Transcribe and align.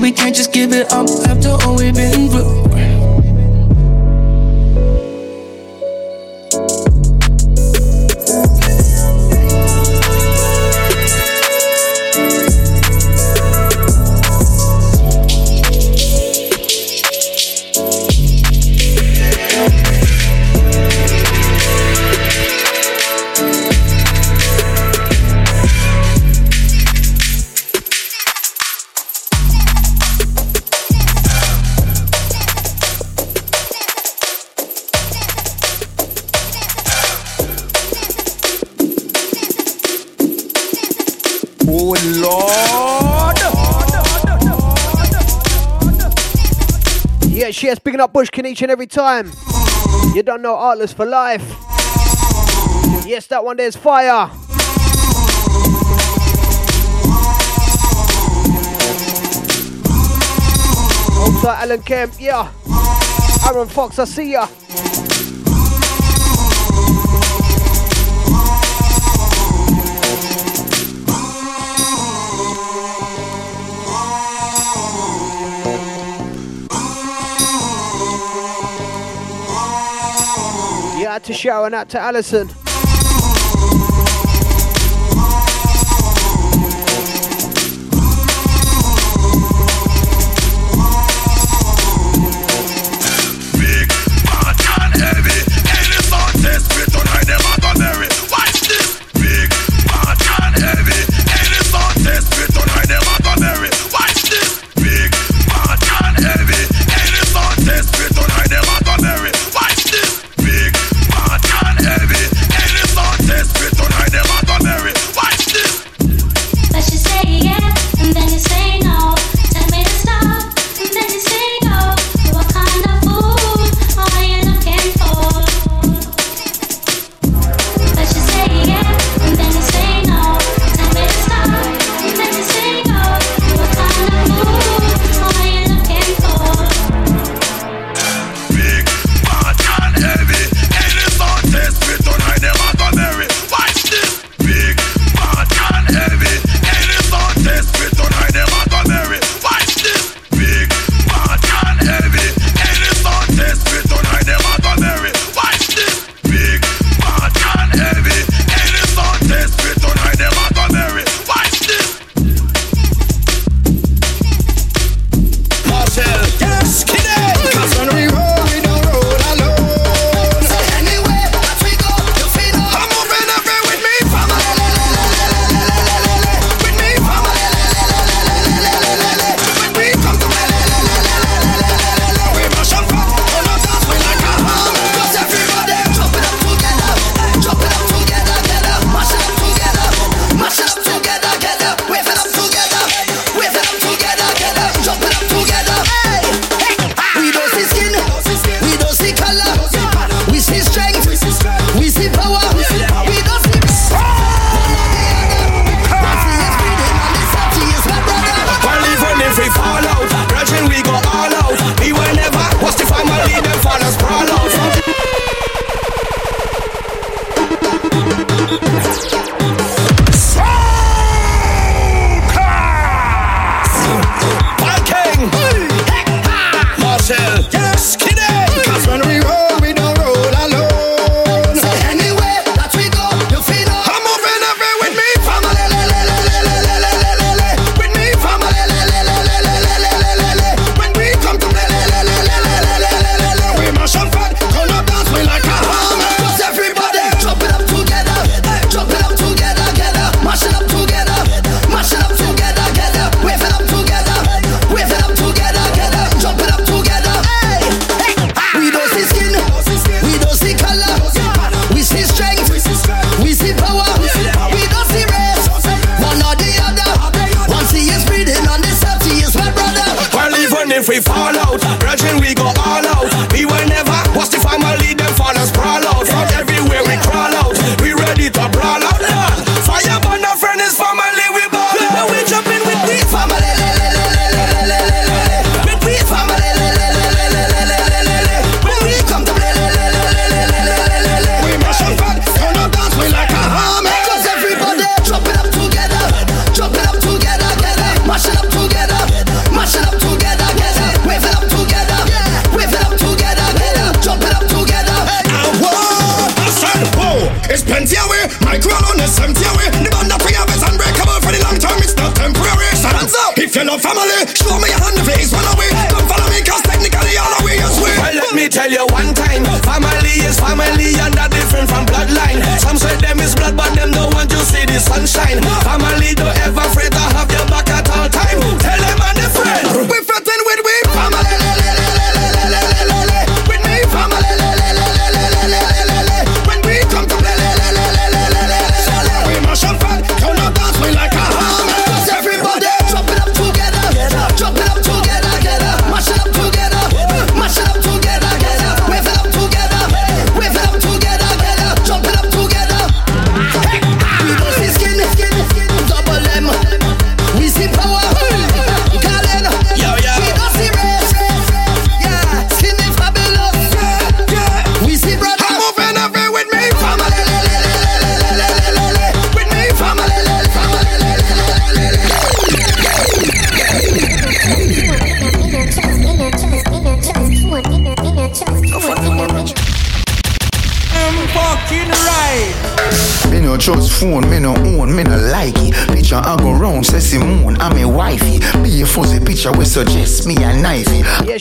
we 0.00 0.12
can't 0.12 0.34
just 0.34 0.52
give 0.52 0.72
it 0.72 0.92
up 0.92 1.08
after 1.28 1.48
all 1.48 1.76
we've 1.76 1.94
been 1.94 2.28
through. 2.28 2.57
Up 48.08 48.12
Bushkin 48.12 48.46
each 48.46 48.62
and 48.62 48.70
every 48.70 48.86
time. 48.86 49.30
You 50.14 50.22
don't 50.22 50.42
know 50.42 50.56
Artless 50.56 50.92
for 50.92 51.04
life. 51.04 51.42
Yes, 53.06 53.26
that 53.28 53.44
one 53.44 53.56
there's 53.56 53.76
fire. 53.76 54.30
Also, 61.20 61.48
Alan 61.48 61.82
Kemp, 61.82 62.14
yeah. 62.18 62.50
Aaron 63.46 63.68
Fox, 63.68 63.98
I 63.98 64.04
see 64.04 64.32
ya. 64.32 64.48
To 81.28 81.34
Sharon, 81.34 81.74
out 81.74 81.90
to 81.90 82.00
Alison. 82.00 82.67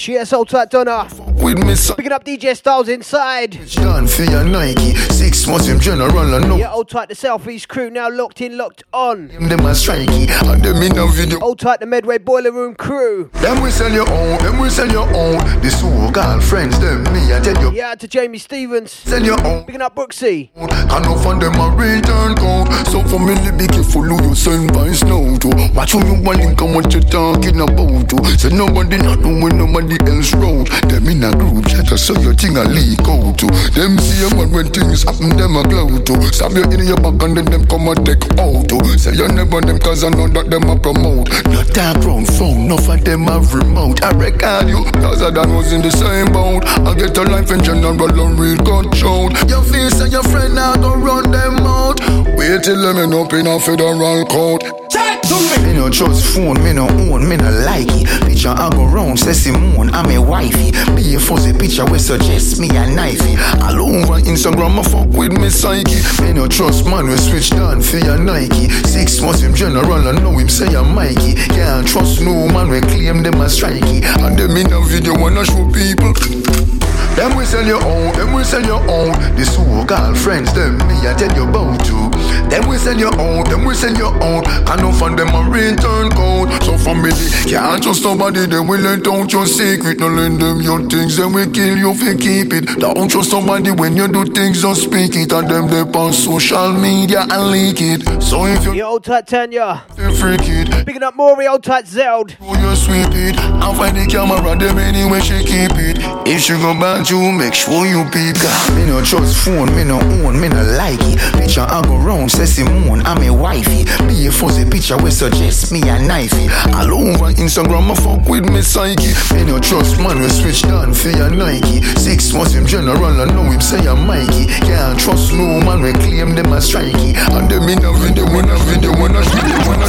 Yes, 0.07 0.33
old 0.33 0.49
tight 0.49 0.69
Donna. 0.69 1.07
With 1.41 1.59
me, 1.63 1.75
son. 1.75 1.95
Picking 1.95 2.11
up 2.11 2.23
DJ 2.23 2.55
Styles 2.55 2.89
inside. 2.89 3.51
Done 3.71 4.07
for 4.07 4.23
your 4.23 4.43
Nike. 4.43 4.93
Six 5.17 5.47
months 5.47 5.67
in 5.67 5.79
general, 5.79 6.35
I 6.35 6.39
know. 6.47 6.57
Yeah, 6.57 6.71
old 6.71 6.89
tight 6.89 7.09
the 7.09 7.15
Southeast 7.15 7.67
crew 7.67 7.89
now 7.89 8.07
locked 8.07 8.39
in, 8.39 8.55
locked 8.55 8.83
on. 8.93 9.29
Them, 9.29 9.49
them 9.49 9.59
a 9.61 9.73
strikey, 9.73 10.29
and 10.29 10.63
them 10.63 10.75
in 10.83 10.95
a 10.95 11.07
video. 11.07 11.39
Old 11.39 11.57
tight 11.57 11.79
the 11.79 11.87
Medway 11.87 12.19
Boiler 12.19 12.51
Room 12.51 12.75
crew. 12.75 13.31
Them 13.33 13.63
we 13.63 13.71
sell 13.71 13.91
your 13.91 14.07
own, 14.07 14.37
them 14.43 14.59
we 14.59 14.69
sell 14.69 14.87
your 14.87 15.09
own. 15.15 15.39
This 15.59 15.81
whole 15.81 16.11
girlfriends, 16.11 16.79
them 16.79 17.01
me, 17.05 17.33
I 17.33 17.39
tell 17.39 17.59
you. 17.59 17.75
Yeah, 17.75 17.95
to 17.95 18.07
Jamie 18.07 18.37
Stevens. 18.37 18.91
Sell 18.91 19.23
your 19.23 19.43
own. 19.43 19.65
Picking 19.65 19.81
up 19.81 19.95
Brooksy. 19.95 20.51
I 20.55 20.99
know 20.99 21.17
from 21.17 21.39
them 21.39 21.55
a 21.55 21.75
return 21.75 22.35
code. 22.35 22.69
So 22.87 23.01
for 23.09 23.19
me, 23.19 23.33
be 23.57 23.65
careful 23.65 24.03
who 24.03 24.23
you 24.23 24.35
send 24.35 24.71
by 24.71 24.91
snow 24.91 25.35
to. 25.39 25.49
Watch 25.73 25.93
who 25.93 26.05
you 26.05 26.21
want 26.21 26.41
and 26.41 26.75
what 26.75 26.93
you 26.93 27.01
talking 27.01 27.59
about 27.59 28.07
to. 28.11 28.37
So 28.37 28.49
nobody 28.49 28.97
not 28.97 29.19
know 29.21 29.43
when 29.43 29.57
nobody 29.57 29.97
else 30.05 30.35
road. 30.35 30.67
Them 30.89 31.07
in 31.07 31.23
a 31.23 31.31
group 31.31 31.65
chat, 31.65 31.89
so 31.97 32.13
your 32.21 32.35
thing 32.35 32.55
a 32.55 32.63
leak 32.63 33.01
out 33.01 33.39
to. 33.39 33.47
Them 33.73 33.97
see 33.97 34.27
a 34.27 34.29
man 34.35 34.51
when 34.51 34.71
things 34.71 35.06
happen, 35.07 35.31
them 35.39 35.55
a 35.55 35.63
glow 35.63 35.97
to. 35.97 36.13
Stab 36.35 36.51
you 36.51 36.63
in 36.67 36.85
your 36.85 36.99
back 36.99 37.23
and 37.23 37.37
then 37.37 37.45
them 37.45 37.65
come 37.65 37.87
and 37.87 38.05
take 38.05 38.23
out 38.37 38.67
to. 38.69 38.77
Say 38.99 39.15
you 39.15 39.27
never 39.31 39.61
them 39.61 39.79
cause 39.79 40.03
I 40.03 40.09
know 40.09 40.27
that 40.27 40.51
them 40.51 40.69
a 40.69 40.75
promote. 40.75 41.31
Not 41.47 41.67
that 41.73 42.03
round 42.03 42.27
phone, 42.27 42.67
no 42.67 42.77
for 42.77 42.97
them 42.97 43.25
have 43.31 43.53
remote. 43.53 44.03
I 44.03 44.11
record 44.11 44.67
you, 44.67 44.83
cause 44.99 45.21
I 45.21 45.31
done 45.31 45.55
was 45.55 45.71
in 45.71 45.81
the 45.81 45.91
same 45.91 46.31
boat. 46.31 46.67
I 46.83 46.93
get 46.93 47.17
a 47.17 47.23
life 47.23 47.51
in 47.51 47.63
general 47.63 47.95
and 47.95 48.39
real 48.39 48.57
short. 48.93 49.33
Your 49.49 49.63
face 49.63 49.99
and 50.01 50.11
your 50.11 50.23
friend 50.23 50.55
now 50.55 50.75
go 50.75 50.95
run 50.95 51.31
them 51.31 51.57
out. 51.63 51.99
Wait 52.35 52.63
till 52.63 52.81
them 52.81 52.97
end 52.97 53.13
up 53.13 53.31
in 53.33 53.47
a 53.47 53.59
federal 53.59 54.25
court. 54.25 54.63
Chat 54.89 55.23
to 55.23 55.35
me. 55.35 55.67
Me 55.67 55.73
no 55.73 55.89
trust 55.89 56.35
phone, 56.35 56.61
me 56.63 56.73
no 56.73 56.87
own, 56.87 57.27
me 57.27 57.37
no 57.37 57.49
like 57.65 57.87
it. 57.89 58.07
Picture 58.25 58.49
I 58.49 58.69
go 58.69 58.85
round, 58.85 59.19
say 59.19 59.33
Simone, 59.33 59.89
I'm 59.91 60.09
a 60.11 60.19
wifey. 60.21 60.71
Be 60.95 61.15
a 61.15 61.19
fuzzy 61.19 61.53
picture 61.53 61.85
we 61.85 61.99
suggest 61.99 62.59
me 62.59 62.69
a 62.69 62.85
knifey. 62.87 63.37
All 63.61 63.81
over 63.81 64.19
Instagram, 64.21 64.79
I 64.79 64.83
fuck 64.97 65.17
with 65.17 65.33
me 65.37 65.49
psyche. 65.49 66.01
Me 66.21 66.33
no 66.33 66.47
trust 66.47 66.85
man, 66.85 67.07
we 67.07 67.17
switch 67.17 67.49
down 67.49 67.81
for 67.81 67.97
your 67.97 68.17
Nike. 68.17 68.69
Six 68.87 69.21
months 69.21 69.43
in 69.43 69.55
general, 69.55 69.93
I 69.93 70.11
know 70.11 70.37
him 70.37 70.49
say 70.49 70.75
I'm 70.75 70.95
Mikey. 70.95 71.35
Can't 71.35 71.87
trust 71.87 72.21
no 72.21 72.47
man, 72.47 72.69
we 72.69 72.81
claim 72.81 73.23
them 73.23 73.41
as 73.41 73.59
strikey. 73.59 74.03
And 74.03 74.37
them 74.37 74.57
in 74.57 74.71
a 74.73 74.81
video 74.81 75.13
wanna 75.19 75.45
show 75.45 75.69
people. 75.71 76.76
Them 77.17 77.35
we 77.35 77.45
sell 77.45 77.65
your 77.65 77.83
own, 77.83 78.13
them 78.13 78.33
we 78.33 78.43
sell 78.43 78.61
your 78.63 78.79
own. 78.91 79.11
This 79.35 79.55
whole 79.55 79.83
girlfriends, 79.83 80.53
them 80.53 80.77
me 80.87 80.95
I 81.01 81.15
tell 81.17 81.33
you 81.35 81.49
about 81.49 81.83
you. 81.87 82.11
Them 82.47 82.69
we 82.69 82.77
sell 82.77 82.95
your 82.95 83.19
own, 83.19 83.43
them 83.49 83.65
we 83.65 83.73
sell 83.73 83.95
your 83.97 84.13
own. 84.23 84.43
I 84.45 84.79
know 84.79 84.91
from 84.91 85.15
them 85.15 85.29
a 85.33 85.49
return 85.49 86.11
code. 86.11 86.53
So 86.61 86.77
family, 86.77 87.09
can't 87.49 87.81
trust 87.81 88.03
somebody, 88.03 88.45
then 88.45 88.67
we 88.67 88.77
let 88.77 89.07
out 89.07 89.33
your 89.33 89.47
secret. 89.47 89.99
No 89.99 90.09
lend 90.09 90.39
them 90.39 90.61
your 90.61 90.87
things, 90.87 91.17
then 91.17 91.33
we 91.33 91.49
kill 91.49 91.75
you 91.75 91.89
if 91.89 92.01
you 92.03 92.15
keep 92.15 92.53
it. 92.53 92.79
Don't 92.79 93.09
trust 93.09 93.31
somebody 93.31 93.71
when 93.71 93.97
you 93.97 94.07
do 94.07 94.23
things, 94.25 94.61
don't 94.61 94.75
speak 94.75 95.15
it. 95.15 95.31
And 95.33 95.49
them 95.49 95.67
they 95.67 95.81
on 95.97 96.13
social 96.13 96.71
media 96.71 97.25
and 97.31 97.49
leak 97.51 97.81
it. 97.81 98.21
So 98.21 98.45
if 98.45 98.63
you 98.63 98.73
Yeah, 98.73 98.85
old 98.85 99.03
tight 99.03 99.25
Tanya. 99.25 99.83
freak 100.19 100.41
it, 100.45 100.85
Picking 100.85 101.01
up 101.01 101.15
Maury, 101.15 101.47
old 101.47 101.63
tight 101.63 101.85
Zeld. 101.85 102.35
Oh, 102.41 102.53
you 102.53 102.75
sweep 102.75 103.09
it. 103.11 103.35
I 103.39 103.73
find 103.75 103.97
the 103.97 104.05
camera, 104.05 104.55
them 104.55 104.77
anyway 104.77 105.19
she 105.21 105.43
keep 105.43 105.71
it. 105.81 105.96
If 106.29 106.41
she 106.41 106.53
go 106.59 106.75
back 106.77 107.09
you, 107.09 107.31
make 107.31 107.53
sure 107.53 107.87
you 107.87 108.03
pick 108.11 108.35
her. 108.35 108.75
Me 108.75 108.85
no 108.85 109.01
trust 109.01 109.45
phone, 109.45 109.73
me 109.73 109.85
no 109.85 109.95
own, 109.95 110.35
me 110.35 110.49
no 110.49 110.61
like 110.75 110.99
it. 111.07 111.17
Picture 111.39 111.61
I 111.61 111.81
go 111.83 111.95
round, 111.95 112.29
say 112.29 112.45
Simone, 112.45 112.99
I'm 113.07 113.23
a 113.23 113.31
wifey. 113.31 113.85
Be 114.05 114.27
a 114.27 114.31
fuzzy 114.31 114.69
picture 114.69 114.97
we 114.97 115.09
suggest 115.09 115.71
me 115.71 115.79
a 115.87 115.95
knifey. 115.95 116.51
All 116.75 116.91
over 116.91 117.31
Instagram, 117.31 117.91
I 117.91 117.95
fuck 117.95 118.27
with 118.27 118.43
me 118.51 118.61
psyche. 118.61 119.15
Me 119.33 119.45
no 119.45 119.57
trust 119.57 120.01
man, 120.01 120.19
we 120.19 120.27
switch 120.27 120.63
down 120.63 120.93
for 120.93 121.11
your 121.11 121.29
Nike. 121.29 121.81
Six 121.95 122.33
months 122.33 122.55
in 122.55 122.67
general, 122.67 123.05
I 123.05 123.23
know 123.31 123.43
him 123.43 123.61
say 123.61 123.87
I'm 123.87 124.05
Mikey. 124.05 124.47
Can't 124.67 124.99
trust 124.99 125.31
no 125.31 125.61
man, 125.63 125.81
we 125.81 125.93
claim 125.93 126.35
them 126.35 126.51
as 126.51 126.67
strikey. 126.69 127.15
And 127.31 127.49
them 127.49 127.69
in 127.69 127.79
a 127.85 127.93
video, 127.93 128.25
when 128.25 128.49
a 128.49 128.57
video, 128.67 128.91
when 128.99 129.15
a 129.15 129.23
video, 129.23 129.57
when 129.63 129.81
a 129.81 129.87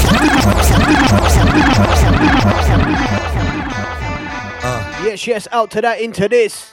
Yes, 5.08 5.26
yes, 5.26 5.48
out 5.52 5.70
to 5.70 5.80
that, 5.80 6.02
into 6.02 6.28
this. 6.28 6.70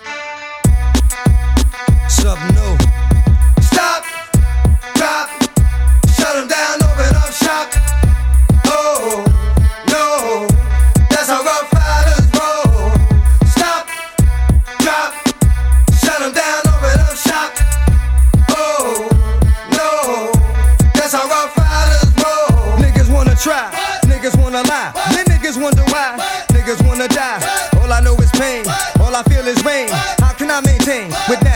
Something 2.10 2.56
new. 2.56 2.85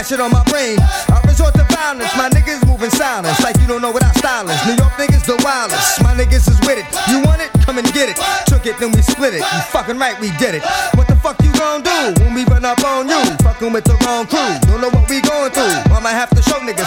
Shit 0.09 0.19
on 0.19 0.31
my 0.31 0.43
brain? 0.45 0.79
I 1.13 1.21
resort 1.27 1.53
to 1.53 1.63
violence, 1.69 2.09
my 2.17 2.29
niggas 2.29 2.65
moving 2.65 2.89
silence 2.89 3.39
like 3.43 3.55
you 3.61 3.67
don't 3.67 3.81
know 3.81 3.91
what 3.91 4.03
I. 4.03 4.09
New 4.39 4.77
York 4.79 4.95
niggas 4.95 5.25
the 5.25 5.35
wildest, 5.43 5.99
my 5.99 6.15
niggas 6.15 6.47
is 6.47 6.55
with 6.63 6.79
it. 6.79 6.87
You 7.11 7.19
want 7.27 7.41
it? 7.41 7.51
Come 7.67 7.75
and 7.75 7.85
get 7.91 8.07
it. 8.07 8.15
Took 8.47 8.63
it, 8.65 8.79
then 8.79 8.95
we 8.95 9.01
split 9.01 9.35
it. 9.35 9.43
You 9.43 9.61
fucking 9.67 9.99
right, 9.99 10.15
we 10.21 10.31
did 10.39 10.55
it. 10.55 10.63
What 10.95 11.11
the 11.11 11.15
fuck 11.19 11.35
you 11.43 11.51
gon' 11.59 11.83
do 11.83 12.13
when 12.23 12.33
we 12.33 12.45
run 12.45 12.63
up 12.63 12.79
on 12.87 13.09
you? 13.09 13.19
Fucking 13.43 13.73
with 13.73 13.83
the 13.83 13.99
wrong 14.07 14.23
crew. 14.31 14.47
Don't 14.71 14.79
know 14.79 14.87
what 14.95 15.09
we 15.11 15.19
going 15.19 15.51
through. 15.51 15.75
I'ma 15.91 16.15
have 16.15 16.29
to 16.31 16.41
show 16.41 16.55
niggas 16.63 16.78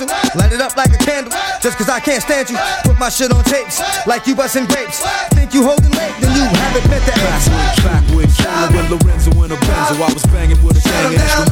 it 0.00 0.08
dismantle. 0.08 0.40
Light 0.40 0.52
it 0.52 0.60
up 0.60 0.76
like 0.76 0.92
a 0.92 0.98
candle. 0.98 1.32
Just 1.60 1.78
cause 1.78 1.88
I 1.88 2.00
can't 2.00 2.22
stand 2.22 2.50
you. 2.50 2.56
Put 2.84 2.98
my 2.98 3.08
shit 3.08 3.32
on 3.32 3.44
tapes 3.44 3.80
like 4.06 4.26
you 4.26 4.34
busting 4.34 4.66
grapes. 4.66 5.00
Think 5.34 5.54
you 5.54 5.64
holding 5.64 5.90
late, 5.92 6.14
then 6.20 6.34
you 6.36 6.44
haven't 6.44 6.88
meant 6.90 7.04
the 7.06 7.12
ass. 7.30 7.48
Track 7.80 8.04
with 8.14 8.34
Killer 8.36 8.68
with 8.72 8.90
Lorenzo 8.90 9.30
in 9.44 9.52
a 9.52 9.56
Benzo. 9.56 10.00
I 10.02 10.12
was 10.12 10.24
banging 10.26 10.62
with 10.62 10.78
a 10.78 10.82
gang 10.88 11.14
of 11.14 11.20
instrumentals. 11.20 11.43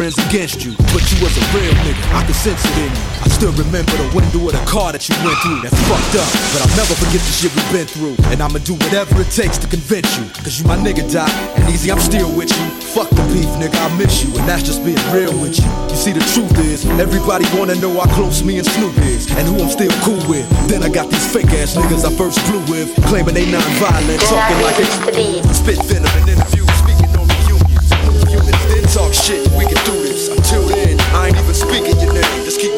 Friends 0.00 0.16
against 0.32 0.64
you. 0.64 0.72
But 0.96 1.04
you 1.12 1.20
was 1.20 1.36
a 1.36 1.44
real 1.52 1.76
nigga, 1.84 2.00
I 2.16 2.24
could 2.24 2.34
sense 2.34 2.64
it 2.64 2.72
in 2.80 2.88
you. 2.88 3.04
I 3.20 3.28
still 3.28 3.52
remember 3.52 3.92
the 4.00 4.08
window 4.16 4.48
of 4.48 4.56
the 4.56 4.64
car 4.64 4.96
that 4.96 5.04
you 5.04 5.12
went 5.20 5.36
through. 5.44 5.60
That's 5.60 5.76
fucked 5.84 6.16
up, 6.16 6.30
but 6.56 6.64
I'll 6.64 6.72
never 6.72 6.96
forget 6.96 7.20
the 7.20 7.28
shit 7.36 7.52
we've 7.52 7.68
been 7.68 7.84
through. 7.84 8.16
And 8.32 8.40
I'ma 8.40 8.64
do 8.64 8.80
whatever 8.80 9.20
it 9.20 9.28
takes 9.28 9.60
to 9.60 9.68
convince 9.68 10.08
you. 10.16 10.24
Cause 10.40 10.56
you 10.56 10.64
my 10.64 10.80
nigga, 10.80 11.04
Doc. 11.04 11.28
And 11.52 11.68
Eazy, 11.68 11.92
I'm 11.92 12.00
still 12.00 12.32
with 12.32 12.48
you. 12.48 12.66
Fuck 12.96 13.12
the 13.12 13.20
beef, 13.28 13.52
nigga, 13.60 13.76
I 13.76 13.92
miss 14.00 14.24
you. 14.24 14.32
And 14.40 14.48
that's 14.48 14.64
just 14.64 14.80
being 14.88 15.04
real 15.12 15.36
with 15.36 15.60
you. 15.60 15.68
You 15.92 15.98
see, 16.00 16.16
the 16.16 16.24
truth 16.32 16.56
is, 16.64 16.88
everybody 16.96 17.44
wanna 17.52 17.76
know 17.76 17.92
how 18.00 18.08
close 18.16 18.40
me 18.40 18.56
and 18.56 18.64
Snoop 18.64 18.96
is. 19.04 19.28
And 19.36 19.44
who 19.44 19.60
I'm 19.60 19.68
still 19.68 19.92
cool 20.00 20.24
with. 20.24 20.48
Then 20.64 20.80
I 20.80 20.88
got 20.88 21.12
these 21.12 21.28
fake 21.28 21.52
ass 21.60 21.76
niggas 21.76 22.08
I 22.08 22.12
first 22.16 22.40
flew 22.48 22.64
with. 22.72 22.88
Claiming 23.04 23.36
they 23.36 23.44
non-violent, 23.52 24.20
talking 24.24 24.60
like 24.64 24.80
they 25.12 25.44
spit 25.52 25.76
venom 25.84 26.29
talk 28.92 29.14
shit, 29.14 29.46
we 29.52 29.64
can 29.66 29.78
do 29.84 29.92
this. 30.02 30.28
Until 30.28 30.66
then, 30.66 30.98
I 31.14 31.28
ain't 31.28 31.36
even 31.36 31.54
speaking 31.54 31.98
your 32.00 32.12
name. 32.12 32.19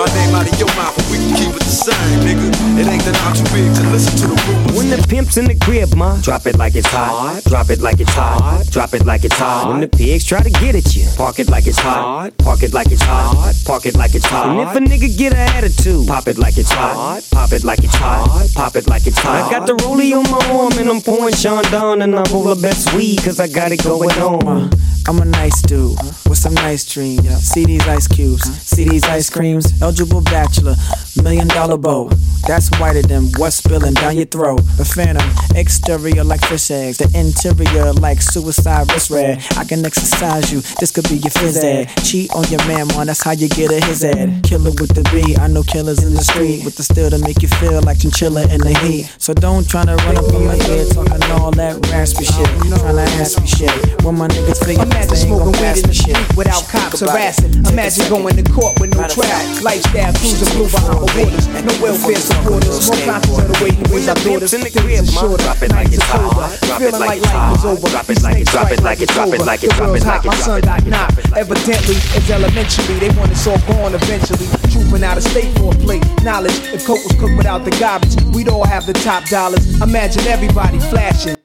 Just 0.02 0.14
keep 0.14 0.18
my 0.18 0.24
name 0.24 0.34
out 0.34 0.52
of 0.52 0.58
your 0.58 0.68
mouth 0.74 0.98
and 0.98 1.06
we 1.10 1.18
can 1.18 1.36
keep 1.36 1.54
it 1.54 1.62
the 1.62 1.70
same, 1.70 2.20
nigga. 2.20 2.48
It 2.78 2.86
ain't 2.86 3.02
that 3.04 3.16
I'm 3.22 3.34
too 3.34 3.44
big 3.54 3.74
to 3.76 3.82
listen 3.90 4.18
to 4.18 4.26
the 4.34 4.38
rumors. 4.48 4.76
When 4.76 4.90
the 4.90 5.06
pimp's 5.08 5.36
in 5.36 5.46
the 5.46 5.54
crib, 5.54 5.94
ma, 5.94 6.20
drop 6.20 6.46
it 6.46 6.56
like 6.56 6.74
it's 6.74 6.88
hot. 6.88 7.42
Drop 7.44 7.70
it 7.70 7.80
like 7.80 8.00
it's 8.00 8.12
hot. 8.12 8.66
Drop 8.70 8.94
it 8.94 9.04
like 9.04 9.24
it's 9.24 9.36
hot. 9.36 9.68
When 9.68 9.80
the 9.80 9.88
pigs 9.88 10.24
try 10.24 10.42
to 10.42 10.50
get 10.50 10.74
at 10.74 10.96
you, 10.96 11.06
park 11.16 11.38
it 11.38 11.48
like 11.48 11.66
it's 11.66 11.78
hot. 11.78 12.36
Park 12.38 12.62
it 12.62 12.72
like 12.72 12.90
it's 12.90 13.02
hot. 13.02 13.54
Park 13.64 13.86
it 13.86 13.96
like 13.96 14.14
it's 14.14 14.26
hot. 14.26 14.48
And 14.48 14.60
if 14.60 14.74
a 14.74 14.80
nigga 14.80 15.16
get 15.16 15.32
an 15.34 15.48
attitude, 15.56 16.08
pop 16.08 16.26
it 16.26 16.38
like 16.38 16.58
it's 16.58 16.72
hot. 16.72 17.22
Pop 17.30 17.52
it 17.52 17.64
like 17.64 17.84
it's 17.84 17.94
hot. 17.94 18.50
Pop 18.54 18.76
it 18.76 18.88
like 18.88 19.06
it's 19.06 19.18
hot. 19.18 19.46
I 19.46 19.50
got 19.50 19.66
the 19.66 19.74
rollie 19.74 20.16
on 20.16 20.24
my 20.30 20.42
arm 20.50 20.72
and 20.78 20.88
I'm 20.88 21.00
pouring 21.00 21.34
Chandon 21.34 22.02
and 22.02 22.14
I 22.16 22.22
roll 22.32 22.44
the 22.44 22.60
best 22.60 22.92
weed 22.94 23.22
cause 23.22 23.38
I 23.38 23.48
got 23.48 23.72
it 23.72 23.84
going 23.84 24.10
on. 24.18 24.70
I'm 25.08 25.18
a 25.18 25.24
nice 25.24 25.60
dude 25.62 25.98
with 26.28 26.38
some 26.38 26.54
nice 26.54 26.84
dreams. 26.84 27.28
See 27.38 27.64
these 27.64 27.86
ice 27.88 28.06
cubes, 28.06 28.44
see 28.62 28.84
these 28.84 29.02
ice 29.04 29.28
creams. 29.28 29.72
Eligible 29.92 30.22
bachelor, 30.22 30.74
million 31.22 31.46
dollar 31.48 31.76
bow. 31.76 32.08
That's 32.48 32.70
whiter 32.80 33.02
than 33.02 33.28
what's 33.36 33.56
spilling 33.56 33.92
down 33.92 34.16
your 34.16 34.24
throat. 34.24 34.60
A 34.80 34.86
phantom, 34.86 35.28
exterior 35.54 36.24
like 36.24 36.40
fish 36.40 36.70
eggs, 36.70 36.96
the 36.96 37.12
interior 37.14 37.92
like 37.92 38.22
suicide 38.22 38.90
wrist 38.90 39.10
red. 39.10 39.44
I 39.58 39.64
can 39.64 39.84
exercise 39.84 40.50
you, 40.50 40.62
this 40.80 40.90
could 40.90 41.06
be 41.10 41.16
your 41.16 41.30
phys 41.30 41.62
ed. 41.62 41.90
Cheat 42.04 42.32
on 42.32 42.44
your 42.48 42.66
man, 42.66 42.88
man, 42.88 43.06
that's 43.08 43.22
how 43.22 43.32
you 43.32 43.48
get 43.50 43.70
a 43.70 43.84
his 43.84 44.02
ed. 44.02 44.42
Killer 44.42 44.70
with 44.80 44.94
the 44.96 45.04
B, 45.12 45.36
I 45.36 45.46
know 45.46 45.62
killers 45.62 46.02
in 46.02 46.14
the 46.14 46.24
street 46.24 46.64
with 46.64 46.76
the 46.76 46.82
steel 46.82 47.10
to 47.10 47.18
make 47.18 47.42
you 47.42 47.48
feel 47.60 47.82
like 47.82 48.00
chinchilla 48.00 48.48
in 48.48 48.62
the 48.62 48.72
heat. 48.80 49.12
So 49.18 49.34
don't 49.34 49.68
try 49.68 49.84
to 49.84 49.94
run 49.94 50.16
up 50.16 50.24
on 50.32 50.46
my 50.46 50.56
head 50.56 50.88
talking 50.90 51.22
all 51.32 51.50
that 51.52 51.76
raspy 51.92 52.24
shit. 52.24 52.48
Tryna 52.80 53.06
ask 53.20 53.38
me 53.38 53.46
shit. 53.46 54.02
When 54.02 54.16
my 54.16 54.26
niggas 54.28 54.64
figure 54.64 54.82
Imagine 54.84 55.16
smoking 55.16 55.52
weed 55.60 55.76
in 55.76 55.86
the 55.86 55.92
shit. 55.92 56.16
street 56.16 56.36
without 56.36 56.64
cops 56.72 57.00
harassing. 57.00 57.52
Imagine 57.68 58.08
going 58.08 58.36
to 58.42 58.50
court 58.50 58.80
with 58.80 58.90
no 58.96 59.06
trial. 59.06 59.62
Lifestyle 59.72 60.12
cruising 60.20 60.52
blue 60.52 60.68
behind 60.68 61.00
the 61.00 61.08
waters. 61.16 61.46
No 61.48 61.72
welfare 61.80 62.20
supporters. 62.20 62.76
More 62.92 63.00
conscious 63.08 63.38
of 63.40 63.48
the 63.48 63.56
way 63.64 63.70
you 63.72 63.84
raise 63.88 64.04
our 64.08 64.20
daughters. 64.20 64.52
in 64.52 64.60
the 64.60 64.68
Things 64.68 65.08
crib, 65.08 65.16
ma, 65.16 65.32
drop 65.40 65.62
it 65.64 65.70
like 65.72 65.88
it's 65.88 66.04
hot. 66.12 66.60
Drop 66.68 66.76
it 66.76 66.92
Feeling 66.92 67.00
like 67.00 67.08
like 67.08 67.16
it's 67.24 67.32
life 67.32 67.56
is 67.56 67.62
hot. 67.64 67.72
over. 67.72 67.88
Drop 67.88 68.04
it 68.12 68.20
like 68.20 68.36
it, 68.36 68.48
snakes 68.48 68.52
drop 68.52 68.68
it 68.68 68.82
like 68.84 69.00
it, 69.00 69.08
drop 69.08 69.28
it 69.32 69.40
over. 69.40 69.44
like 69.48 69.64
it, 69.64 69.70
The 69.72 69.76
drop 69.80 69.96
it 69.96 70.04
like 70.04 70.04
hot, 70.04 70.24
it, 70.24 70.28
My 70.28 70.36
son 70.36 70.58
it 70.60 70.66
like 70.68 70.84
got 70.84 70.92
knocked. 70.92 71.14
drop 71.16 71.24
it 71.24 71.30
like 71.32 71.40
it. 71.40 71.48
Evidently, 71.48 71.96
it's 71.96 72.28
elementary. 72.28 72.94
They 73.00 73.08
want 73.16 73.32
us 73.32 73.46
all 73.48 73.56
gone 73.64 73.94
eventually. 73.96 74.46
Trooping 74.68 75.04
out 75.08 75.16
of 75.16 75.24
state 75.24 75.48
for 75.56 75.72
a 75.72 75.76
plate. 75.80 76.04
Knowledge. 76.20 76.52
If 76.76 76.84
coke 76.84 77.00
was 77.08 77.16
cooked 77.16 77.36
without 77.40 77.64
the 77.64 77.72
garbage, 77.80 78.12
we'd 78.36 78.52
all 78.52 78.68
have 78.68 78.84
the 78.84 78.92
top 78.92 79.24
dollars. 79.32 79.64
Imagine 79.80 80.26
everybody 80.28 80.80
flashing. 80.92 81.36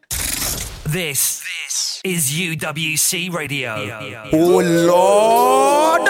This 0.83 1.39
is 2.03 2.27
UWC 2.35 3.31
Radio. 3.31 3.71
Oh 4.35 4.59
Lord! 4.59 6.03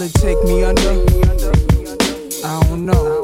Will 0.00 0.06
it 0.06 0.14
take 0.14 0.42
me 0.44 0.64
under? 0.64 0.90
I 2.46 2.60
don't 2.64 2.86
know. 2.86 3.20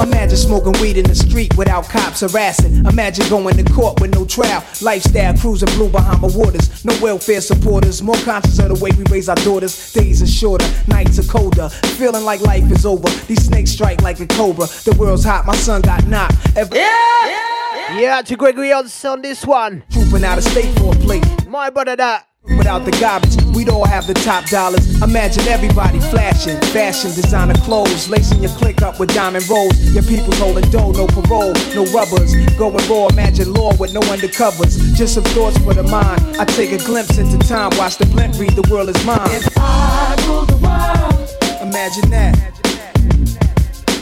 Imagine 0.00 0.36
smoking 0.36 0.72
weed 0.80 0.96
in 0.96 1.04
the 1.04 1.14
street 1.14 1.54
without 1.56 1.88
cops 1.88 2.20
harassing. 2.20 2.84
Imagine 2.86 3.28
going 3.28 3.56
to 3.62 3.72
court 3.72 4.00
with 4.00 4.14
no 4.14 4.24
trial. 4.24 4.64
Lifestyle 4.80 5.36
cruising 5.36 5.68
blue 5.70 5.88
behind 5.88 6.20
Bahama 6.20 6.38
waters. 6.38 6.84
No 6.84 6.96
welfare 7.02 7.40
supporters. 7.40 8.02
More 8.02 8.16
conscious 8.16 8.58
of 8.58 8.68
the 8.68 8.82
way 8.82 8.90
we 8.96 9.04
raise 9.10 9.28
our 9.28 9.36
daughters. 9.36 9.92
Days 9.92 10.22
are 10.22 10.26
shorter, 10.26 10.66
nights 10.88 11.18
are 11.18 11.30
colder. 11.30 11.68
Feeling 11.98 12.24
like 12.24 12.40
life 12.40 12.70
is 12.70 12.86
over. 12.86 13.08
These 13.26 13.44
snakes 13.44 13.70
strike 13.70 14.02
like 14.02 14.20
a 14.20 14.26
cobra. 14.26 14.66
The 14.66 14.96
world's 14.98 15.24
hot, 15.24 15.46
my 15.46 15.56
son 15.56 15.82
got 15.82 16.06
knocked. 16.06 16.34
Every- 16.56 16.78
Yeah, 16.78 18.22
to 18.24 18.36
Gregory 18.36 18.72
Odds 18.72 19.04
on 19.04 19.20
this 19.20 19.44
one. 19.44 19.84
Trooping 19.90 20.24
out 20.24 20.38
of 20.38 20.44
state 20.44 20.76
for 20.78 20.94
a 20.94 20.98
plate. 20.98 21.46
My 21.46 21.68
brother 21.70 21.96
that. 21.96 22.26
Without 22.46 22.84
the 22.84 22.90
garbage, 23.00 23.36
we'd 23.54 23.68
all 23.68 23.86
have 23.86 24.06
the 24.06 24.14
top 24.14 24.46
dollars. 24.46 25.00
Imagine 25.02 25.48
everybody 25.48 25.98
flashing, 26.00 26.60
fashion, 26.72 27.10
designer 27.14 27.54
clothes, 27.64 28.08
lacing 28.08 28.42
your 28.42 28.52
click 28.52 28.82
up 28.82 29.00
with 29.00 29.14
diamond 29.14 29.48
rolls. 29.48 29.78
Your 29.94 30.02
people's 30.02 30.38
holding 30.38 30.68
dough, 30.70 30.92
no 30.92 31.06
parole, 31.06 31.54
no 31.74 31.84
rubbers. 31.92 32.34
Going 32.56 32.76
raw, 32.88 33.08
imagine 33.08 33.52
law 33.52 33.74
with 33.76 33.94
no 33.94 34.00
undercovers. 34.00 34.94
Just 34.94 35.14
some 35.14 35.24
thoughts 35.24 35.56
for 35.58 35.74
the 35.74 35.84
mind. 35.84 36.20
I 36.38 36.44
take 36.44 36.72
a 36.72 36.78
glimpse 36.78 37.18
into 37.18 37.38
time, 37.48 37.70
watch 37.76 37.96
the 37.96 38.06
blimp 38.06 38.38
read 38.38 38.52
the 38.52 38.68
world 38.70 38.88
is 38.90 39.04
mine. 39.06 39.20
If 39.30 39.48
I 39.56 40.16
rule 40.26 40.44
the 40.44 40.56
world, 40.56 41.14
Imagine 41.62 42.10
that. 42.10 42.36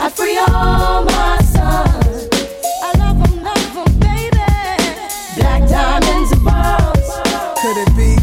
I 0.00 0.08
free 0.10 0.36
all 0.36 1.04
my 1.04 1.38
sons. 1.42 2.28
I 2.82 2.92
love 2.98 3.22
them, 3.22 3.42
love 3.42 3.74
them, 3.74 4.00
baby. 4.00 4.36
Black 5.36 5.68
diamonds 5.68 6.32
and 6.32 6.42
pearls. 6.42 7.60
Could 7.62 7.78
it 7.78 7.96
be? 7.96 8.21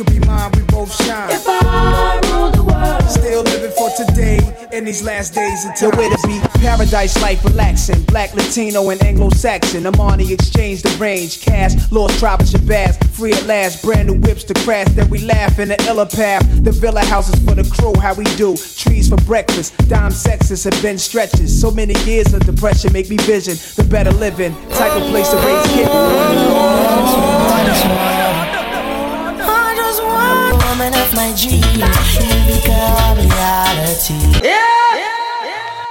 If 0.00 0.06
could 0.06 0.18
be 0.18 0.26
mine, 0.26 0.50
we 0.52 0.62
both 0.62 0.90
shine. 1.04 1.30
If 1.30 1.44
I 1.46 2.18
rule 2.32 2.50
the 2.50 2.62
world, 2.62 3.02
Still 3.10 3.42
living 3.42 3.70
for 3.72 3.90
today 3.90 4.38
in 4.72 4.84
these 4.84 5.02
last 5.02 5.34
days 5.34 5.66
until 5.66 5.90
where 5.90 6.08
to 6.08 6.26
be 6.26 6.40
paradise 6.60 7.20
life 7.20 7.44
relaxing. 7.44 8.02
Black, 8.04 8.32
Latino, 8.34 8.88
and 8.88 9.02
Anglo-Saxon. 9.02 9.82
Armani 9.82 10.30
exchange 10.30 10.80
the 10.80 10.88
range. 10.98 11.42
Cash, 11.42 11.74
lost 11.92 12.18
tribe 12.18 12.40
of 12.40 12.46
Shabazz. 12.46 12.96
Free 13.10 13.34
at 13.34 13.44
last, 13.44 13.82
brand 13.82 14.08
new 14.08 14.14
whips 14.20 14.44
to 14.44 14.54
crash. 14.64 14.86
Then 14.92 15.10
we 15.10 15.18
laugh 15.18 15.58
in 15.58 15.68
the 15.68 15.76
illa 15.86 16.06
path. 16.06 16.46
The 16.64 16.72
villa 16.72 17.04
houses 17.04 17.34
for 17.44 17.54
the 17.54 17.68
crew, 17.76 17.92
how 18.00 18.14
we 18.14 18.24
do. 18.36 18.56
Trees 18.56 19.10
for 19.10 19.16
breakfast. 19.26 19.76
Dime 19.88 20.12
sexes 20.12 20.64
have 20.64 20.80
been 20.80 20.96
stretches. 20.96 21.60
So 21.60 21.70
many 21.70 21.92
years 22.04 22.32
of 22.32 22.46
depression 22.46 22.94
make 22.94 23.10
me 23.10 23.18
vision 23.18 23.56
the 23.76 23.84
better 23.84 24.12
living. 24.12 24.54
Type 24.70 24.92
of 24.92 25.02
place 25.10 25.28
to 25.28 25.36
raise 25.36 25.66
I 27.92 28.59
of 31.10 31.16
my 31.16 31.32
dreams 31.34 31.64
to 32.16 32.26
become 32.46 33.16
reality. 33.18 34.14
Yeah! 34.42 34.94
yeah. 34.94 35.88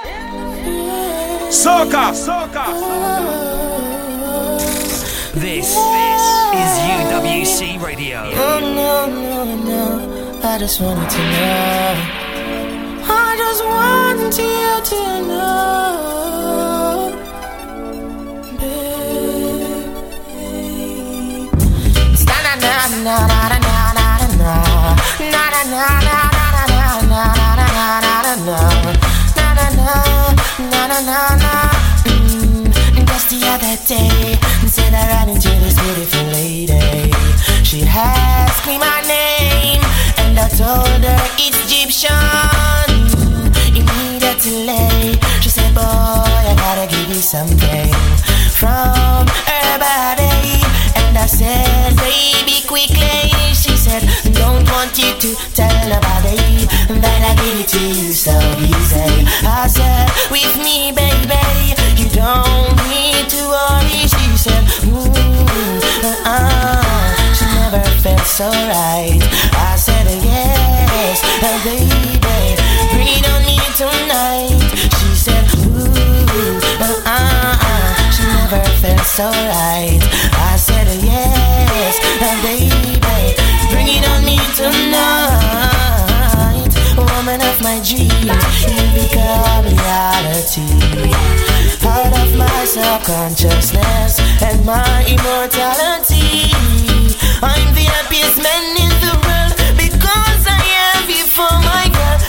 Soca! 1.50 2.12
Soca! 2.14 2.64
This 5.34 5.68
is 5.70 6.72
UWC 6.90 7.80
Radio. 7.82 8.18
Oh 8.34 8.60
no, 8.60 9.06
no, 9.06 9.44
no. 9.56 9.84
I 10.42 10.58
just 10.58 10.80
wanted 10.80 11.10
to 11.10 11.18
know. 11.18 11.94
I 13.12 13.36
just 13.36 13.64
want 13.64 14.38
you 14.38 14.80
to 14.90 15.02
know. 15.28 15.50
babe. 18.58 19.90
Na 22.26 22.36
na 22.44 22.52
na 23.04 23.16
na 23.58 23.69
from 48.60 49.26
her 49.48 49.78
body. 49.80 50.60
And 51.00 51.16
I 51.16 51.24
said, 51.24 51.96
Baby, 51.96 52.60
quickly. 52.68 53.32
She 53.54 53.69
said, 53.90 54.34
Don't 54.34 54.66
want 54.70 54.96
you 54.98 55.10
to 55.18 55.30
tell 55.54 55.76
nobody 55.90 56.66
that 57.02 57.20
I 57.26 57.32
give 57.42 57.58
it 57.58 57.68
to 57.74 57.82
you 57.82 58.12
so 58.14 58.36
easy. 58.62 59.26
I 59.42 59.66
said, 59.66 60.06
With 60.30 60.54
me, 60.62 60.92
baby, 60.94 61.74
you 61.98 62.06
don't 62.14 62.76
need 62.86 63.26
to 63.34 63.40
worry. 63.50 64.06
She 64.06 64.26
said, 64.38 64.62
Ooh 64.86 65.10
uh-uh. 66.06 67.34
She 67.34 67.44
never 67.58 67.82
felt 68.02 68.26
so 68.26 68.48
right. 68.48 69.18
I 69.58 69.74
said, 69.76 70.06
Yes, 70.22 71.18
baby, 71.42 71.90
breathe 72.94 73.26
on 73.26 73.42
me 73.42 73.58
tonight. 73.74 74.70
She 74.98 75.10
said, 75.18 75.46
Ooh, 75.66 76.62
uh-uh. 76.78 77.94
She 78.14 78.22
never 78.22 78.62
felt 78.78 79.06
so 79.06 79.26
right. 79.26 80.00
I 80.38 80.56
said, 80.56 80.86
Yes, 81.02 81.98
baby 82.22 83.09
bring 83.80 83.96
it 83.96 84.08
on 84.08 84.24
me 84.24 84.36
tonight. 84.56 85.80
Woman 86.96 87.40
of 87.40 87.56
my 87.62 87.80
dreams, 87.80 88.64
you 88.68 88.82
become 88.92 89.64
reality. 89.64 90.68
Part 91.80 92.12
of 92.22 92.36
my 92.36 92.64
subconsciousness 92.64 94.20
and 94.42 94.64
my 94.64 95.04
immortality. 95.08 96.52
I'm 97.42 97.74
the 97.74 97.86
happiest 97.94 98.36
man 98.42 98.76
in 98.84 98.92
the 99.04 99.14
world 99.24 99.54
because 99.76 100.42
I 100.46 100.60
you 101.08 101.24
for 101.24 101.52
my 101.64 101.88
girl, 101.88 102.19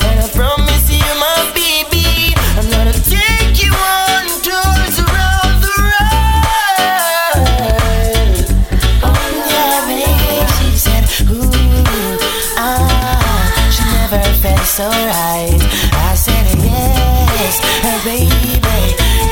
felt 14.81 14.93
so 14.93 15.05
right. 15.05 15.61
I 15.93 16.15
said 16.15 16.45
yes, 16.57 17.61
baby, 18.03 18.29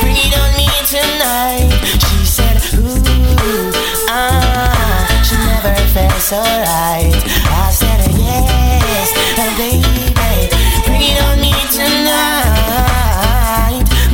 bring 0.02 0.18
it 0.18 0.34
on 0.38 0.52
me 0.58 0.70
tonight. 0.86 1.74
She 2.06 2.26
said, 2.26 2.58
ooh, 2.78 3.72
ah, 4.10 5.08
she 5.26 5.36
never 5.38 5.76
felt 5.94 6.22
so 6.22 6.38
right. 6.38 7.24
I 7.50 7.72
said 7.72 8.02
yes, 8.14 9.10
baby, 9.58 9.82
bring 10.86 11.02
it 11.02 11.20
on 11.24 11.40
me 11.42 11.54
tonight. 11.74 13.06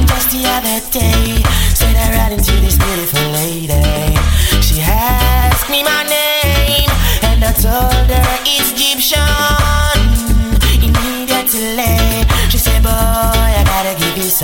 Just 0.08 0.30
the 0.32 0.42
other 0.56 0.80
day, 0.92 1.44
said 1.74 1.96
I 1.96 2.10
ran 2.12 2.32
into 2.34 2.54
this 2.62 2.78
beautiful 2.78 3.28
lady. 3.32 4.16
She 4.62 4.82
asked 4.82 5.70
me 5.70 5.84
my 5.84 6.04
name, 6.04 6.90
and 7.24 7.44
I 7.44 7.52
told 7.52 8.10
her 8.10 8.40
it's 8.46 8.72
Egyptian. 8.72 9.65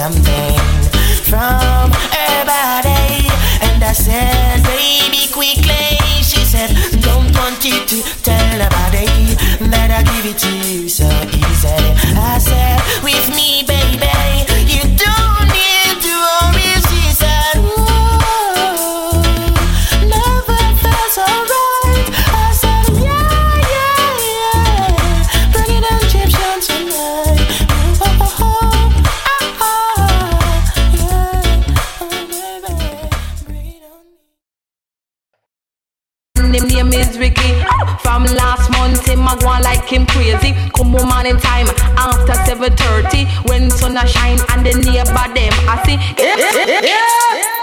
Something 0.01 0.57
from 1.29 1.91
her 2.15 2.41
body. 2.49 3.29
And 3.61 3.83
I 3.83 3.93
said, 3.93 4.63
Baby, 4.63 5.29
quickly. 5.31 5.89
She 6.29 6.41
said, 6.53 6.71
Don't 7.01 7.29
want 7.37 7.63
you 7.63 7.77
to 7.91 7.97
tell 8.27 8.49
nobody 8.57 9.37
that 9.69 9.89
I 9.97 10.01
give 10.11 10.25
it 10.31 10.39
to 10.45 10.53
you 10.73 10.89
so 10.89 11.09
easy. 11.41 11.81
I 12.17 12.39
said, 12.39 12.81
With 13.03 13.27
me, 13.37 13.61
baby, 13.67 13.80
him 39.91 40.05
crazy. 40.07 40.55
Come 40.75 40.95
home 40.95 41.11
on 41.11 41.25
in 41.25 41.37
time 41.37 41.67
after 41.99 42.33
7:30 42.47 43.27
when 43.49 43.69
sun 43.69 43.97
a 43.97 44.07
shine 44.07 44.39
and 44.51 44.65
the 44.65 44.73
neighbor 44.73 45.27
them 45.35 45.53
I 45.67 45.75
see. 45.85 45.97
Yeah, 46.17 46.35
yeah, 46.39 46.81
yeah. 46.81 47.59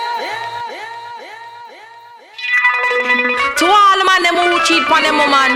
To 3.58 3.64
all 3.66 3.96
the 3.98 4.04
man 4.04 4.22
them 4.22 4.36
who 4.36 4.58
cheat 4.66 4.84
pon 4.86 5.02
them 5.02 5.16
woman, 5.16 5.52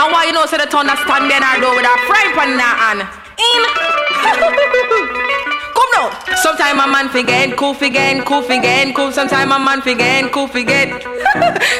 and 0.00 0.08
why 0.12 0.24
you 0.26 0.32
know 0.32 0.46
say 0.46 0.58
the 0.58 0.66
ton 0.66 0.88
a 0.88 0.96
stand 0.96 1.30
there 1.30 1.38
in 1.38 1.42
our 1.42 1.58
door 1.60 1.74
with 1.74 1.86
a 1.86 1.94
frying 2.06 2.32
pan 2.36 2.52
in 2.52 2.60
her 2.60 2.74
hand. 2.82 3.00
In. 3.40 5.30
Come 5.74 5.90
now. 5.92 6.10
Sometime 6.36 6.78
a 6.80 6.86
man 6.86 7.08
forget, 7.08 7.56
cool 7.56 7.74
forget, 7.74 8.24
cool 8.24 8.42
forget, 8.42 8.94
cool. 8.94 9.12
Sometime 9.12 9.52
a 9.52 9.58
man 9.58 9.82
forget, 9.82 10.30
cool 10.32 10.46
forget. 10.46 11.02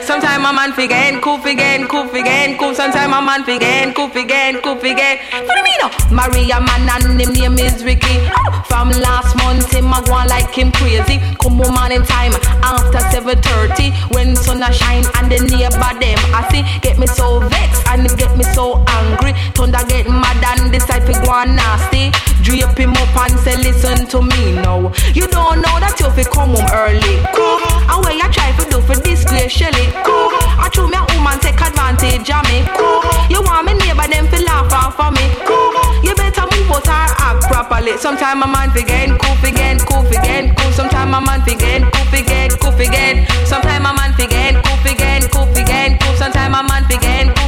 Sometime 0.03 0.45
a 0.45 0.53
man 0.53 0.73
forget, 0.73 1.21
cool 1.23 1.39
forget, 1.39 1.89
cool 1.89 2.09
forget, 2.09 2.59
cool. 2.59 2.75
Sometime 2.75 3.13
a 3.13 3.23
man 3.23 3.45
forget, 3.45 3.95
cool 3.95 4.09
forget, 4.09 4.63
cool 4.63 4.77
forget. 4.77 5.21
For 5.31 5.63
me 5.63 5.73
now, 5.81 5.91
Maria 6.11 6.61
man 6.61 6.89
and 6.91 7.21
him 7.21 7.33
name 7.33 7.59
is 7.59 7.85
Ricky. 7.85 8.19
From 8.67 8.91
last 8.91 9.37
month 9.37 9.73
him 9.73 9.93
a 9.93 10.03
go 10.05 10.13
like 10.27 10.53
him 10.53 10.73
crazy. 10.73 11.21
Come 11.41 11.59
home 11.59 11.79
on 11.79 11.93
in 11.93 12.03
time 12.05 12.33
after 12.63 12.99
7:30 13.15 13.93
when 14.15 14.35
sun 14.35 14.63
a 14.63 14.73
shine 14.73 15.05
and 15.17 15.31
the 15.31 15.39
neighbor 15.39 15.93
them 16.01 16.19
I 16.35 16.43
see 16.51 16.63
get 16.81 16.99
me 16.99 17.07
so 17.07 17.41
vexed 17.41 17.87
and 17.89 18.09
get 18.19 18.37
me 18.37 18.45
so 18.45 18.83
angry. 18.89 19.33
Thunder 19.55 19.85
get 19.89 20.09
mad 20.09 20.43
and 20.59 20.73
decide 20.73 21.07
to 21.07 21.13
go 21.25 21.31
on 21.31 21.55
nasty. 21.55 22.11
Drape 22.43 22.77
him 22.77 22.93
up 22.93 23.17
and 23.17 23.39
say 23.41 23.57
listen 23.85 24.07
to 24.09 24.23
me 24.23 24.53
now. 24.53 24.93
You 25.13 25.29
don't 25.29 25.61
know 25.61 25.77
that 25.81 26.01
you 26.01 26.09
fi 26.17 26.25
come 26.25 26.57
home 26.57 26.69
early. 26.73 27.21
Cool. 27.37 27.61
And 27.93 28.01
what 28.01 28.17
you 28.17 28.29
try 28.33 28.49
to 28.57 28.65
do 28.73 28.81
for 28.81 28.97
disgrace 29.05 29.53
Shelly. 29.53 29.93
Cool. 30.03 30.33
I 30.57 30.73
true 30.73 30.89
me 30.89 30.97
a 30.97 31.05
woman 31.13 31.37
take 31.45 31.61
advantage 31.61 32.29
of 32.33 32.43
me. 32.49 32.65
Cool. 32.73 33.05
You 33.29 33.45
want 33.45 33.69
me 33.69 33.77
neighbor 33.77 34.09
them 34.09 34.27
fi 34.33 34.41
laugh 34.41 34.73
off 34.73 34.97
of 34.97 35.13
me. 35.13 35.29
Cool. 35.45 35.73
You 36.01 36.17
better 36.17 36.49
move 36.49 36.73
out 36.73 36.89
and 36.89 37.13
act 37.21 37.45
properly. 37.53 37.97
Sometime 38.01 38.43
a 38.43 38.49
man 38.49 38.73
forget, 38.73 39.13
cool 39.21 39.37
forget, 39.45 39.77
cool 39.85 40.03
forget, 40.09 40.57
cool. 40.57 40.73
Sometime 40.73 41.13
a 41.13 41.21
man 41.21 41.45
forget, 41.45 41.85
cool 41.85 42.07
forget, 42.09 42.49
cool 42.61 42.73
forget. 42.73 43.29
Sometime 43.45 43.85
a 43.85 43.93
man 43.93 44.13
forget, 44.17 44.57
cool 44.65 44.79
forget, 44.81 45.21
cool 45.29 45.47
forget, 45.53 46.01
cool. 46.01 46.15
Sometime 46.17 46.57
a 46.57 46.63
man 46.65 46.89
cool 46.89 46.97
forget. 46.97 47.44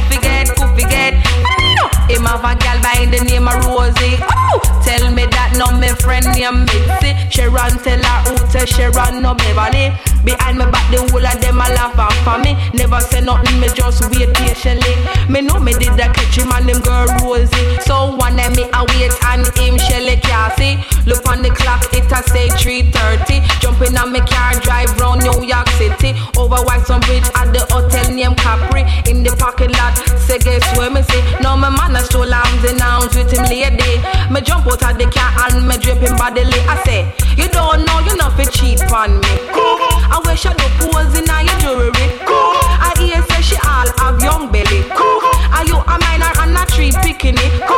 Have 2.37 2.55
a 2.55 2.59
gal 2.61 2.77
by 2.85 3.09
the 3.09 3.25
name 3.25 3.47
of 3.49 3.65
Rosie. 3.65 4.21
Oh, 4.21 4.61
tell 4.85 5.09
me 5.09 5.25
that 5.25 5.57
no 5.57 5.73
me 5.73 5.89
friend 5.97 6.21
named 6.37 6.69
Mitzi. 6.69 7.17
Sharon 7.33 7.81
tell 7.81 7.97
her 7.97 8.19
who 8.29 8.37
tell 8.53 8.67
Sharon 8.69 9.25
no 9.25 9.33
Beverly. 9.33 9.89
Behind 10.21 10.61
me 10.61 10.69
back 10.69 10.85
the 10.93 11.01
whole 11.09 11.25
of 11.25 11.33
them 11.41 11.57
a 11.57 11.65
laugh 11.73 11.97
off 11.97 12.13
for 12.21 12.37
me. 12.37 12.53
Never 12.77 13.01
say 13.01 13.25
nothing, 13.25 13.57
me 13.57 13.73
just 13.73 14.05
wait 14.13 14.29
patiently. 14.37 14.93
Me 15.25 15.41
know 15.41 15.57
me 15.57 15.73
did 15.81 15.97
a 15.97 16.13
catch 16.13 16.37
him 16.37 16.53
and 16.53 16.69
them 16.69 16.85
girl 16.85 17.09
Rosie. 17.25 17.81
So 17.81 18.13
one 18.13 18.37
day 18.37 18.53
me 18.53 18.69
a 18.69 18.85
wait 18.85 19.17
and 19.33 19.49
him 19.57 19.81
Shelly 19.81 20.21
Cassie. 20.21 20.77
Look 21.09 21.25
the 21.47 21.55
clock, 21.55 21.83
it 21.93 22.11
a 22.11 22.19
say 22.31 22.49
3:30. 22.49 23.41
Jumping 23.61 23.97
on 23.97 24.11
me 24.11 24.19
car, 24.21 24.53
drive 24.59 24.91
round 24.99 25.23
New 25.23 25.43
York 25.43 25.69
City. 25.79 26.15
Over 26.37 26.59
Whitestone 26.67 26.99
Bridge 27.01 27.27
at 27.35 27.53
the 27.53 27.63
hotel 27.71 28.07
named 28.11 28.37
Capri. 28.37 28.83
In 29.09 29.23
the 29.23 29.31
parking 29.37 29.71
lot, 29.79 29.95
say 30.19 30.39
guess 30.39 30.65
where 30.77 30.91
me 30.91 31.01
see. 31.03 31.21
Now 31.41 31.55
my 31.55 31.69
man 31.69 31.95
a 31.95 32.03
stroll 32.03 32.33
arms 32.33 32.63
in 32.63 32.81
arms 32.81 33.15
with 33.15 33.31
him 33.31 33.45
lady. 33.45 33.93
Me 34.31 34.41
jump 34.41 34.67
out 34.67 34.83
of 34.83 34.97
the 34.97 35.07
car 35.07 35.31
and 35.47 35.67
me 35.67 35.75
him 35.77 36.15
bodily. 36.17 36.59
I 36.67 36.75
say, 36.85 37.01
you 37.37 37.47
don't 37.47 37.85
know 37.85 37.99
you 38.07 38.15
not 38.17 38.35
fit 38.35 38.51
cheat 38.51 38.81
on 38.91 39.19
me. 39.23 39.33
Cool. 39.55 39.77
I 40.11 40.19
wear 40.25 40.35
shadow 40.35 40.69
pose 40.79 41.15
in 41.19 41.27
your 41.27 41.57
jewelry. 41.63 42.07
Cool. 42.27 42.59
I 42.87 42.91
hear 42.99 43.21
say 43.29 43.41
she 43.41 43.57
all 43.63 43.89
have 43.99 44.21
young 44.21 44.51
belly. 44.51 44.83
Cool. 44.97 45.21
Are 45.55 45.65
you 45.65 45.77
a 45.79 45.95
minor 46.03 46.31
and 46.43 46.57
a 46.57 46.63
tree 46.73 46.91
picking 47.03 47.37
it? 47.37 47.53
Cool. 47.67 47.76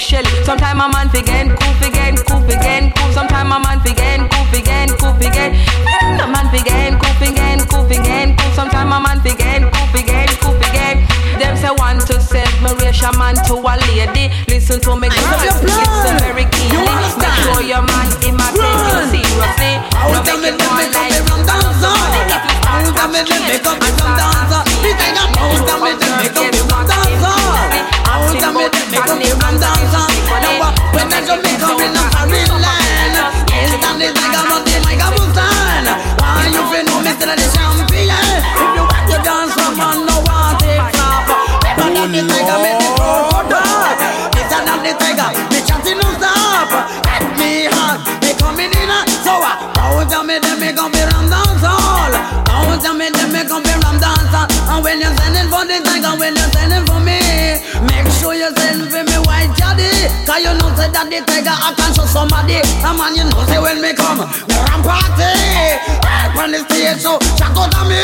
Shelly. 0.00 0.32
Sometime 0.44 0.80
a 0.80 0.88
man 0.88 1.10
forget, 1.10 1.44
cool 1.60 1.74
forget, 1.76 2.16
cool 2.24 2.40
forget, 2.48 2.88
cool. 2.96 3.12
Sometime 3.12 3.52
a 3.52 3.60
man 3.60 3.80
forget, 3.84 4.18
cool 4.32 4.44
forget, 4.48 4.88
cool 4.96 5.12
forget. 5.20 5.52
The 6.16 6.24
man 6.24 6.48
forget, 6.48 6.96
cool 6.96 7.14
forget, 7.20 7.60
cool 7.68 7.84
forget, 7.84 8.32
cool. 8.32 8.52
Sometime 8.56 8.92
a 8.92 8.98
man 8.98 9.20
forget, 9.20 9.60
cool 9.60 9.86
forget, 9.92 10.28
cool 10.40 10.56
forget. 10.56 10.96
Them 11.36 11.52
say 11.60 11.68
one 11.76 12.00
to 12.08 12.16
separation 12.16 13.12
man 13.20 13.36
to 13.44 13.60
a 13.60 13.76
lady. 13.92 14.32
Listen 14.48 14.80
to 14.80 14.96
me, 14.96 15.12
girl. 15.12 15.36
Listen 15.68 16.16
very 16.24 16.48
keenly. 16.48 16.96
Make 17.20 17.36
sure 17.44 17.60
your 17.60 17.84
man 17.84 18.08
in 18.24 18.40
my 18.40 18.48
take 18.56 18.80
you 18.88 19.04
seriously. 19.12 19.84
No 20.00 20.18
make 20.24 20.48
it 20.48 20.56
one 20.64 20.88
like 20.96 21.12
Hold 22.72 22.96
on, 22.96 23.12
me, 23.12 23.20
let 23.20 23.42
me 23.44 23.56
come 23.60 23.78
me 23.84 23.90
from 24.00 24.16
dancer. 24.16 24.64
Me 24.80 24.96
think 24.96 25.20
I'm 25.20 25.28
hold 25.36 25.68
on, 25.68 25.78
me, 25.84 25.92
let 25.92 26.24
me 26.24 26.58
come 26.58 26.69
come 29.60 30.08
me 30.14 30.19
Cause 60.26 60.42
you 60.44 60.52
know 60.54 60.70
say 60.78 60.88
that 60.90 61.06
the 61.10 61.18
tiger 61.26 61.54
I 61.54 61.74
can 61.74 61.90
show 61.94 62.06
somebody. 62.06 62.62
A 62.62 62.90
man 62.94 63.14
you 63.16 63.24
know 63.26 63.42
say 63.50 63.58
when 63.58 63.82
me 63.82 63.92
come, 63.94 64.22
me 64.22 64.56
ram 64.68 64.80
party. 64.82 65.32
Right 66.06 66.32
on 66.38 66.50
the 66.54 66.60
stage 66.66 67.02
so 67.02 67.18
check 67.34 67.54
out 67.56 67.74
on 67.74 67.88
me. 67.90 67.98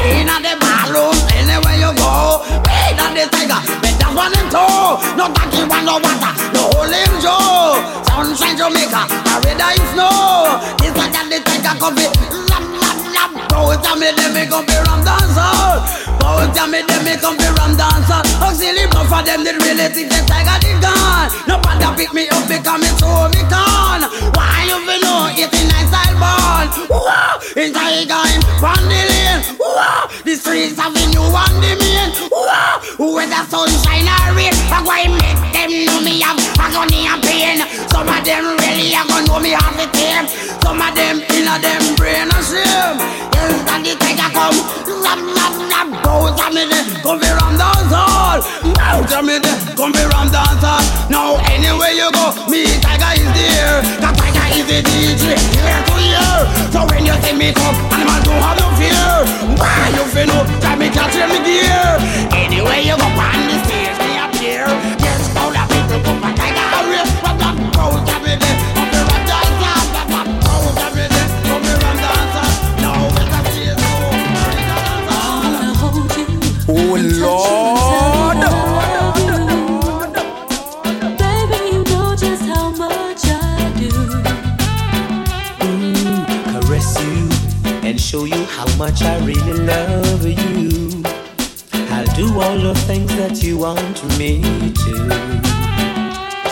In 0.00 0.30
the 0.30 0.52
ballroom, 0.62 1.16
anywhere 1.34 1.76
you 1.76 1.90
go. 1.98 2.40
Be 2.64 2.94
that 2.96 3.12
the 3.12 3.24
tiger, 3.28 3.60
me 3.82 3.90
that 3.98 4.12
one 4.14 4.32
him 4.32 4.46
too. 4.48 4.94
No 5.18 5.26
tacky 5.34 5.62
one 5.66 5.84
no 5.84 5.98
water, 5.98 6.32
no 6.54 6.70
him 6.86 7.12
Joe. 7.18 7.78
Sunshine 8.08 8.56
Jamaica, 8.56 9.08
I 9.08 9.34
read 9.44 9.60
I 9.60 9.76
snow. 9.92 10.60
This 10.78 10.94
one 10.94 11.10
that 11.12 11.26
the 11.28 11.38
tiger 11.42 11.74
coffee. 11.80 12.08
Lap, 12.48 12.64
lap, 12.78 12.98
lap. 13.10 13.32
Go 13.50 13.74
tell 13.82 13.96
me 13.96 14.12
them 14.12 14.32
me 14.34 14.46
come 14.46 14.64
be 14.66 14.76
ram 14.86 15.02
dancer. 15.04 16.09
Go 16.20 16.44
tell 16.52 16.68
me 16.68 16.84
them 16.84 17.02
me 17.04 17.16
come 17.16 17.36
be 17.36 17.48
ram 17.56 17.74
dancer. 17.76 18.20
Auxiliary 18.44 18.86
but 18.92 19.08
for 19.08 19.22
them 19.24 19.42
they 19.44 19.56
really 19.56 19.88
think 19.90 20.12
the 20.12 20.20
tiger 20.28 20.58
the 20.60 20.72
gun. 20.78 21.26
Nobody 21.48 21.88
pick 21.96 22.12
me 22.12 22.28
up 22.28 22.44
because 22.46 22.80
me 22.80 22.90
so 23.00 23.28
me 23.32 23.40
can. 23.48 24.04
Why 24.36 24.68
you 24.68 24.78
feel 24.84 25.00
know 25.00 25.32
it's 25.32 25.50
a 25.50 25.60
nice 25.72 25.88
style 25.88 26.16
ball? 26.20 26.68
Wow, 26.88 27.40
in 27.56 27.72
tiger 27.72 28.22
in 28.36 28.40
from 28.60 28.80
the 28.86 29.00
lane. 29.08 29.40
Wow, 29.58 30.08
the 30.24 30.34
streets 30.36 30.76
have 30.78 30.94
a 30.94 31.04
new 31.08 31.24
one 31.32 31.56
the 31.64 31.72
main. 31.80 32.12
Wow, 32.30 32.84
where 32.98 33.26
the 33.26 33.40
sunshine 33.48 34.06
or 34.06 34.36
rain, 34.36 34.54
I 34.68 34.84
go 34.84 34.92
and 34.92 35.14
make 35.16 35.40
them 35.56 35.70
know 35.88 36.00
me 36.04 36.20
have 36.20 36.38
agony 36.60 37.08
and 37.08 37.22
pain. 37.24 37.58
Some 37.90 38.08
of 38.08 38.24
them 38.24 38.56
really 38.62 38.94
are 38.94 39.06
gonna 39.06 39.26
know 39.26 39.40
me 39.40 39.50
have 39.50 39.74
the 39.76 39.86
team. 39.92 40.24
Some 40.62 40.80
of 40.80 40.94
them 40.94 41.20
in 41.20 41.46
a 41.48 41.54
them 41.58 41.82
brain 41.98 42.30
and 42.30 42.44
shame. 42.46 42.96
Yes, 43.34 43.54
that 43.66 43.80
the 43.82 43.92
tiger 43.98 44.30
come, 44.32 44.58
ram 45.02 45.20
ram 45.34 45.54
ram, 45.68 45.88
go 46.04 46.30
to 46.30 46.46
me 46.54 46.64
there, 46.70 46.86
come 47.02 47.18
be 47.18 47.28
ram 47.28 47.54
dance 47.58 47.92
hall. 47.92 48.40
Go 48.62 49.02
to 49.04 49.18
me 49.26 49.36
there, 49.40 49.58
come 49.74 49.92
be 49.92 50.02
ram 50.06 50.28
dance 50.30 50.62
hall. 50.62 50.84
Now 51.10 51.40
anywhere 51.50 51.92
you 51.92 52.08
go, 52.12 52.32
me 52.46 52.64
tiger 52.84 53.12
is 53.18 53.30
there. 53.34 53.82
The 53.98 54.10
tiger 54.14 54.46
is 54.54 54.64
the 54.68 54.78
DJ, 54.86 55.24
here 55.34 55.82
to 55.88 55.94
hear. 55.98 56.32
So 56.70 56.86
when 56.88 57.04
you 57.08 57.16
see 57.24 57.34
me 57.34 57.50
come, 57.56 57.76
animal 57.90 58.20
don't 58.22 58.40
have 58.44 58.56
no 58.60 58.68
fear. 58.78 59.24
Why 59.58 59.90
you 59.96 60.04
feel 60.12 60.28
no? 60.30 60.46
Try 60.60 60.76
me 60.76 60.88
catch 60.92 61.16
me 61.16 61.38
gear. 61.42 61.98
Anywhere 62.32 62.80
you 62.84 62.96
go, 62.96 63.08
on 63.08 63.40
the 63.48 63.56
stage 63.66 63.98
me 63.98 64.20
appear. 64.20 64.68
Yes, 65.00 65.32
all 65.36 65.50
the 65.50 65.62
people 65.72 66.00
come 66.04 66.20
for 66.20 66.32
show 88.10 88.24
you 88.24 88.44
how 88.46 88.66
much 88.76 89.02
I 89.02 89.24
really 89.24 89.52
love 89.52 90.26
you. 90.26 91.02
I'll 91.94 92.12
do 92.16 92.40
all 92.40 92.58
the 92.58 92.74
things 92.88 93.14
that 93.14 93.40
you 93.40 93.58
want 93.58 94.02
me 94.18 94.42
to. 94.42 94.94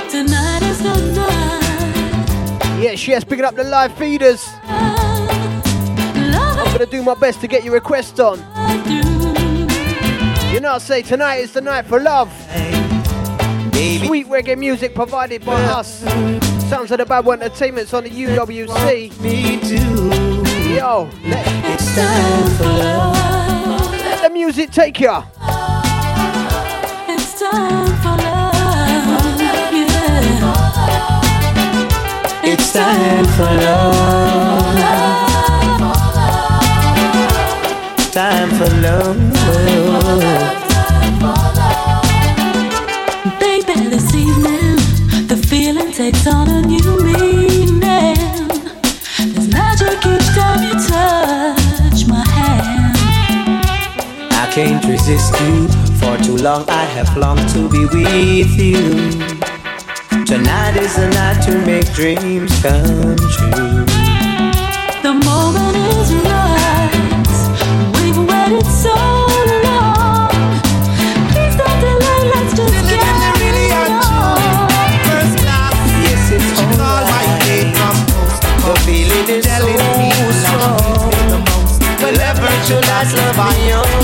Tonight 0.09 0.62
is 0.62 0.81
the 0.81 0.94
night. 1.16 2.81
Yes, 2.81 3.09
yes, 3.09 3.25
picking 3.25 3.44
up 3.44 3.57
the 3.57 3.64
live 3.64 3.92
feeders. 3.99 4.47
I'm 4.66 5.27
gonna 6.73 6.87
do 6.87 7.03
my 7.03 7.14
best 7.14 7.40
to 7.40 7.49
get 7.49 7.64
your 7.64 7.75
request 7.75 8.21
on. 8.21 8.38
You 10.53 10.61
know, 10.61 10.75
I 10.75 10.79
say 10.79 11.03
tonight 11.03 11.38
is 11.38 11.55
the 11.55 11.61
night 11.61 11.87
for 11.87 11.99
love. 11.99 12.31
Sweet 14.07 14.29
reggae 14.29 14.57
music 14.57 14.94
provided 14.94 15.44
by 15.44 15.61
us. 15.64 16.05
Sounds 16.71 16.92
of 16.92 16.99
the 16.99 17.05
Bad 17.05 17.25
One 17.25 17.42
Entertainment's 17.42 17.92
on 17.92 18.05
the 18.05 18.11
UWC. 18.11 20.28
Yo, 20.79 21.11
let, 21.25 21.45
It's 21.73 21.93
time 21.97 22.47
for 22.57 22.64
love. 22.64 23.91
let 23.91 24.23
the 24.23 24.31
music 24.31 24.71
take 24.71 25.01
ya. 25.01 25.25
It's 27.09 27.41
time 27.41 27.95
for 28.03 28.14
love. 28.23 29.41
Yeah. 29.41 30.12
It's 32.45 32.73
time 32.73 33.25
for 33.37 33.51
love. 33.67 34.79
Time 38.12 38.51
for 38.59 38.71
love. 38.85 39.19
Baby, 43.41 43.75
this 43.91 44.14
evening, 44.14 44.77
the 45.27 45.37
feeling 45.49 45.91
takes 45.91 46.25
on 46.29 46.49
a 46.49 46.62
new 46.62 47.03
meaning. 47.03 47.28
Can't 54.59 54.85
resist 54.87 55.33
you. 55.40 55.68
For 56.01 56.16
too 56.18 56.37
long 56.37 56.64
I 56.68 56.85
have 56.97 57.16
longed 57.16 57.49
to 57.51 57.68
be 57.71 57.83
with 57.94 58.59
you. 58.59 58.83
Tonight 60.27 60.75
is 60.77 60.97
the 60.97 61.09
night 61.14 61.38
to 61.47 61.53
make 61.64 61.87
dreams 61.92 62.51
come 62.61 63.14
true. 63.35 63.87
The 65.07 65.14
moment 65.31 65.77
is 65.94 66.11
right. 66.27 66.90
We've 67.94 68.18
waited 68.31 68.66
so 68.66 68.97
long. 69.66 70.35
Please 71.31 71.55
don't 71.61 71.79
delay. 71.87 72.21
Let's 72.35 72.53
just 72.59 72.83
get 72.90 73.38
it 73.55 73.73
on. 73.79 74.42
Yes, 76.03 76.33
it's 76.35 76.51
all 76.59 77.05
my 77.14 77.25
name 77.47 77.71
from 77.79 77.97
coast 78.11 78.42
to 78.42 78.51
coast. 78.59 78.66
The 78.66 78.75
feeling 78.83 79.29
is 79.31 79.44
so 79.47 79.71
strong. 80.42 80.99
Whenever 82.03 82.51
she 82.66 82.75
last 82.90 83.14
love 83.14 83.38
me 83.55 83.73
on, 83.73 83.98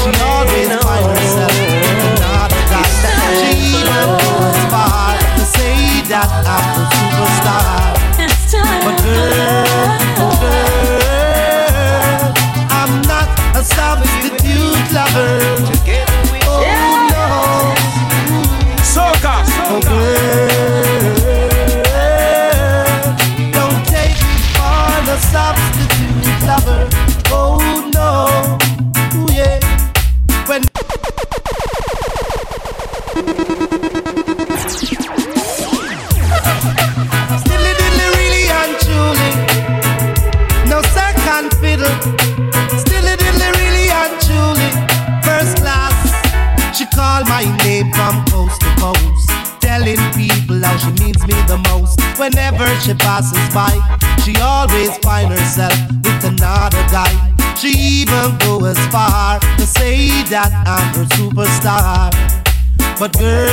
but 63.05 63.19
girl, 63.19 63.44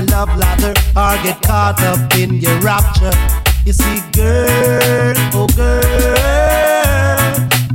your 0.00 0.08
love 0.08 0.36
ladder 0.38 0.74
or 0.96 1.22
get 1.22 1.40
caught 1.42 1.82
up 1.82 2.14
in 2.16 2.40
your 2.40 2.58
rapture. 2.60 3.12
You 3.66 3.72
see, 3.72 4.00
girl, 4.12 5.14
oh 5.34 5.46
girl, 5.56 5.80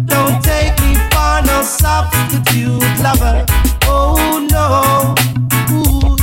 don't 0.05 0.43
take 0.43 0.79
me 0.81 0.95
for 1.11 1.41
no 1.45 1.61
substitute 1.63 2.81
lover. 3.03 3.45
Oh 3.83 4.47
no. 4.51 5.15
Ooh. 5.73 6.15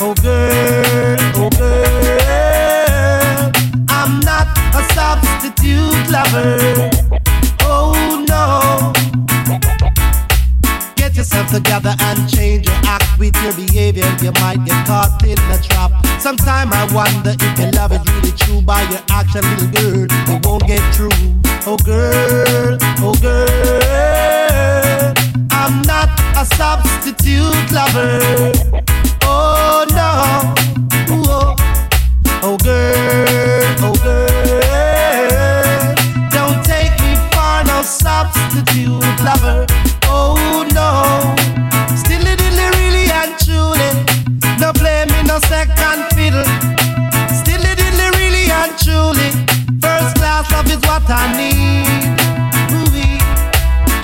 Oh 0.00 0.14
girl, 0.22 1.16
oh 1.36 1.50
girl. 1.58 3.52
I'm 3.88 4.20
not 4.20 4.48
a 4.74 4.82
substitute 4.94 6.10
lover. 6.10 6.91
You 14.22 14.30
might 14.40 14.64
get 14.64 14.86
caught 14.86 15.20
in 15.24 15.34
the 15.34 15.58
trap. 15.68 15.90
Sometime 16.20 16.72
I 16.72 16.86
wonder 16.94 17.34
if 17.34 17.58
your 17.58 17.72
love 17.72 17.90
is 17.90 17.98
really 18.14 18.30
true 18.38 18.62
by 18.62 18.82
your 18.82 19.00
action, 19.10 19.42
little 19.42 19.66
girl. 19.66 20.06
It 20.30 20.46
won't 20.46 20.64
get 20.64 20.80
through. 20.94 21.10
Oh 21.66 21.76
girl, 21.78 22.78
oh 23.00 23.14
girl. 23.20 25.12
I'm 25.50 25.82
not 25.82 26.08
a 26.38 26.46
substitute 26.54 27.72
lover. 27.72 28.52
Oh 29.24 29.84
no. 29.90 30.54
Ooh, 31.12 31.24
oh. 31.26 31.56
oh 32.44 32.56
girl, 32.62 33.74
oh 33.82 33.94
girl. 34.04 35.94
Don't 36.30 36.64
take 36.64 36.94
me 37.02 37.16
for 37.32 37.64
no 37.66 37.82
substitute 37.82 39.02
lover. 39.24 39.66
What 50.92 51.08
I 51.08 51.24
need. 51.40 52.20
Ooh-wee. 52.76 53.16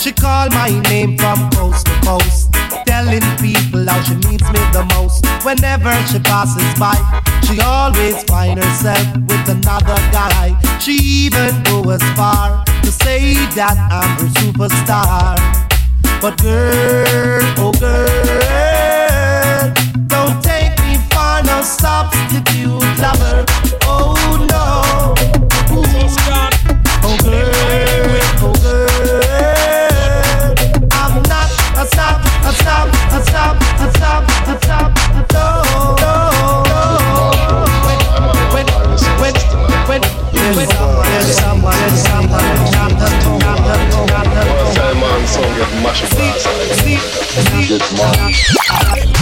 She 0.00 0.10
called 0.12 0.52
my 0.52 0.70
name 0.88 1.18
from 1.18 1.50
coast 1.50 1.84
to 1.86 1.92
coast, 2.00 2.50
telling 2.86 3.26
people 3.36 3.84
how 3.86 4.00
she 4.06 4.14
needs 4.26 4.48
me 4.54 4.62
the 4.72 4.84
most. 4.94 5.26
Whenever 5.44 5.92
she 6.08 6.18
passes 6.20 6.72
by, 6.80 6.96
she 7.44 7.60
always 7.60 8.22
find 8.24 8.58
herself 8.62 9.06
with 9.28 9.48
another 9.56 10.00
guy. 10.16 10.56
She 10.80 10.94
even 11.26 11.62
go 11.64 11.90
as 11.90 12.02
far 12.16 12.64
to 12.64 12.90
say 12.90 13.34
that 13.58 13.76
I'm 13.92 14.12
her 14.20 14.30
superstar. 14.40 15.36
But 16.22 16.40
girl, 16.40 17.42
oh 17.64 17.72
girl, 17.84 19.68
don't 20.08 20.42
take 20.42 20.74
me 20.86 20.96
for 21.12 21.42
no 21.44 21.60
substitute 21.60 22.80
lover. 23.02 23.67
Song 45.28 45.44
get 45.56 45.82
see, 46.06 46.32
see. 46.72 47.68
Get 47.68 47.84
mad. 47.98 49.17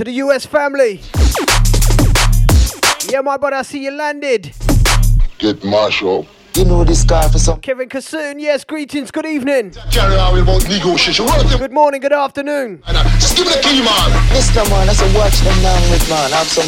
To 0.00 0.04
the 0.04 0.12
US 0.12 0.46
family. 0.46 1.02
Yeah, 3.12 3.20
my 3.20 3.36
brother, 3.36 3.56
I 3.56 3.62
see 3.62 3.84
you 3.84 3.90
landed. 3.90 4.54
Get 5.36 5.62
mash 5.62 6.02
up. 6.02 6.24
You 6.54 6.64
know 6.64 6.84
this 6.84 7.04
guy 7.04 7.28
for 7.28 7.38
some. 7.38 7.60
Kevin 7.60 7.86
Kassoon, 7.86 8.40
yes, 8.40 8.64
greetings, 8.64 9.10
good 9.10 9.26
evening. 9.26 9.72
Carry 9.92 10.16
on 10.16 10.32
with 10.32 10.44
about 10.44 10.66
negotiation. 10.66 11.26
Good 11.58 11.72
morning, 11.72 12.00
good 12.00 12.14
afternoon. 12.14 12.82
Just 13.18 13.36
give 13.36 13.46
me 13.46 13.52
the 13.52 13.60
key, 13.60 13.84
man. 13.84 14.10
Mr. 14.32 14.66
Man, 14.70 14.88
I 14.88 14.94
said 14.94 15.14
watch 15.14 15.38
them 15.40 15.62
down 15.62 15.90
with 15.90 16.08
man. 16.08 16.32
I 16.32 16.36
have 16.36 16.48
some. 16.48 16.66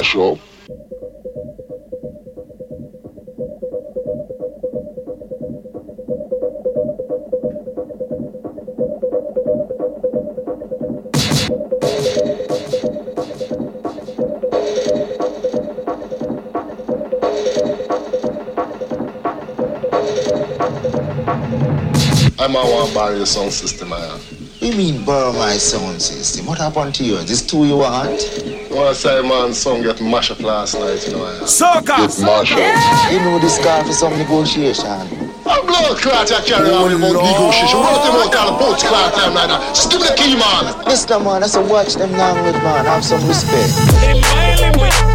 Up. 0.00 0.38
I'm 22.38 22.56
a 22.56 22.58
one 22.58 22.94
bar 22.94 23.14
your 23.14 23.26
sound 23.26 23.52
system, 23.52 23.92
I 23.92 23.98
am. 24.06 24.20
You 24.60 24.72
mean 24.72 25.04
borrow 25.04 25.34
my 25.34 25.52
sound 25.58 26.00
system? 26.00 26.46
What 26.46 26.56
happened 26.56 26.94
to 26.94 27.04
yours? 27.04 27.28
This 27.28 27.46
two 27.46 27.66
you 27.66 27.76
want? 27.76 28.39
You 28.70 28.76
wanna 28.76 28.94
say 28.94 29.20
man 29.20 29.52
song 29.52 29.82
get 29.82 30.00
mash 30.00 30.30
up 30.30 30.40
last 30.40 30.78
night, 30.78 31.04
you 31.04 31.12
know 31.12 31.24
I 31.24 31.34
am. 31.34 31.42
Soca. 31.42 32.06
Get 32.06 32.20
mash 32.22 32.52
up. 32.52 33.12
You 33.12 33.18
know 33.18 33.40
this 33.40 33.58
guy 33.58 33.82
for 33.82 33.92
some 33.92 34.16
negotiation. 34.16 34.86
I'm 34.86 35.66
blood 35.66 35.98
clot, 35.98 36.30
I 36.30 36.40
carry 36.46 36.70
on 36.70 36.84
with 36.84 37.02
about 37.02 37.18
negotiation. 37.18 37.80
What 37.80 37.98
them 38.06 38.14
out 38.14 38.36
all 38.36 38.54
about 38.54 38.78
clot 38.78 39.14
time 39.14 39.34
like 39.34 39.48
that? 39.48 39.74
Just 39.74 39.90
give 39.90 40.00
me 40.00 40.06
the 40.06 40.14
key, 40.14 40.36
man. 40.36 40.72
Mr. 40.86 41.18
Man, 41.18 41.42
I 41.42 41.48
said 41.48 41.68
watch 41.68 41.94
them 41.94 42.12
down 42.12 42.44
with 42.44 42.54
man. 42.62 42.84
Have 42.84 43.04
some 43.04 43.26
respect. 43.26 45.09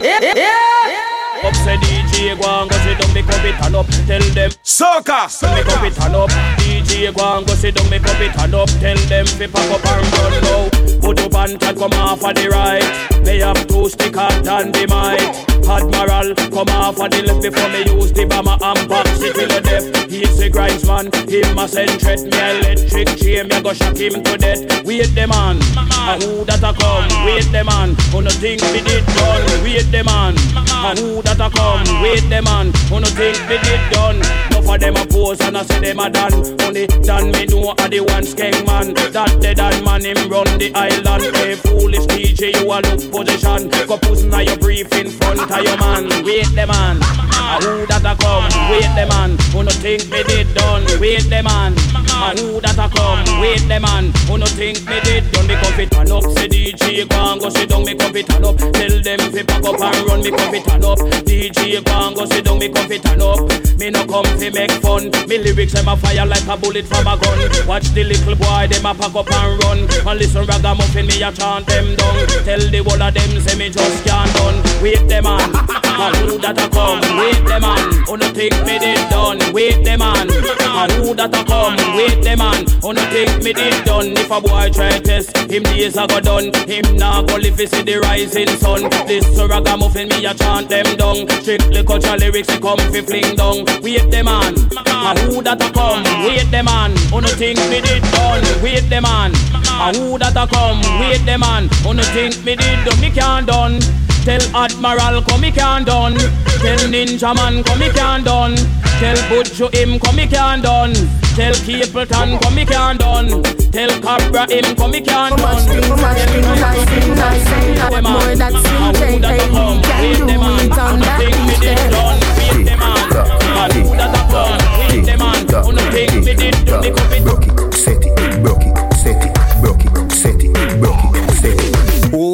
Who 0.00 0.08
no 0.08 0.18
think? 0.20 1.14
Up 1.44 1.54
say 1.56 1.76
DJ 1.76 2.40
go 2.40 2.62
and 2.62 2.70
go 2.70 2.76
sit 2.78 2.98
down, 2.98 3.12
make 3.12 3.26
up 3.28 3.44
it 3.44 3.54
and 3.62 3.76
up. 3.76 3.86
Tell 4.06 4.20
them 4.32 4.50
Soca. 4.62 5.28
make 5.54 5.66
up 5.66 5.84
it 5.84 6.00
and 6.00 6.16
up. 6.16 6.30
DJ 6.58 7.14
go 7.14 7.38
and 7.38 7.46
go 7.46 7.54
sit 7.54 7.74
down, 7.74 7.90
make 7.90 8.06
up 8.06 8.20
it 8.20 8.36
and 8.38 8.54
up. 8.54 8.68
Tell 8.80 8.96
them 8.96 9.26
fi 9.26 9.46
pack 9.46 9.70
up 9.70 9.86
and 9.86 10.12
run 10.14 10.42
now. 10.42 11.00
Put 11.00 11.20
up 11.20 11.34
and 11.34 11.60
come 11.60 11.92
off 11.92 12.24
of 12.24 12.34
the 12.34 12.48
right. 12.48 13.24
They 13.24 13.40
have 13.40 13.66
two 13.66 13.88
stick 13.88 14.14
than 14.14 14.72
the 14.72 14.86
mic. 14.88 15.53
Admiral 15.68 16.34
come 16.52 16.68
off 16.76 17.00
of 17.00 17.10
the 17.10 17.22
left 17.22 17.42
before 17.42 17.68
me 17.70 17.84
use 17.90 18.12
the 18.12 18.24
bomber 18.24 18.56
and 18.60 18.88
box 18.88 19.10
it 19.22 19.36
in 19.36 19.48
the 19.48 19.60
depth. 19.60 20.10
He's 20.10 20.38
the 20.38 20.48
grinds 20.48 20.86
man, 20.86 21.10
him 21.28 21.58
a 21.58 21.66
send 21.68 22.00
threat. 22.00 22.20
Me 22.20 22.38
electric 22.60 23.08
chain, 23.18 23.48
me 23.48 23.60
go 23.62 23.72
shock 23.72 23.96
him 23.96 24.22
to 24.22 24.36
death. 24.36 24.84
Wait 24.84 25.10
the 25.14 25.26
man, 25.26 25.58
and 25.80 26.22
who 26.22 26.44
that 26.44 26.62
a 26.62 26.72
come? 26.76 27.08
Wait 27.26 27.48
the 27.50 27.64
man, 27.64 27.96
oh, 27.96 28.02
who 28.12 28.22
no 28.22 28.30
think 28.30 28.62
me 28.72 28.80
did 28.84 29.04
done? 29.16 29.44
Wait 29.64 29.88
the 29.90 30.04
man, 30.04 30.36
and 30.36 30.98
who 30.98 31.22
that 31.22 31.40
a 31.40 31.48
come? 31.50 32.02
Wait 32.02 32.22
the 32.28 32.42
man, 32.42 32.70
oh, 32.70 32.78
who 32.92 33.00
no 33.00 33.08
think 33.16 33.40
me 33.48 33.56
did 33.64 33.82
done? 33.90 34.20
No 34.50 34.54
for 34.64 34.78
them 34.78 34.96
a 34.96 35.06
pose 35.06 35.40
and 35.40 35.56
I 35.56 35.62
say 35.62 35.80
them 35.80 36.00
a 36.00 36.10
done. 36.10 36.32
Only 36.62 36.86
done 36.86 37.30
me 37.32 37.46
know 37.46 37.72
a 37.72 37.88
the 37.88 38.00
one 38.00 38.24
skeng 38.24 38.66
man. 38.66 38.94
That 39.12 39.56
done 39.56 39.84
man 39.84 40.04
him 40.04 40.28
run 40.28 40.46
the 40.58 40.72
island. 40.74 41.36
Hey 41.36 41.54
foolish 41.54 42.06
DJ, 42.06 42.54
you 42.56 42.70
a 42.72 42.80
look 42.80 43.02
position. 43.12 43.68
Go 43.86 43.98
pussy 43.98 44.28
now 44.28 44.40
your 44.40 44.56
brief 44.58 44.92
in 44.94 45.10
front 45.10 45.40
of 45.54 45.64
your 45.64 45.76
man. 45.78 46.08
Wait 46.24 46.50
the 46.54 46.66
man. 46.66 46.98
A 47.34 47.60
who 47.62 47.86
that 47.86 48.02
a 48.02 48.14
come? 48.18 48.48
Wait 48.70 48.90
the 48.98 49.06
man. 49.06 49.38
Who 49.52 49.62
no 49.62 49.70
think 49.70 50.10
me 50.10 50.22
did 50.24 50.54
done? 50.54 50.84
Wait 50.98 51.26
the 51.30 51.42
man. 51.42 51.74
A 52.10 52.34
who 52.34 52.60
that 52.60 52.78
a 52.78 52.86
come? 52.90 53.22
Wait 53.40 53.62
the 53.68 53.78
man. 53.78 54.10
Who 54.26 54.38
no 54.38 54.46
think 54.46 54.82
me 54.86 54.98
did 55.00 55.30
done? 55.30 55.46
Me 55.46 55.54
come 55.54 55.74
fit 55.74 55.90
turn 55.90 56.10
up. 56.10 56.24
Say 56.34 56.48
DJ 56.48 57.06
and 57.06 57.40
go 57.40 57.48
sit 57.50 57.68
down. 57.68 57.84
Me 57.84 57.94
come 57.94 58.12
fit 58.12 58.26
turn 58.26 58.44
up. 58.44 58.56
Tell 58.58 58.94
them 59.02 59.20
fi 59.30 59.42
pack 59.42 59.64
up 59.64 59.80
and 59.80 60.06
run. 60.08 60.20
Me 60.22 60.30
come 60.30 60.50
fit 60.50 60.64
turn 60.64 60.84
up. 60.84 60.98
DJ 61.22 61.78
and 61.78 62.16
go 62.16 62.24
sit 62.26 62.44
down. 62.44 62.58
Me 62.58 62.68
come 62.68 62.88
fit 62.88 63.02
turn 63.02 63.22
up. 63.22 63.38
Me 63.78 63.90
no 63.90 64.02
come 64.06 64.26
fi 64.38 64.50
make 64.50 64.74
fun. 64.82 65.10
Me 65.28 65.38
lyrics 65.38 65.74
them 65.74 65.88
a 65.88 65.96
fire 65.96 66.26
like 66.26 66.46
a 66.48 66.56
bullet 66.56 66.86
from 66.86 67.06
a 67.06 67.14
gun. 67.14 67.38
Watch 67.66 67.88
the 67.94 68.02
little 68.02 68.34
boy 68.34 68.66
them 68.66 68.86
a 68.86 68.92
pack 68.94 69.14
up 69.14 69.30
and 69.30 69.52
run. 69.62 69.78
And 70.08 70.18
listen 70.18 70.46
ragamuffin 70.46 71.06
me 71.06 71.22
a 71.22 71.30
chant 71.30 71.66
them 71.66 71.94
down. 71.94 72.16
Tell 72.42 72.62
the 72.62 72.80
whole 72.82 73.02
of 73.02 73.14
them 73.14 73.32
say 73.40 73.54
me 73.58 73.70
just 73.70 74.04
can't 74.04 74.32
done. 74.34 74.73
Wait 74.82 75.08
the 75.08 75.20
man. 75.22 75.50
A 75.94 76.10
who 76.26 76.38
that 76.38 76.58
a 76.58 76.68
come? 76.70 77.00
Wait 77.18 77.38
the 77.46 77.58
man. 77.60 78.04
Who 78.06 78.16
no 78.16 78.28
think 78.34 78.54
me 78.66 78.78
did 78.78 79.08
done? 79.08 79.38
Wait 79.52 79.84
the 79.84 79.96
man. 79.96 80.28
A 80.28 80.90
who 80.98 81.14
that 81.14 81.34
a 81.34 81.44
come? 81.44 81.76
Wait 81.96 82.22
the 82.22 82.36
man. 82.36 82.66
Who 82.82 82.92
no 82.92 83.02
think 83.10 83.42
me 83.44 83.52
did 83.52 83.84
done? 83.84 84.12
If 84.18 84.30
a 84.30 84.40
boy 84.40 84.70
try 84.74 84.98
test, 84.98 85.36
him 85.36 85.62
days 85.62 85.96
a 85.96 86.06
go 86.06 86.20
done. 86.20 86.52
Him 86.66 86.96
nah 86.96 87.22
go 87.22 87.36
live 87.36 87.56
see 87.56 87.82
the 87.82 88.00
rising 88.00 88.48
sun. 88.58 88.90
This 89.06 89.24
ragamuffin 89.38 90.08
me 90.08 90.26
a 90.26 90.34
chant 90.34 90.68
them 90.68 90.96
down. 90.96 91.28
Strictly 91.42 91.84
culture 91.84 92.16
lyrics 92.16 92.50
he 92.50 92.58
come 92.58 92.82
fi 92.90 93.00
fling 93.00 93.36
down. 93.36 93.64
Wait 93.80 94.10
the 94.10 94.22
man. 94.24 94.54
A 94.74 95.14
who 95.20 95.42
that 95.42 95.62
a 95.62 95.70
come? 95.72 96.02
Wait 96.26 96.50
the 96.50 96.62
man. 96.62 96.90
Who 97.14 97.20
no 97.20 97.28
think 97.28 97.58
me 97.70 97.80
did 97.80 98.02
done? 98.10 98.42
Wait 98.62 98.90
the 98.90 99.00
man. 99.00 99.30
A 99.78 99.94
who 99.94 100.18
that 100.18 100.36
a 100.36 100.44
come? 100.50 100.82
Wait 100.98 101.24
the 101.24 101.38
man. 101.38 101.70
Who 101.86 101.94
no 101.94 102.02
think 102.10 102.44
me 102.44 102.56
did 102.56 102.84
done? 102.84 103.00
Me 103.00 103.10
can't 103.10 103.46
done. 103.46 103.78
Tell 104.24 104.40
Admiral 104.56 105.20
come 105.20 105.42
me 105.42 105.52
can 105.52 105.84
done. 105.84 106.14
Tell 106.14 106.78
Ninja 106.88 107.36
Man 107.36 107.62
come 107.62 107.78
me 107.78 107.90
can 107.90 108.24
done. 108.24 108.56
Tell 108.98 109.16
Butcho 109.28 109.68
him 109.74 110.00
come 110.00 110.16
me 110.16 110.26
can 110.26 110.62
done. 110.62 110.94
Tell 111.36 111.52
Capleton 111.52 112.40
come 112.40 112.54
me 112.54 112.64
can 112.64 112.96
done. 112.96 113.42
Tell 113.70 113.90
Cobra 114.00 114.50
him 114.50 114.74
come 114.76 114.92
me 114.92 115.02
can 115.02 115.36
done. 115.36 115.58
things 115.66 116.00
I 116.00 116.14
think 116.24 116.46
I 116.46 116.84
think 116.86 117.18
I 117.18 117.38
say 117.44 117.74
that 117.74 118.02
more 118.02 118.34
that 118.34 118.54
J 118.96 119.20
can 119.20 120.16
do 120.16 120.24
it 120.24 120.78
on 120.78 121.00
that 121.00 121.20
me 121.20 121.54
did 121.60 121.76
done. 121.92 122.16
Wait 122.40 122.64
the 122.64 122.76
man. 122.80 122.96
A 123.12 123.74
who 123.74 123.94
that 123.94 124.08
a 124.08 124.22
come? 124.32 124.56
Wait 124.88 125.04
the 125.04 125.14
man. 125.18 125.44
Who 125.64 125.72
no 125.72 125.82
think 125.92 126.24
me 126.24 126.34
did 126.34 126.64
done? 126.64 126.80
Me 126.80 126.90
come 126.92 127.10
me 127.10 127.20
Broke 127.20 127.46
it, 127.46 127.74
set 127.74 128.02
it, 128.02 128.42
broke 128.42 128.64
it, 128.64 128.72
set 128.94 129.20
it, 129.22 129.36
broke 129.60 129.84
it, 129.84 130.12
set 130.12 130.42
it, 130.42 130.80
broke 130.80 131.14
it, 131.14 131.30
set 131.36 131.60
it. 131.60 131.73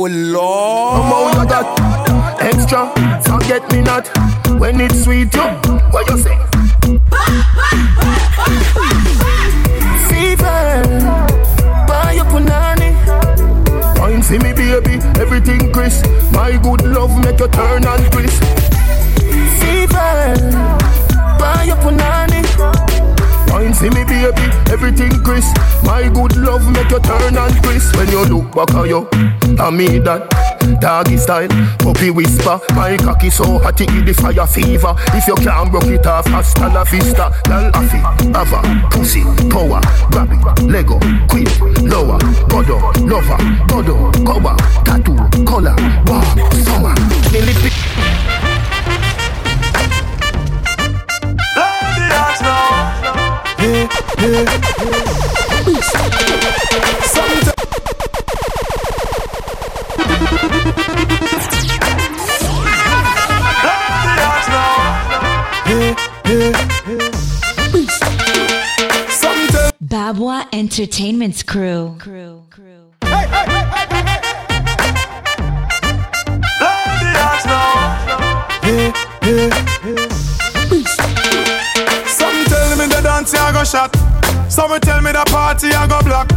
Oh 0.03 0.07
Lord. 0.07 1.37
I'm 1.37 1.41
out 1.41 1.49
that. 1.51 2.41
Extra, 2.41 2.89
forget 3.21 3.71
me 3.71 3.83
not. 3.83 4.09
When 4.59 4.81
it's 4.81 5.05
sweet, 5.05 5.35
yo, 5.35 5.43
what 5.93 6.09
you 6.09 6.17
say? 6.17 6.39
Fever, 10.09 10.81
buy 11.87 12.13
your 12.17 12.25
punani. 12.33 12.97
Wine 13.99 14.23
see 14.23 14.39
me, 14.39 14.55
baby, 14.55 15.05
everything 15.21 15.71
crisp. 15.71 16.07
My 16.33 16.57
good 16.57 16.81
love 16.87 17.15
make 17.23 17.39
you 17.39 17.49
turn 17.49 17.85
and 17.85 18.11
crisp. 18.11 18.43
Fever, 19.61 20.33
buy 21.39 21.65
your 21.67 21.77
punani. 21.77 22.41
Wine 23.53 23.75
see 23.75 23.91
me 23.91 24.05
baby, 24.05 24.49
everything 24.71 25.11
crisp 25.25 25.55
My 25.83 26.09
good 26.09 26.37
love 26.51 26.73
make 26.73 26.91
you 26.91 26.99
turn 27.01 27.37
and 27.37 27.63
crisp 27.63 27.97
When 27.97 28.09
you 28.09 28.25
look 28.25 28.55
back 28.55 28.75
at 28.75 28.89
you, 28.89 29.09
I 29.59 29.71
me 29.71 29.99
that 30.01 30.27
Doggy 30.81 31.17
style, 31.17 31.49
puppy 31.79 32.11
whisper 32.11 32.61
My 32.75 32.97
cocky 32.97 33.31
so 33.31 33.59
hot 33.59 33.81
it 33.81 33.89
give 33.89 34.07
the 34.07 34.15
fire 34.15 34.47
fever. 34.47 34.95
If 35.15 35.27
you 35.27 35.35
can't 35.37 35.71
broke 35.71 35.87
it 35.87 36.07
off, 36.07 36.27
hasta 36.27 36.69
la 36.69 36.85
vista. 36.85 37.33
Girl, 37.45 37.71
affy, 37.75 37.99
ava, 38.35 38.61
pussy, 38.91 39.23
power. 39.51 39.81
Grab 40.11 40.31
it, 40.31 40.63
Lego, 40.63 40.99
quick, 41.29 41.49
lower. 41.83 42.19
Godo, 42.49 42.79
lover, 43.09 43.39
godo, 43.67 44.13
cover. 44.25 44.57
Tattoo, 44.85 45.17
color, 45.45 45.75
wow, 46.07 46.23
summer. 46.65 46.95
Nearly 47.33 47.55
pick 47.55 47.73
Hey, 53.59 53.89
hey, 54.17 54.71
Sometimes 54.81 55.10
Babwah 70.11 70.45
Entertainment's 70.53 71.45
crew. 71.45 71.97
crew. 72.01 72.43
Some 82.09 82.45
tell 82.47 82.77
me 82.77 82.87
the 82.87 83.01
dance 83.05 83.35
I 83.35 83.63
shot. 83.63 84.00
Some 84.51 84.79
tell 84.81 85.01
me 85.01 85.13
the 85.13 85.25
party 85.31 85.69
I 85.73 85.87
go 85.87 86.03
block. 86.03 86.29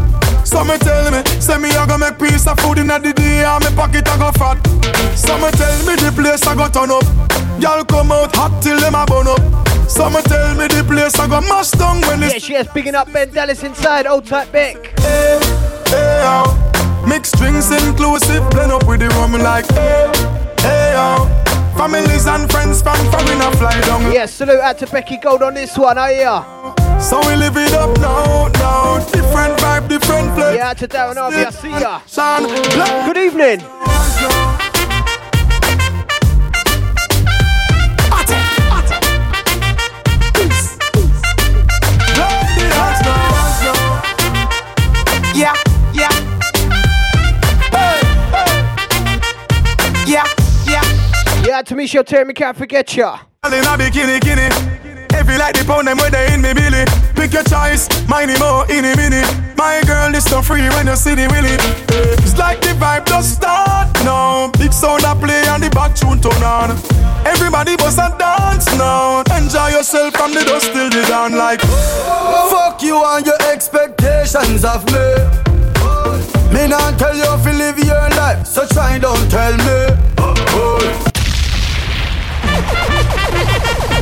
Some 0.45 0.67
tell 0.79 1.11
me, 1.11 1.23
say 1.41 1.57
me 1.57 1.69
I 1.69 1.85
go 1.87 1.97
make 1.97 2.19
piece 2.19 2.47
of 2.47 2.59
food 2.59 2.77
in 2.77 2.87
the 2.87 2.99
day 2.99 3.43
and 3.43 3.63
me 3.63 3.71
pocket 3.75 4.07
I 4.07 4.17
go 4.17 4.31
fat. 4.31 4.57
Some 5.17 5.41
tell 5.51 5.77
me 5.85 5.95
the 5.95 6.11
place 6.15 6.45
I 6.45 6.55
go 6.55 6.67
turn 6.69 6.91
up. 6.91 7.03
Y'all 7.59 7.83
come 7.85 8.11
out 8.11 8.35
hot 8.35 8.61
till 8.61 8.79
them 8.79 8.95
a 8.95 9.05
burn 9.05 9.27
up. 9.27 9.41
Some 9.89 10.13
tell 10.23 10.55
me 10.55 10.67
the 10.67 10.83
place 10.87 11.17
I 11.19 11.27
go 11.27 11.41
mash 11.41 11.71
down 11.71 12.01
when 12.01 12.21
Yeah, 12.21 12.35
it's 12.35 12.45
she 12.45 12.53
is 12.55 12.67
picking 12.67 12.95
up 12.95 13.11
Ben 13.11 13.31
Dallas 13.31 13.63
inside, 13.63 14.05
old 14.07 14.25
type 14.25 14.51
Beck. 14.51 14.75
hey, 14.99 15.39
hey, 15.87 16.21
yo. 16.23 17.07
Mixed 17.07 17.35
drinks 17.37 17.69
inclusive, 17.71 18.47
blend 18.51 18.71
up 18.71 18.87
with 18.87 19.01
the 19.01 19.09
rum 19.09 19.33
like 19.33 19.65
hey, 19.71 20.11
hey, 20.59 20.93
yo. 20.93 21.27
Families 21.77 22.27
and 22.27 22.49
friends 22.51 22.81
from 22.81 22.97
foreign 23.11 23.41
a 23.41 23.51
fly 23.57 23.81
down. 23.81 24.11
Yeah, 24.11 24.25
salute 24.25 24.59
out 24.61 24.77
to 24.79 24.87
Becky 24.87 25.17
Gold 25.17 25.41
on 25.43 25.53
this 25.55 25.77
one, 25.77 25.97
I 25.97 26.13
hear. 26.13 26.99
So 27.01 27.19
we 27.27 27.35
live 27.35 27.57
it 27.57 27.73
up 27.73 27.97
now, 27.99 28.47
now. 28.47 28.99
Different 29.11 29.59
vibe, 29.59 29.89
different 29.89 30.33
place. 30.35 30.55
Yeah, 30.57 30.69
out 30.69 30.77
to 30.77 30.87
Darren 30.87 31.17
Harvey, 31.17 31.37
I 31.37 31.49
see 31.49 31.71
ya. 31.71 32.01
Son, 32.05 32.43
Good 33.05 33.17
evening. 33.17 34.62
Yeah. 51.93 51.99
Yeah, 51.99 52.03
to 52.03 52.25
Michelle 52.25 52.33
can't 52.33 52.57
forget 52.57 52.95
ya. 52.95 53.19
All 53.43 53.53
in 53.53 53.63
a 53.63 53.77
bikini, 53.77 54.19
kini. 54.19 54.49
you 55.29 55.37
like 55.37 55.53
the 55.53 55.63
pound 55.65 55.87
them 55.87 55.97
where 55.97 56.09
they 56.09 56.33
in 56.33 56.41
me 56.41 56.53
billy. 56.53 56.85
Pick 57.15 57.33
your 57.33 57.43
choice, 57.43 57.87
mine 58.07 58.33
more 58.39 58.65
in 58.71 58.85
a 58.85 58.95
minute. 58.95 59.29
My 59.55 59.81
girl 59.85 60.13
is 60.15 60.25
so 60.25 60.41
free 60.41 60.67
when 60.69 60.87
you 60.87 60.95
see 60.95 61.15
the 61.15 61.27
willy. 61.29 61.53
It's 62.23 62.37
like 62.37 62.61
the 62.61 62.73
vibe 62.81 63.05
just 63.05 63.35
start 63.35 63.93
now. 64.03 64.49
Big 64.57 64.73
sound 64.73 65.03
a 65.03 65.15
play 65.15 65.43
and 65.47 65.61
the 65.61 65.69
back 65.69 65.95
tune 65.95 66.19
turn 66.19 66.43
on. 66.43 66.71
Everybody 67.25 67.75
bust 67.77 67.99
and 67.99 68.17
dance 68.17 68.65
now. 68.77 69.21
Enjoy 69.37 69.69
yourself 69.69 70.13
from 70.15 70.33
the 70.33 70.43
dust 70.43 70.73
till 70.73 70.89
the 70.89 71.05
dawn 71.07 71.35
like. 71.35 71.61
Fuck 71.61 72.81
you 72.81 72.97
and 73.05 73.25
your 73.25 73.41
expectations 73.53 74.65
of 74.65 74.85
me. 74.89 75.05
Me 76.53 76.67
not 76.67 76.97
tell 76.97 77.15
you 77.15 77.23
if 77.23 77.45
live 77.45 77.77
your 77.79 78.09
life, 78.17 78.45
so 78.45 78.65
try 78.67 78.97
don't 78.97 79.29
tell 79.29 79.53
me. 79.57 79.93
Fuck 80.17 80.39
you. 80.53 80.53
Fuck 80.53 80.53
and 80.53 80.53
your 80.53 80.57
expectations 80.57 80.57
of 80.57 80.57
me. 80.57 80.57
Me 80.57 80.57
not 80.57 80.59
tell 80.59 80.63
you 80.63 80.63
if 80.63 80.65
you 80.65 80.71
live 80.73 80.73
your 80.73 80.79
life, 80.81 80.85
so 80.85 80.87
try 80.87 80.87
don't 80.87 80.91
tell 80.91 80.97
me. 80.97 81.03
I'm 81.05 81.12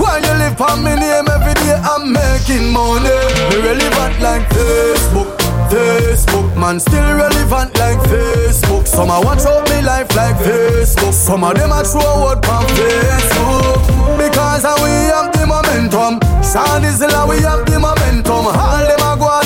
While 0.00 0.22
you 0.24 0.34
live 0.40 0.60
on 0.60 0.82
me 0.82 0.94
name 0.96 1.28
every 1.28 1.54
day, 1.60 1.76
I'm 1.76 2.12
making 2.12 2.72
money. 2.72 3.20
Me 3.52 3.56
relevant 3.60 4.16
like 4.20 4.48
Facebook, 4.48 5.28
Facebook. 5.68 6.56
Man, 6.56 6.80
still 6.80 7.04
relevant 7.16 7.76
like 7.78 7.98
Facebook. 8.08 8.86
Some 8.86 9.10
a 9.10 9.20
watch 9.20 9.44
out 9.44 9.68
me 9.68 9.82
life 9.82 10.08
like 10.16 10.36
Facebook. 10.36 11.12
Some 11.12 11.44
of 11.44 11.54
them 11.54 11.70
a 11.70 11.84
throw 11.84 12.24
word 12.24 12.44
on 12.48 12.64
Facebook. 12.80 13.80
Because 14.16 14.64
we 14.82 14.92
have 15.12 15.32
the 15.36 15.44
momentum. 15.46 16.20
Sound 16.42 16.84
is 16.84 16.98
the 16.98 17.08
we 17.28 17.40
have 17.42 17.66
the 17.66 17.78
momentum. 17.78 18.46
All 18.48 18.84
them 18.88 18.99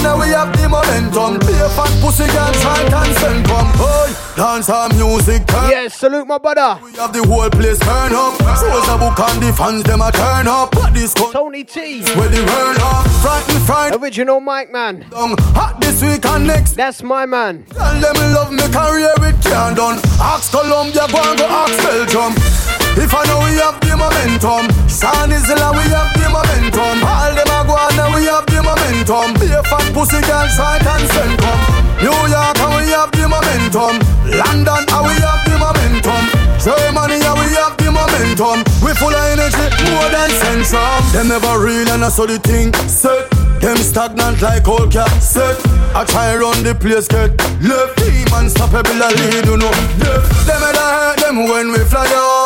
now 0.05 0.20
we 0.20 0.28
have 0.28 0.52
the 0.52 0.68
momentum. 0.68 1.40
Be 1.40 1.55
a 1.57 1.68
fat 1.72 1.90
pussy 2.05 2.28
girl, 2.28 2.52
try 2.61 2.78
and 2.84 3.16
send 3.16 3.46
come. 3.46 3.72
Hey, 3.80 4.12
dance 4.36 4.68
our 4.68 4.88
music. 4.92 5.46
Turn. 5.46 5.70
Yes, 5.70 5.96
salute 5.96 6.28
my 6.28 6.38
brother. 6.38 6.78
We 6.84 6.92
have 7.00 7.12
the 7.12 7.24
whole 7.24 7.48
place 7.48 7.78
turn 7.80 8.12
up. 8.12 8.36
Shows 8.61 8.88
a 8.92 8.96
book 9.00 9.18
and 9.18 9.42
the 9.42 9.52
fans 9.57 9.82
them 9.84 10.02
a 10.02 10.12
turn 10.12 10.46
up. 10.46 10.76
What 10.76 10.92
this 10.92 11.14
Tony 11.14 11.64
T. 11.64 12.05
Where 12.14 12.28
the 12.28 12.44
world 12.44 12.78
up. 12.84 13.09
Frightened, 13.24 13.62
frightened. 13.64 14.02
Original 14.02 14.40
mic 14.40 14.70
man. 14.70 15.02
Hot 15.11 15.80
this 15.80 16.02
week 16.02 16.24
and 16.26 16.46
next. 16.46 16.74
That's 16.74 17.02
my 17.02 17.24
man. 17.24 17.64
Tell 17.70 18.00
them 18.00 18.16
love 18.36 18.52
me 18.52 18.68
career 18.68 19.14
it 19.18 19.40
can't 19.42 19.76
done. 19.76 19.98
Ask 20.20 20.52
Colombia, 20.52 21.09
go 21.11 21.18
and 21.24 21.38
go 21.38 21.46
ask 21.48 21.74
Belgium. 21.82 22.64
If 22.95 23.11
I 23.11 23.26
know 23.26 23.42
we 23.42 23.59
have 23.59 23.78
the 23.82 23.99
momentum, 23.99 24.70
San 24.86 25.34
is 25.34 25.51
Isla 25.51 25.74
we 25.74 25.82
have 25.90 26.14
the 26.14 26.30
momentum. 26.30 27.03
All 27.03 27.34
them 27.34 27.51
a 27.51 28.05
we 28.14 28.30
have 28.30 28.47
the 28.47 28.62
momentum. 28.62 29.34
Be 29.42 29.51
a 29.51 29.62
fat 29.66 29.82
pussy 29.90 30.22
girl, 30.22 30.47
try 30.55 30.78
and 30.78 31.05
send 31.11 31.34
come. 31.42 31.62
New 31.99 32.14
York 32.30 32.59
and 32.62 32.72
we 32.78 32.95
have 32.95 33.11
the 33.11 33.26
momentum. 33.26 33.99
London 34.30 34.82
and 34.86 35.03
we 35.11 35.14
have 35.26 35.42
the 35.42 35.59
momentum. 35.59 36.22
Germany 36.62 37.18
and 37.18 37.36
we 37.42 37.51
have 37.59 37.74
the 37.82 37.90
momentum. 37.90 38.62
We 38.78 38.95
full 38.95 39.11
of 39.11 39.26
energy, 39.26 39.66
more 39.90 40.09
than 40.14 40.30
central. 40.38 40.95
Them 41.11 41.34
never 41.34 41.59
real 41.59 41.90
and 41.90 42.05
I 42.05 42.09
saw 42.14 42.26
the 42.30 42.38
thing 42.38 42.70
set. 42.86 43.26
Them 43.59 43.76
stagnant 43.76 44.38
like 44.40 44.68
old 44.68 44.92
cat 44.92 45.11
set. 45.18 45.59
I 45.99 46.05
try 46.07 46.36
run 46.36 46.62
the 46.62 46.74
place 46.74 47.09
get 47.09 47.34
left. 47.59 47.99
Team 47.99 48.30
unstoppable 48.38 49.03
a 49.03 49.09
lead, 49.18 49.47
you 49.51 49.57
know. 49.59 49.74
Left. 49.99 50.30
Them 50.47 50.62
head 50.62 51.18
them 51.18 51.49
when 51.51 51.72
we 51.72 51.82
fly 51.90 52.07
out. 52.14 52.43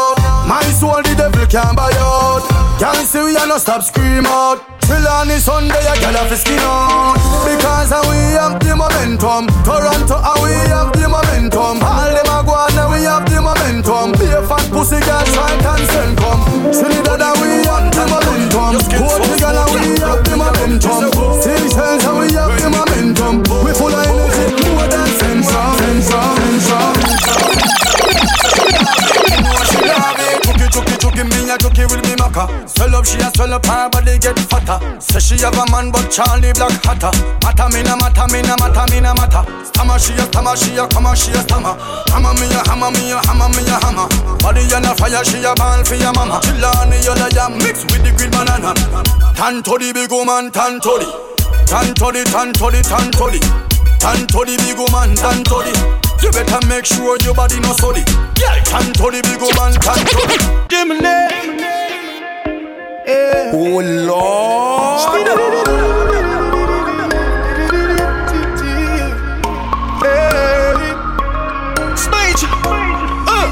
My 0.49 0.65
soul 0.73 1.05
the 1.05 1.13
devil 1.13 1.45
can't 1.45 1.77
buy 1.77 1.93
out. 2.01 2.41
Can't 2.81 3.05
see 3.05 3.21
we 3.21 3.37
a 3.37 3.45
no 3.45 3.59
stop 3.59 3.83
scream 3.83 4.25
out. 4.25 4.65
Till 4.81 5.05
on 5.05 5.29
the 5.29 5.37
Sunday 5.37 5.77
gal 6.01 6.17
a 6.17 6.25
fi 6.25 6.37
skin 6.41 6.57
out. 6.65 7.21
Because 7.45 7.93
we 8.09 8.17
have 8.33 8.57
the 8.57 8.73
momentum. 8.73 9.45
Toronto 9.61 10.17
we 10.41 10.57
have 10.73 10.89
the 10.97 11.05
momentum. 11.05 11.85
All 11.85 12.09
them 12.17 12.33
a 12.33 12.41
go 12.49 12.57
on 12.57 12.79
we 12.89 13.05
have 13.05 13.29
the 13.29 13.45
momentum. 13.45 14.17
Be 14.17 14.25
a 14.33 14.41
fat 14.49 14.65
pussy 14.73 14.97
girl 15.05 15.21
try 15.37 15.53
and 15.53 15.85
send 15.93 16.17
come. 16.17 16.41
Trinidad 16.73 17.21
uh, 17.21 17.37
we 17.45 17.69
have 17.69 17.93
the 17.93 18.05
momentum. 18.09 18.73
Portugal 18.97 19.53
uh, 19.53 19.69
we 19.77 20.01
have 20.01 20.25
the 20.25 20.33
momentum. 20.33 21.13
Seychelles 21.45 22.09
uh, 22.09 22.17
we 22.17 22.33
have 22.33 22.57
the 22.57 22.73
momentum. 22.73 23.45
We 23.61 23.77
full 23.77 23.93
me 31.49 31.55
a 31.55 31.59
chucky 31.59 31.85
with 31.89 32.05
me 32.05 32.15
maca. 32.21 32.45
Swell 32.69 32.95
up, 32.95 33.07
she 33.07 33.17
a 33.19 33.31
swell 33.33 33.55
up, 33.55 33.65
her 33.65 33.89
body 33.89 34.19
get 34.19 34.39
fatter. 34.39 34.79
Say 35.01 35.21
she 35.21 35.37
have 35.43 35.57
a 35.57 35.65
man, 35.73 35.91
but 35.91 36.11
Charlie 36.13 36.53
Black 36.53 36.77
hotter. 36.85 37.13
Mata 37.43 37.73
me 37.73 37.83
na 37.83 37.97
mata 37.97 38.29
me 38.29 38.43
na 38.43 38.55
mata 38.61 38.85
me 38.93 39.01
na 39.01 39.15
mata. 39.15 39.41
Stammer 39.65 39.99
she 39.99 40.13
a 40.13 40.25
stammer, 40.29 40.57
she 40.57 40.77
a 40.77 40.85
come 40.89 41.09
she 41.17 41.33
a 41.33 41.41
stammer. 41.41 41.75
Hammer 42.13 42.35
me 42.37 42.47
a 42.53 42.61
hammer 42.69 42.91
me 42.93 43.13
a 43.13 43.19
hammer 43.25 43.49
me 43.57 43.65
a 43.65 43.77
hammer. 43.81 44.09
Body 44.45 44.69
on 44.77 44.85
a 44.85 44.93
fire, 44.95 45.25
she 45.25 45.41
a 45.41 45.55
ball 45.57 45.83
for 45.85 45.97
your 45.97 46.13
mama. 46.13 46.41
Chillani 46.45 47.01
yellow 47.05 47.29
yam 47.33 47.57
mix 47.59 47.85
with 47.89 48.05
the 48.05 48.13
green 48.17 48.31
banana. 48.31 48.75
Tan 49.35 49.63
to 49.63 49.79
the 49.79 49.93
big 49.93 50.13
woman, 50.13 50.53
tan 50.53 50.81
to 50.81 50.93
the. 51.01 51.09
Tan 51.65 51.95
to 51.95 52.13
the, 52.13 52.25
tan 52.29 52.53
to 52.53 52.71
the, 52.71 52.83
tan 52.85 53.11
to 53.13 53.27
the. 53.33 53.68
Tan 53.99 54.27
to 54.27 54.45
the 54.45 54.57
big 54.65 54.79
woman, 54.79 55.15
tan 55.17 55.45
to 55.45 55.57
the. 55.67 55.73
You 56.23 56.31
better 56.33 56.67
make 56.67 56.87
sure 56.87 57.19
your 57.23 57.35
body 57.35 57.61
no 57.61 57.73
sorry. 57.75 58.03
Yeah, 58.39 58.63
tan 58.65 58.93
to 58.95 59.11
the 59.11 59.21
big 59.23 59.41
woman, 59.41 59.73
tan 59.81 59.99
to 60.07 60.21
the. 60.27 60.67
Give 60.69 60.89
me 60.89 61.01
name. 61.01 61.59
Oh 63.51 63.81
Smage. 71.97 72.45
Uh. 73.27 73.49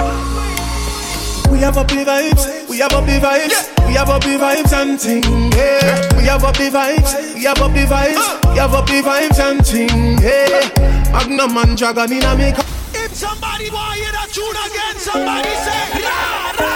We 1.50 1.58
have 1.60 1.78
up 1.78 1.88
the 1.88 2.04
vibes, 2.04 2.68
we 2.68 2.78
have 2.78 2.92
up 2.92 3.04
the 3.06 3.18
vibes, 3.18 3.70
we 3.70 3.75
have 3.96 4.10
up 4.10 4.22
the 4.22 4.36
vibes 4.36 4.72
and 4.72 5.00
ting. 5.00 5.22
Yeah. 5.52 6.16
We 6.16 6.24
have 6.24 6.44
up 6.44 6.56
the 6.56 6.70
vibes, 6.70 7.34
we 7.34 7.44
have 7.44 7.60
up 7.60 7.72
the 7.72 7.86
vibes, 7.86 8.52
we 8.52 8.58
have 8.58 8.74
up 8.74 8.86
the 8.86 9.00
vibes 9.00 9.38
and 9.40 9.64
ting. 9.64 10.18
Yeah. 10.18 10.68
Magnum 11.12 11.56
and 11.56 11.76
Dragon 11.78 12.12
in 12.12 12.22
a 12.22 12.36
make. 12.36 12.58
If 12.92 13.14
somebody 13.14 13.70
want 13.70 13.94
hear 13.94 14.12
that 14.12 14.28
tune 14.32 14.56
again, 14.66 14.96
somebody 14.98 15.48
say 15.64 16.02
ra 16.04 16.52
ra 16.60 16.72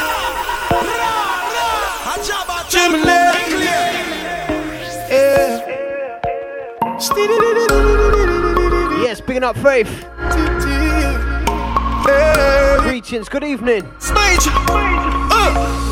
ra 0.81 0.97
ra. 1.53 2.11
A 2.11 2.17
jabba 2.25 2.59
Jimmy. 2.71 3.05
Yeah. 3.05 3.49
Yes, 9.03 9.21
picking 9.21 9.45
up 9.45 9.57
Faith. 9.59 10.07
Greetings, 12.83 13.29
good 13.29 13.45
evening. 13.45 13.83
Smage. 13.99 14.49
Uh. 15.31 15.90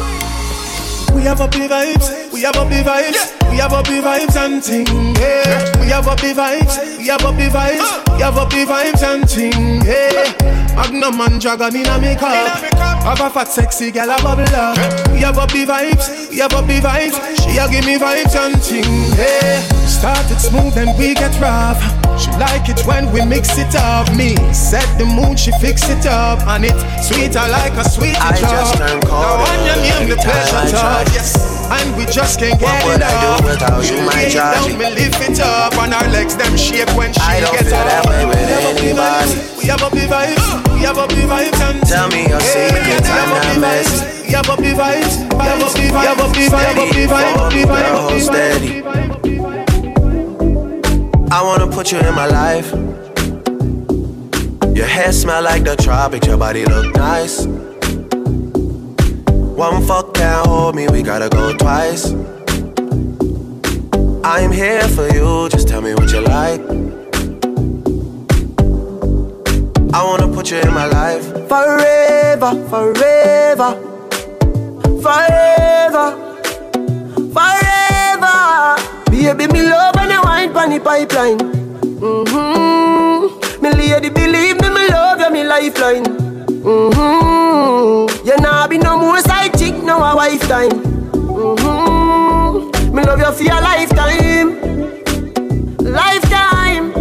We 1.15 1.23
have 1.25 1.41
up 1.41 1.51
the 1.51 1.69
vibes, 1.69 2.33
we 2.33 2.43
have 2.43 2.57
up 2.57 2.69
the 2.69 2.83
vibes, 2.83 3.51
we 3.51 3.57
have 3.59 3.73
up 3.73 3.87
the 3.87 4.01
vibes 4.01 4.37
and 4.37 4.63
ting. 4.63 4.87
Yeah. 5.17 5.81
We 5.81 5.89
have 5.89 6.07
up 6.07 6.21
the 6.21 6.33
vibes, 6.33 6.99
we 6.99 7.09
have 7.09 7.25
up 7.25 7.37
the 7.37 7.49
vibes, 7.49 8.15
we 8.15 8.23
have 8.23 8.37
up 8.37 8.51
the 8.51 8.65
vibes 8.65 9.03
and 9.03 9.29
ting. 9.29 9.83
Yeah. 9.85 10.77
Magnum 10.77 11.21
and 11.21 11.41
Dragon 11.41 11.75
in 11.75 11.87
a 11.87 11.99
makeup. 11.99 12.59
Have 13.03 13.21
a 13.21 13.31
fat 13.31 13.49
sexy 13.49 13.91
gal 13.91 14.11
a 14.11 14.23
bubble 14.23 14.55
up. 14.55 14.77
We 15.13 15.21
have 15.21 15.39
up 15.39 15.51
the 15.51 15.67
vibes, 15.67 16.31
we 16.31 16.39
have 16.39 16.53
up 16.53 16.67
the 16.67 16.81
vibes. 16.81 17.17
She 17.43 17.59
a 17.59 17.69
give 17.69 17.85
me 17.85 17.99
vibes 17.99 18.37
and 18.37 18.63
ting. 18.63 18.85
Yeah. 19.19 19.88
Started 19.99 20.39
smooth 20.39 20.79
and 20.79 20.97
we 20.97 21.15
get 21.15 21.35
rough. 21.43 21.83
She 22.19 22.31
like 22.39 22.69
it 22.71 22.79
when 22.87 23.11
we 23.11 23.25
mix 23.27 23.59
it 23.59 23.75
up. 23.75 24.07
Me 24.15 24.35
set 24.55 24.87
the 24.99 25.05
mood, 25.05 25.39
she 25.39 25.51
fix 25.59 25.91
it 25.91 26.07
up, 26.07 26.39
and 26.47 26.65
it 26.65 26.79
sweeter 27.03 27.43
like 27.51 27.75
a 27.75 27.83
sweet 27.83 28.15
I 28.15 28.39
just 28.39 28.79
turned 28.79 29.03
cold 29.07 29.43
Now 29.43 29.67
your 29.67 29.77
name, 29.83 30.07
the 30.07 30.15
I 30.19 30.23
pleasure 30.23 30.71
talk. 30.71 31.07
Yes, 31.11 31.35
and 31.67 31.97
we 31.99 32.07
just 32.07 32.39
can't 32.39 32.55
What 32.63 32.79
get 32.79 32.87
would 32.87 33.03
it 33.03 33.11
I 33.11 33.43
do 33.43 33.47
without 33.51 33.83
you, 33.91 33.99
my 34.07 34.23
it 34.23 34.35
down, 34.39 34.71
me 34.79 34.87
lift 34.95 35.19
it 35.19 35.41
up, 35.43 35.75
and 35.75 35.95
our 35.95 36.07
legs 36.15 36.37
them 36.39 36.55
shake 36.57 36.91
when 36.95 37.13
she 37.13 37.19
I 37.21 37.41
don't 37.43 37.59
gets 37.59 37.71
feel 37.71 37.83
up. 37.83 37.87
that 37.91 38.07
way 38.07 38.23
with 38.23 38.39
We 38.39 38.47
have 38.47 38.63
up 38.63 38.79
the 38.79 38.87
anybody. 38.87 39.59
We 39.59 39.67
have 39.67 39.83
up 39.83 39.93
the 39.95 40.07
vibes, 40.07 40.47
we 40.75 40.81
have 40.87 40.99
up 40.99 41.11
the 41.11 41.27
vibes, 41.27 41.59
and 41.59 41.79
Tell 41.83 42.07
me 42.11 42.23
your 42.31 42.39
secrets, 42.39 43.09
have 43.11 43.35
I'm 43.35 43.59
not 43.59 43.99
we 44.23 44.31
have 44.31 44.47
up 44.47 44.59
the 44.63 44.79
vibes, 44.79 45.27
we 45.27 45.43
have 45.43 45.59
up 45.59 45.75
the 45.75 45.83
vibes, 45.83 45.91
we 45.91 46.07
have 46.07 46.21
up 46.23 46.31
the 46.31 46.47
vibes, 46.47 46.87
we 46.87 47.03
have 47.03 47.35
up 47.35 47.51
the 47.51 47.67
vibes, 47.67 47.67
we 47.67 47.67
have 47.67 48.11
the 48.11 48.21
steady. 48.23 48.83
vibes. 48.83 49.58
I 51.31 51.43
wanna 51.43 51.67
put 51.67 51.93
you 51.93 51.99
in 51.99 52.15
my 52.15 52.27
life. 52.27 52.73
Your 54.75 54.87
hair 54.87 55.13
smell 55.13 55.43
like 55.43 55.63
the 55.65 55.77
tropics, 55.77 56.27
your 56.27 56.39
body 56.39 56.65
look 56.65 56.95
nice. 56.97 57.47
One 59.57 59.87
fuck 59.87 60.15
can't 60.15 60.47
hold 60.47 60.75
me, 60.75 60.89
we 60.89 61.03
gotta 61.03 61.29
go 61.29 61.55
twice. 61.55 62.13
I'm 64.25 64.53
here 64.53 64.89
for 64.89 65.09
you, 65.13 65.49
just 65.51 65.69
tell 65.69 65.83
me 65.83 65.95
what 65.95 66.11
you 66.13 66.21
like. 66.21 66.63
I 69.93 70.05
wanna 70.05 70.29
put 70.35 70.51
you 70.51 70.59
in 70.59 70.73
my 70.73 70.87
life. 70.87 71.25
Forever, 71.47 72.53
forever, 72.71 73.71
forever, 75.03 76.07
forever. 77.35 77.69
Baby, 79.11 79.53
me 79.53 79.63
love 79.63 79.95
you 80.11 80.18
wine 80.49 80.53
pon 80.55 80.71
the 80.71 80.81
pipeline. 80.81 81.39
Mm-hmm. 82.01 83.63
Me 83.63 83.71
lady, 83.73 84.09
believe 84.11 84.61
me, 84.61 84.69
me 84.69 84.89
love 84.89 85.21
you, 85.21 85.31
me 85.31 85.45
lifeline. 85.45 86.05
Mm-hmm. 86.63 88.27
You 88.27 88.37
nah 88.39 88.67
be 88.67 88.79
no 88.79 88.99
more 88.99 89.21
side 89.21 89.59
chick, 89.59 89.75
no 89.83 89.99
a 89.99 90.17
wife 90.17 90.41
time. 90.49 90.71
Mm-hmm. 91.13 92.95
Me 92.95 93.03
love 93.05 93.19
you 93.19 93.33
for 93.33 93.43
your 93.43 93.61
lifetime, 93.61 94.59
lifetime. 95.79 96.93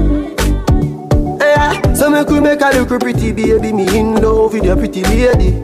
Yeah. 1.39 1.93
So 1.93 2.09
me 2.09 2.23
could 2.25 2.43
make 2.43 2.61
a 2.61 2.69
look 2.77 2.99
pretty 2.99 3.31
baby, 3.31 3.73
me 3.73 3.97
in 3.97 4.21
love 4.21 4.53
with 4.53 4.65
your 4.65 4.75
pretty 4.75 5.03
lady. 5.03 5.63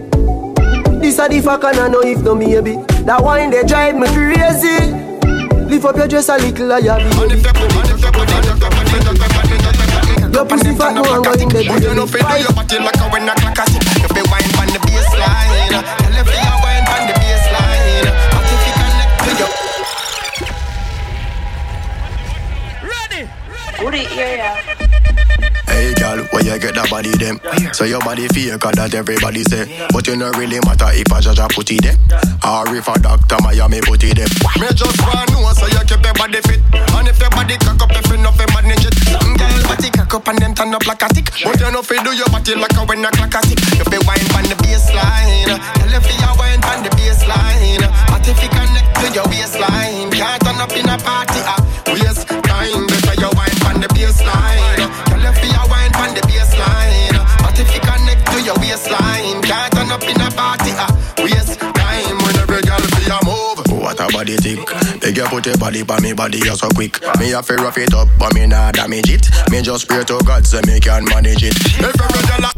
This 0.99 1.19
a 1.19 1.27
the 1.27 1.41
fuck 1.43 1.63
and 1.65 1.77
I 1.77 1.87
know 1.89 2.01
if 2.01 2.21
no 2.21 2.33
maybe. 2.35 2.77
That 3.03 3.21
wine 3.21 3.49
they 3.51 3.63
drive 3.63 3.95
me 3.95 4.07
crazy. 4.07 5.12
Lift 5.73 5.85
up 5.85 5.97
your 5.97 6.07
dress 6.07 6.29
a 6.29 6.37
little 6.37 6.69
higher, 6.69 7.01
baby. 7.01 7.41
Your 10.31 10.45
pussy 10.45 10.75
fat, 10.77 10.93
no 10.93 11.01
one 11.01 11.23
go 11.23 11.33
in 11.33 11.49
the 11.49 11.63
You 11.81 11.95
know, 11.95 12.05
fit 12.05 12.21
do 12.21 12.37
your 12.37 12.53
body 12.53 12.77
like 12.77 13.01
a 13.01 13.09
when 13.09 13.27
a 13.27 13.33
clock 13.33 13.57
a 13.57 13.65
tick. 13.65 13.81
You 13.97 14.07
be 14.13 14.21
wine 14.29 14.53
pon 14.53 14.69
the 14.69 14.77
baseline. 14.85 15.73
Tell 15.73 16.13
if 16.13 16.29
you 16.29 16.53
wine 16.61 16.85
pon 16.85 17.09
the 17.09 17.13
baseline. 17.17 18.05
But 18.29 18.45
if 18.53 18.61
you 18.69 18.73
connect 18.77 19.17
to 19.17 19.31
your 19.33 19.49
Put 23.83 23.95
it 23.95 24.07
here, 24.09 24.37
yeah. 24.37 24.82
Hey 25.73 25.89
girl, 25.97 26.21
where 26.29 26.45
you 26.45 26.53
get 26.61 26.77
that 26.77 26.85
body 26.93 27.09
them? 27.17 27.41
So 27.73 27.83
your 27.83 27.99
body 28.05 28.29
fake, 28.29 28.61
that 28.61 28.93
everybody 28.93 29.41
say. 29.41 29.65
But 29.89 30.05
you 30.05 30.15
not 30.15 30.37
really 30.37 30.61
matter 30.61 30.93
if 30.93 31.09
a 31.09 31.17
judge 31.17 31.41
a 31.41 31.49
put 31.49 31.73
it 31.73 31.81
there. 31.81 31.97
Or 32.45 32.69
if 32.69 32.85
a 32.85 32.93
doctor 33.01 33.41
Miami 33.41 33.81
put 33.81 34.05
it 34.05 34.13
there. 34.21 34.29
Me 34.61 34.69
just 34.77 35.01
want 35.01 35.33
know 35.33 35.49
so 35.57 35.65
you 35.65 35.81
keep 35.89 36.05
your 36.05 36.13
body 36.13 36.39
fit. 36.45 36.61
And 36.93 37.09
if 37.09 37.17
your 37.17 37.33
body 37.33 37.57
cock 37.57 37.81
up, 37.81 37.89
if 37.89 38.05
you 38.05 38.21
know 38.21 38.29
fi 38.37 38.45
manage 38.53 38.85
it. 38.85 38.93
Some 39.01 39.33
girl 39.33 39.57
body 39.65 39.89
cock 39.89 40.13
up 40.13 40.27
and 40.29 40.37
them 40.37 40.53
turn 40.53 40.77
up 40.77 40.85
like 40.85 41.01
a 41.01 41.09
tick. 41.09 41.33
But 41.41 41.57
you 41.57 41.69
know 41.73 41.81
fi 41.81 41.97
do 42.05 42.13
your 42.13 42.29
body 42.29 42.53
like 42.53 42.77
a 42.77 42.85
when 42.85 43.01
a 43.01 43.09
clock 43.09 43.33
a 43.33 43.39
tick. 43.41 43.57
You 43.73 43.85
fi 43.89 43.97
wine 44.05 44.29
on 44.37 44.45
the 44.45 44.57
baseline. 44.61 45.57
Tell 45.57 45.89
you 45.89 46.01
fi 46.05 46.13
your 46.21 46.33
wine 46.37 46.61
on 46.69 46.85
the 46.85 46.91
baseline. 46.93 47.81
But 48.13 48.21
if 48.29 48.37
you 48.37 48.49
connect 48.53 48.89
to 49.01 49.05
your 49.09 49.25
waistline, 49.25 50.13
can't 50.13 50.37
turn 50.45 50.61
up 50.61 50.71
in 50.77 50.85
a 50.85 51.01
party. 51.01 51.41
Put 65.33 65.47
your 65.47 65.57
body 65.57 65.83
pa 65.83 65.97
me 65.99 66.13
body 66.13 66.37
you 66.37 66.55
so 66.55 66.69
quick. 66.69 67.01
Me 67.19 67.29
have 67.31 67.47
to 67.47 67.55
rough 67.55 67.77
it 67.77 67.93
up, 67.93 68.07
but 68.19 68.33
me 68.35 68.45
nah 68.45 68.71
damage 68.71 69.09
it. 69.09 69.27
Me 69.49 69.61
just 69.63 69.87
pray 69.87 70.03
to 70.03 70.21
God 70.25 70.45
so 70.45 70.59
me 70.67 70.79
can 70.79 71.05
manage 71.05 71.43
it. 71.43 71.55
If 71.57 71.81
every 71.81 72.21
girl 72.27 72.52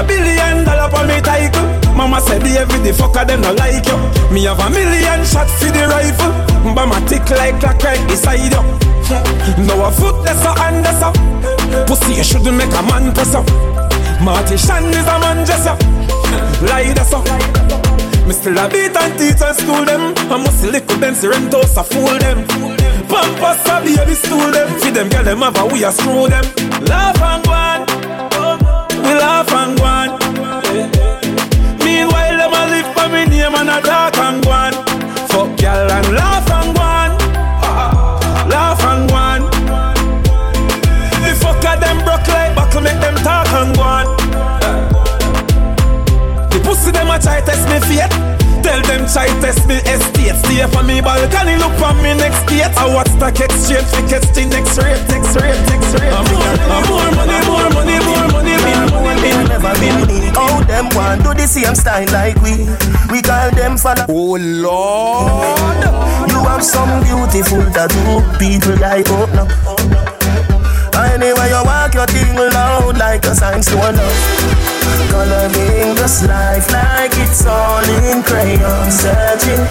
a 0.00 0.06
billion 0.06 0.64
dollar 0.64 0.88
for 0.88 1.04
me 1.04 1.20
title. 1.20 1.66
Mama 1.94 2.20
said 2.20 2.40
the 2.42 2.56
every 2.56 2.80
the 2.80 2.92
fucker 2.96 3.26
them 3.26 3.40
no 3.42 3.52
like 3.52 3.84
you. 3.84 3.98
Me 4.32 4.44
have 4.44 4.60
a 4.60 4.68
million 4.70 5.20
shot 5.24 5.48
for 5.60 5.68
the 5.68 5.84
rifle. 5.88 6.32
Bama 6.72 6.96
tick 7.08 7.28
like 7.30 7.60
clock 7.60 7.82
right 7.84 8.00
beside 8.08 8.40
you. 8.40 8.62
Now 9.66 9.84
a 9.84 9.90
foot 9.92 10.24
that's 10.24 10.44
a 10.44 10.52
hand 10.56 10.84
that's 10.84 11.02
a. 11.04 11.10
Uh. 11.12 11.86
Pussy 11.86 12.14
you 12.14 12.24
shouldn't 12.24 12.56
make 12.56 12.72
a 12.72 12.82
man 12.88 13.12
press 13.12 13.34
up. 13.34 13.46
Marty 14.24 14.56
Shan 14.56 14.88
is 14.88 15.06
a 15.06 15.16
man 15.20 15.44
just 15.44 15.68
up. 15.68 15.80
Lie 16.64 16.92
that's 16.96 17.12
up. 17.12 17.26
Me 18.26 18.32
still 18.32 18.56
a 18.56 18.68
beat 18.68 18.96
and 18.96 19.12
teach 19.18 19.42
and 19.42 19.56
school 19.56 19.84
them. 19.84 20.14
I 20.32 20.36
must 20.40 20.64
little 20.64 20.98
them 20.98 21.14
Rentos 21.14 21.76
a 21.76 21.84
fool 21.84 22.16
them. 22.18 22.46
Pampas 23.10 23.66
a 23.68 23.76
baby 23.84 24.14
stool 24.14 24.50
them. 24.50 24.68
Feed 24.80 24.94
them 24.94 25.08
girl 25.08 25.24
them 25.24 25.40
have 25.40 25.58
a 25.58 25.66
we 25.66 25.84
a 25.84 25.92
screw 25.92 26.28
them. 26.28 26.44
Love 26.86 27.20
and 27.20 27.49
name 33.64 33.78
a 33.78 33.80
talk 33.82 34.16
and 34.18 34.44
go 34.44 34.50
on. 34.50 34.72
Fuck 35.28 35.60
y'all 35.60 35.90
and 35.90 36.08
laugh 36.14 36.50
and 36.50 36.74
go 36.74 36.82
on. 36.82 37.10
Laugh 38.48 38.82
and 38.84 39.08
go 39.08 39.14
on. 39.14 39.40
The 41.24 41.32
fucker 41.36 41.76
them 41.80 41.98
broke 42.04 42.28
like 42.28 42.54
buckle, 42.54 42.80
make 42.80 43.00
them 43.00 43.16
talk 43.16 43.48
and 43.52 43.74
go 43.76 43.82
on. 43.82 44.06
The 46.50 46.60
pussy 46.64 46.90
them 46.90 47.10
a 47.10 47.18
try 47.18 47.40
test 47.40 47.68
me 47.68 47.80
fate. 47.84 48.10
Tell 48.64 48.80
them 48.82 49.06
try 49.08 49.28
test 49.40 49.66
me 49.68 49.76
estate. 49.84 50.36
Stay 50.44 50.66
for 50.68 50.82
me 50.82 51.00
balcony, 51.00 51.56
look 51.56 51.74
for 51.76 51.94
me 52.00 52.14
next 52.16 52.44
gate. 52.48 52.72
I 52.76 52.86
watch 52.92 53.08
stock 53.08 53.40
exchange, 53.40 53.88
fi 53.92 54.02
catch 54.08 54.28
the 54.32 54.46
next 54.46 54.76
rate, 54.78 55.00
next 55.08 55.36
rate, 55.36 55.60
next 55.68 55.92
rate. 55.96 56.12
I'm 56.12 56.24
more 56.88 57.10
money, 57.16 57.38
more 57.46 57.68
money, 57.76 57.98
more 58.04 58.26
money, 58.32 58.56
more 58.56 58.88
money, 58.90 59.20
been 59.20 59.48
never 59.48 59.74
been 59.80 59.98
me. 60.08 60.18
How 60.34 60.49
them 60.80 60.88
want 60.96 61.22
do 61.22 61.34
the 61.34 61.46
same 61.46 61.74
style 61.74 62.06
like 62.12 62.36
we? 62.40 62.64
We 63.12 63.20
call 63.22 63.50
them 63.52 63.76
follow. 63.76 64.06
Oh 64.08 64.36
Lord, 64.40 65.84
you 66.30 66.40
have 66.48 66.64
some 66.64 67.02
beautiful 67.02 67.64
tattoo. 67.72 68.22
People 68.38 68.76
like 68.80 69.06
oh 69.08 69.28
no. 69.34 69.46
Oh, 69.68 71.12
anyway, 71.12 71.48
you 71.48 71.62
walk 71.64 71.94
your 71.94 72.06
thing 72.06 72.34
loud 72.36 72.96
like 72.98 73.24
a 73.26 73.34
sign 73.34 73.60
to 73.60 73.76
love. 73.76 74.69
Coloring 75.10 75.94
this 75.94 76.26
life 76.26 76.70
like 76.72 77.12
it's 77.14 77.46
all 77.46 77.84
in 77.84 78.22
crayon 78.22 78.90
Searching, 78.90 79.62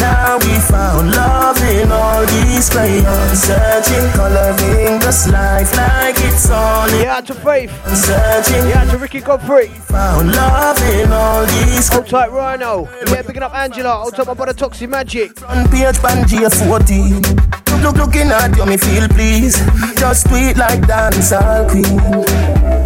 now 0.00 0.38
we 0.38 0.58
found 0.60 1.10
love 1.12 1.58
in 1.62 1.90
all 1.90 2.24
these 2.26 2.70
crayons 2.70 3.42
Searching, 3.42 4.06
coloring 4.12 4.98
this 5.00 5.28
life 5.28 5.76
like 5.76 6.16
it's 6.18 6.50
all 6.50 6.88
in 6.88 7.00
Yeah, 7.02 7.20
to 7.20 7.34
Faith. 7.34 7.70
Searching, 7.96 8.68
Yeah, 8.68 8.84
to 8.90 8.98
Ricky 8.98 9.20
Godfrey. 9.20 9.68
found 9.68 10.32
love 10.32 10.78
in 10.94 11.12
all 11.12 11.44
these 11.46 11.88
Hold 11.88 12.08
tight, 12.08 12.30
Rhino. 12.30 12.88
Yeah, 13.08 13.22
picking 13.22 13.42
up 13.42 13.54
Angela. 13.54 13.92
Hold 13.96 14.14
tight, 14.14 14.26
my 14.26 14.34
brother 14.34 14.52
Toxic 14.52 14.88
Magic. 14.88 15.38
Front 15.38 15.70
page 15.70 15.96
Pangea 15.96 16.50
14 16.68 17.63
Look, 17.84 17.96
look, 17.96 18.06
looking 18.06 18.30
at 18.30 18.56
you, 18.56 18.64
me 18.64 18.78
feel 18.78 19.06
please 19.08 19.58
Just 19.96 20.26
tweet 20.28 20.56
like 20.56 20.80
dancehall 20.88 21.68
queen. 21.68 22.00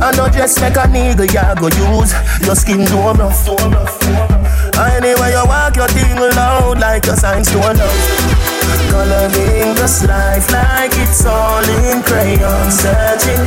I 0.03 0.11
know 0.17 0.29
just 0.29 0.61
make 0.61 0.75
a 0.75 0.91
nigga 0.91 1.33
ya 1.33 1.55
go 1.55 1.69
use. 1.69 2.13
Your 2.45 2.57
skin 2.57 2.85
so 2.85 3.07
rough 3.15 4.03
Anyway 4.77 5.31
you 5.31 5.45
walk 5.47 5.77
your 5.77 5.87
thing 5.87 6.19
loud 6.19 6.81
like 6.81 7.07
a 7.07 7.17
sign 7.17 7.45
to 7.45 7.59
love 7.59 8.58
Coloring 8.91 9.75
this 9.75 10.05
life 10.05 10.51
like 10.51 10.93
it's 10.97 11.25
all 11.25 11.65
in 11.87 12.03
crayon 12.03 12.71
Searching, 12.71 13.43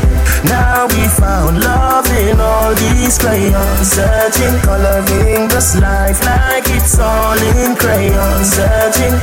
now 0.45 0.87
we 0.87 1.03
found 1.19 1.59
love 1.59 2.07
in 2.23 2.39
all 2.39 2.73
these 2.75 3.17
crayons 3.17 3.91
Searching, 3.91 4.55
coloring 4.61 5.47
this 5.49 5.75
life 5.79 6.19
like 6.25 6.67
it's 6.69 6.97
all 6.99 7.37
in 7.59 7.75
crayon 7.75 8.43
Searching, 8.45 9.15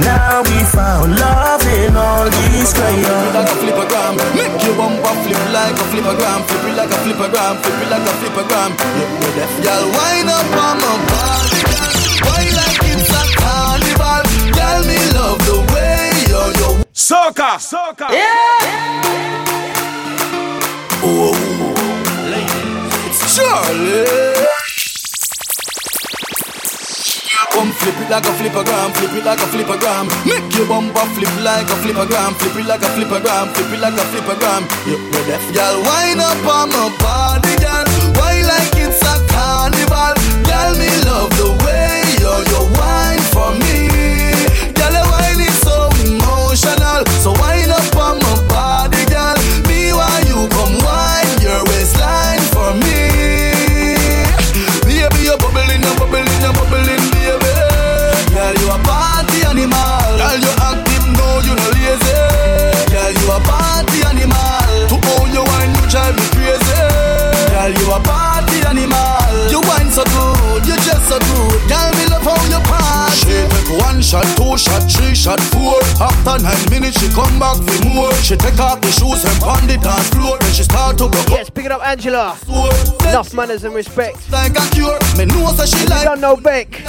now 0.00 0.42
we 0.42 0.58
found 0.74 1.16
love 1.16 1.62
in 1.80 1.96
all 1.96 2.28
these 2.28 2.72
crayons 2.74 3.34
like 3.34 3.48
a 3.48 3.56
flippergram. 3.60 4.14
Make 4.36 4.62
your 4.64 4.76
bumper 4.76 5.14
flip 5.22 5.42
like 5.52 5.76
a 5.76 5.84
flippergram. 5.92 6.40
Flip 6.48 6.64
it 6.68 6.76
like 6.76 6.90
a 6.90 6.98
flippergram. 7.04 7.54
Flip 7.62 7.82
it 7.82 7.88
like 7.90 8.06
a 8.06 8.14
flippergram. 8.20 8.70
Yeah, 8.76 9.36
deaf 9.36 9.54
girl, 9.64 9.84
wind 9.96 10.28
up 10.28 10.50
on 10.64 10.76
my 10.82 10.94
body. 11.10 11.60
Why 12.24 12.44
like 12.58 12.80
it's 12.92 13.10
a 13.12 13.22
carnival? 13.40 14.22
Girl, 14.56 14.80
me 14.88 14.98
your 17.26 17.58
Soca, 17.58 18.08
Yeah. 18.10 19.02
Oh, 21.02 21.34
oh, 21.34 21.74
oh, 21.74 22.26
it's 23.06 23.34
Charlie. 23.34 24.46
Come 27.50 27.72
flip 27.72 27.98
it 27.98 28.10
like 28.10 28.26
a 28.26 28.32
flippergram, 28.36 28.94
flip 28.94 29.12
it 29.12 29.24
like 29.24 29.40
a 29.40 29.46
flippergram. 29.48 30.06
Make 30.26 30.54
your 30.54 30.66
bumper 30.68 31.06
flip 31.16 31.34
like 31.42 31.66
a 31.66 31.74
flippergram, 31.82 32.36
flip 32.38 32.56
it 32.56 32.66
like 32.66 32.82
a 32.82 32.90
flippergram, 32.94 33.54
flip 33.54 33.72
it 33.72 33.80
like 33.80 33.94
a 33.94 34.04
flippergram. 34.12 34.62
You 34.86 34.98
me 34.98 35.20
deaf, 35.26 35.42
girl, 35.54 35.82
wind 35.82 36.20
up 36.20 36.46
on 36.46 36.68
my 36.68 36.94
body, 37.00 37.56
girl. 37.56 37.86
Why 38.20 38.35
shot 74.06 74.24
two, 74.38 74.56
shot 74.56 74.82
three, 74.86 75.14
shot 75.14 75.40
four. 75.50 75.82
After 75.98 76.38
nine 76.42 76.70
minutes, 76.70 77.00
she 77.00 77.08
come 77.10 77.38
back 77.38 77.58
for 77.58 77.88
more. 77.90 78.14
She 78.22 78.36
take 78.36 78.58
off 78.60 78.80
the 78.80 78.90
shoes 78.94 79.24
and 79.26 79.38
pound 79.42 79.68
the 79.68 79.76
dance 79.82 80.08
floor. 80.10 80.38
Then 80.38 80.52
she 80.52 80.62
start 80.62 80.96
to 80.98 81.08
go. 81.10 81.20
Yes, 81.28 81.50
pick 81.50 81.66
it 81.66 81.72
up, 81.72 81.84
Angela. 81.84 82.38
Enough 83.08 83.34
manners 83.34 83.64
and 83.64 83.74
respect. 83.74 84.30
Like 84.30 84.56
a 84.56 84.64
cure. 84.70 84.98
Me 85.18 85.24
know 85.26 85.52
that 85.52 85.68
she 85.68 85.84
like. 85.86 86.04
don't 86.04 86.20
know 86.20 86.36
Beck. 86.36 86.82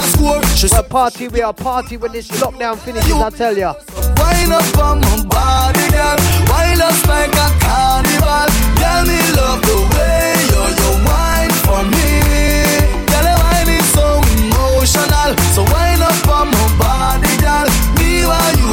She's 0.54 0.72
a 0.72 0.82
party. 0.82 1.26
We 1.28 1.42
are 1.42 1.52
party 1.52 1.96
when 1.96 2.12
this 2.12 2.28
lockdown 2.40 2.78
finishes. 2.78 3.12
I 3.12 3.30
tell 3.30 3.56
ya. 3.56 3.74
Wind 4.16 4.52
up 4.52 4.78
on 4.78 5.00
my 5.00 5.24
body, 5.26 5.86
girl. 5.90 6.16
Wind 6.46 6.80
up 6.80 6.98
like 7.08 7.34
a 7.34 7.48
carnival. 7.58 8.46
Girl, 8.78 9.02
me 9.10 9.18
love 9.34 9.60
the 9.66 9.76
way 9.94 10.38
you 10.52 10.62
you 10.78 10.90
wine 11.04 11.50
for 11.66 11.82
me. 11.90 12.27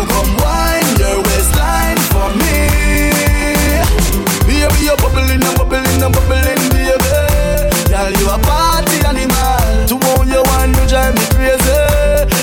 Come 0.09 0.31
wine 0.41 0.89
your 0.99 1.21
waistline 1.25 1.99
for 2.13 2.29
me. 2.41 2.69
Baby, 4.47 4.79
you're 4.85 4.97
bubbling 4.97 5.41
and 5.41 5.55
bubbling 5.57 6.01
and 6.01 6.13
bubbling, 6.13 6.61
baby. 6.73 7.17
Girl, 7.89 8.11
you 8.11 8.27
a 8.29 8.37
party 8.41 8.97
animal. 9.05 9.61
To 9.89 9.95
own 10.15 10.27
your 10.29 10.43
wine, 10.49 10.73
you 10.73 10.85
drive 10.87 11.15
me 11.15 11.25
crazy. 11.33 11.79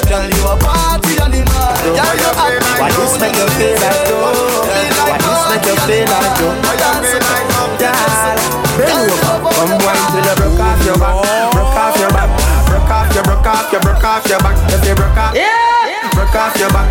Girl, 0.09 0.27
you 0.29 0.45
a 0.47 0.57
party 0.59 1.19
animal. 1.21 1.73
Girl, 1.83 2.15
you 2.19 2.31
a 2.31 2.47
Why 2.81 2.91
this 2.91 3.15
make 3.21 3.37
you 3.37 3.47
feel 3.57 3.77
like 3.79 4.07
though? 4.09 4.65
Why 4.67 5.21
this 5.23 5.43
make 5.51 5.67
you 5.67 5.77
feel 5.87 6.07
like 6.07 6.35
though? 6.39 6.63
Girl, 7.83 8.37
bend 8.79 9.11
over, 9.27 9.51
come 9.53 9.75
wine 9.83 10.05
till 10.13 10.23
you 10.23 10.35
broke 10.39 10.61
off 10.63 10.81
your 10.87 10.99
back, 10.99 11.17
broke 11.53 11.77
off 11.77 11.99
your 11.99 12.11
back, 12.11 12.31
broke 12.67 12.91
off 12.91 13.15
your, 13.15 13.23
broke 13.23 13.47
off 13.47 13.73
your, 13.73 13.81
broke 13.83 14.05
off 14.05 14.27
your 14.29 14.39
back. 14.41 14.57
If 14.73 14.87
you 14.87 14.95
broke 14.95 15.17
off, 15.19 15.35
yeah, 15.35 16.09
broke 16.15 16.35
off 16.35 16.57
your 16.59 16.71
back, 16.71 16.89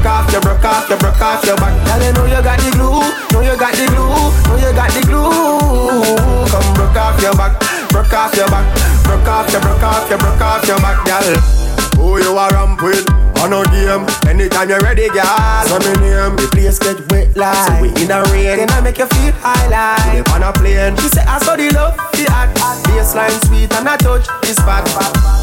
broke 0.00 0.12
off 0.12 0.32
your, 0.32 0.40
broke 0.40 0.64
off 0.64 0.88
your, 0.88 0.98
broke 0.98 1.20
off 1.20 1.44
your 1.44 1.56
back. 1.56 1.76
Girl, 1.84 2.02
you 2.02 2.12
know 2.12 2.24
you 2.24 2.42
got 2.42 2.58
the 2.58 2.70
glue, 2.72 3.04
know 3.32 3.40
you 3.40 3.58
got 3.58 3.74
the 3.74 3.86
glue, 3.86 4.08
know 4.48 4.56
you 4.56 4.72
got 4.72 4.90
the 4.92 5.00
glue. 5.04 6.48
Come 6.48 6.74
broke 6.74 6.96
off 6.96 7.20
your 7.20 7.34
back, 7.34 7.60
broke 7.90 8.12
off 8.12 8.34
your 8.34 8.48
back, 8.48 8.64
broke 9.04 9.28
off 9.28 9.52
your, 9.52 9.60
broke 9.60 9.82
off 9.82 10.08
your, 10.08 10.18
broke 10.18 10.40
off 10.40 10.66
your 10.66 10.78
back, 10.78 11.04
girl. 11.04 11.69
Who 11.96 12.18
you 12.18 12.36
a 12.36 12.48
ramp 12.50 12.82
with? 12.82 13.06
On 13.40 13.52
a 13.56 13.64
game, 13.72 14.04
anytime 14.28 14.68
you're 14.68 14.80
ready, 14.80 15.08
girl. 15.08 15.24
So 15.64 15.80
me 15.80 15.92
name, 16.04 16.36
the 16.36 16.48
place 16.52 16.78
get 16.78 17.00
wet 17.10 17.32
like. 17.36 17.56
So 17.56 17.72
we 17.80 17.88
in 18.04 18.12
a 18.12 18.20
rain, 18.28 18.60
then 18.60 18.70
I 18.70 18.80
make 18.80 18.98
you 18.98 19.06
feel 19.06 19.32
high 19.40 19.68
like. 19.72 20.12
Live 20.12 20.28
on 20.34 20.42
a 20.44 20.52
plane, 20.52 20.96
she 21.00 21.08
say 21.08 21.24
I 21.24 21.38
saw 21.40 21.56
the 21.56 21.72
love, 21.72 21.96
the 22.12 22.28
act. 22.28 22.60
Baseline 22.84 23.32
sweet 23.48 23.72
and 23.72 23.88
I 23.88 23.96
touch 23.96 24.28
the 24.44 24.52
spot. 24.52 24.84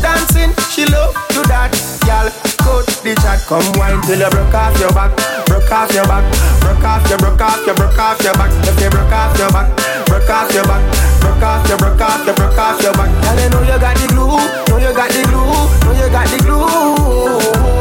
Dancing, 0.02 0.54
she 0.70 0.86
love 0.86 1.18
do 1.38 1.42
that, 1.50 1.74
girl. 2.06 2.30
Cut 2.62 2.86
the 3.06 3.14
chat, 3.22 3.42
come 3.46 3.66
wine 3.78 4.02
till 4.06 4.20
you 4.20 4.30
broke 4.30 4.54
off 4.54 4.74
your 4.82 4.92
back, 4.94 5.14
broke 5.46 5.72
off 5.72 5.94
your 5.94 6.06
back, 6.06 6.26
broke 6.62 6.84
off 6.84 7.06
your, 7.10 7.18
broke 7.18 7.42
off 7.42 7.66
your, 7.66 7.76
broke 7.78 7.98
off 7.98 8.22
your 8.22 8.34
back. 8.34 8.52
If 8.66 8.78
you 8.82 8.90
broke 8.90 9.14
off 9.14 9.38
your 9.38 9.50
back, 9.54 9.70
broke 10.06 10.30
off 10.30 10.50
your 10.54 10.66
back, 10.66 10.82
broke 11.22 11.46
off 11.46 11.66
your, 11.70 11.78
broke 11.78 12.02
off 12.02 12.26
your, 12.26 12.36
broke 12.36 12.58
off 12.58 12.82
your 12.82 12.94
back. 12.94 13.10
Girl, 13.10 13.38
you 13.38 13.50
know 13.54 13.62
you 13.62 13.78
got 13.78 13.94
the 13.98 14.06
glue, 14.10 14.38
know 14.70 14.78
you 14.82 14.94
got 14.94 15.10
the 15.14 15.22
glue, 15.30 15.76
you 16.08 16.14
got 16.14 16.28
the 16.32 16.39
glue. 16.39 16.64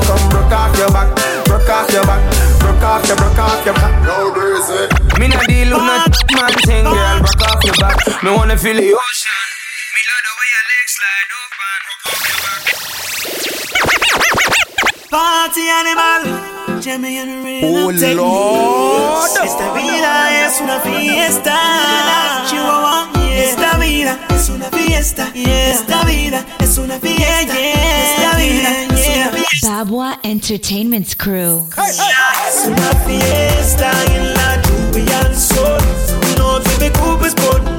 Come 0.07 0.29
broke 0.31 0.51
off 0.51 0.75
your 0.77 0.91
back, 0.91 1.15
broke 1.47 1.71
off 1.71 1.91
your 1.95 2.03
back, 2.03 2.23
broke 2.59 2.83
off 2.83 3.07
your, 3.07 3.17
broke 3.17 3.39
off 3.39 3.65
your 3.65 3.75
back. 3.75 3.95
No 4.03 4.35
reason. 4.35 4.91
Eh. 4.91 5.19
Me 5.19 5.29
not 5.29 5.47
deal 5.47 5.71
with 5.71 5.79
no 5.79 5.87
man 5.87 6.11
thing, 6.67 6.85
girl. 6.85 7.21
Broke 7.23 7.47
off 7.47 7.63
your 7.63 7.79
back. 7.79 7.97
Me 8.23 8.31
wanna 8.35 8.57
feel 8.59 8.75
the 8.75 8.91
ocean. 8.91 9.41
Me 9.95 10.01
love 10.11 10.23
the 10.27 10.33
way 10.39 10.49
your 10.55 10.65
legs 10.73 10.93
slide 10.99 11.31
open. 11.39 11.81
Party 15.11 15.65
animal, 15.81 16.23
Jimmy 16.83 17.13
and 17.23 17.45
Ray. 17.45 17.61
Oh, 17.63 17.91
Lord. 18.17 19.31
Esta 19.45 19.67
vida 19.73 20.47
es 20.47 20.61
una 20.61 20.81
fiesta. 20.81 21.57
Chihuahua, 22.49 23.09
yeah. 23.15 23.45
Esta 23.45 23.71
vida 23.79 24.19
es 24.31 24.36
una 24.57 24.71
fiesta. 24.71 25.33
Yeah. 25.35 25.71
Esta 25.71 26.05
vida 26.05 26.45
es 26.59 26.79
una 26.79 26.99
fiesta. 26.99 27.55
Esta 27.55 28.37
vida 28.37 28.83
es 28.83 29.17
una 29.17 29.31
fiesta. 29.31 29.69
Babwah 29.69 30.19
Entertainment's 30.23 31.15
crew. 31.15 31.69
Es 31.87 32.67
una 32.67 32.91
fiesta 33.07 33.91
en 34.15 34.35
la 34.35 34.63
lluvia 34.63 35.21
al 35.21 35.37
sol. 35.37 35.81
No 36.39 36.61
te 36.61 36.91
preocupes 36.91 37.35
por 37.35 37.76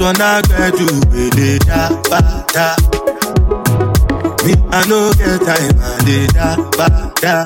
one 0.00 0.20
I 0.20 0.40
got 0.42 0.72
to 0.72 0.86
be 1.12 1.28
the 1.36 1.58
da 1.66 1.88
ba 2.08 2.20
da. 2.54 2.74
Me, 4.44 4.54
I 4.72 4.86
no 4.88 5.12
get 5.12 5.40
time, 5.44 5.76
I 5.76 6.00
did 6.04 6.32
da 6.32 6.56
ba 6.76 7.12
da. 7.20 7.44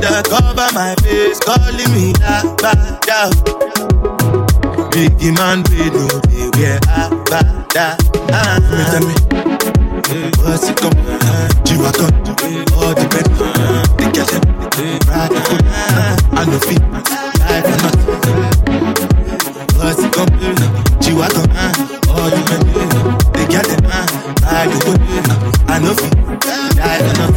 Dada 0.00 0.22
cover 0.28 0.68
my 0.74 0.94
face, 1.02 1.40
calling 1.40 1.90
me 1.92 2.12
da 2.14 2.42
ba 2.62 2.72
da. 3.02 3.30
Biggie 4.94 5.34
man, 5.36 5.64
we 5.70 5.90
know 5.90 6.06
they 6.30 6.46
wear 6.58 6.78
a 6.86 7.10
ba 7.26 7.40
da. 7.74 7.96
Ah, 8.30 8.58
me 8.70 8.84
tell 8.90 9.02
me, 9.02 9.14
what's 10.44 10.68
it 10.68 10.76
come? 10.76 10.94
You 11.66 11.84
are 11.84 11.92
come, 11.92 12.14
all 12.78 12.94
the 12.94 13.06
bed, 13.10 13.26
the 13.98 14.06
girl 14.14 14.26
them, 14.26 14.44
ride 15.08 15.30
the 15.34 15.40
foot. 15.46 15.64
I 16.30 16.44
know 16.46 16.58
fit, 16.60 16.82
life 17.40 17.66
not. 17.82 18.57
Oh, 21.30 21.34
I 21.34 21.34
go, 21.34 21.42
uh, 21.54 22.14
all 22.16 22.30
the 22.30 22.40
men, 22.48 22.62
they 23.32 23.46
get 23.52 23.64
them, 23.66 23.84
uh, 23.86 24.06
I 24.44 24.66
go, 24.66 24.92
uh, 24.92 25.68
I 25.68 25.78
know 25.78 25.92
you, 25.92 26.10
I 26.80 26.98
know 27.14 27.28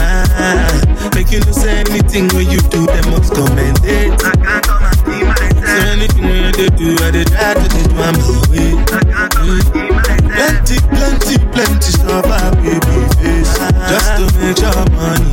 Ah, 0.00 1.10
make 1.14 1.30
you 1.30 1.40
no 1.40 1.52
say 1.52 1.80
anything 1.80 2.28
when 2.34 2.48
you 2.50 2.60
do, 2.70 2.86
they 2.86 3.02
must 3.10 3.34
commend 3.34 3.78
it. 3.84 4.12
I 4.24 4.32
can't 4.36 4.64
come 4.64 4.82
and 4.84 4.96
see 5.04 5.22
myself. 5.24 5.66
So 5.66 5.78
anything 5.92 6.24
when 6.24 6.52
they 6.56 6.68
do, 6.78 6.96
I 7.04 7.10
they 7.10 7.24
try 7.24 7.54
to 7.54 7.66
do, 7.68 7.82
I'm 8.00 8.16
away. 8.16 8.72
I 8.78 9.02
can't 9.04 9.32
come 9.34 9.50
and 9.50 9.62
see 9.68 9.88
myself. 9.90 10.32
Plenty, 10.38 10.76
plenty, 10.88 11.34
plenty 11.52 11.90
stuff 11.92 12.26
I 12.26 12.50
will 12.54 12.80
be 12.80 12.96
face. 13.18 13.52
Just 13.90 14.08
to 14.16 14.24
make 14.38 14.60
your 14.62 14.80
money. 14.94 15.32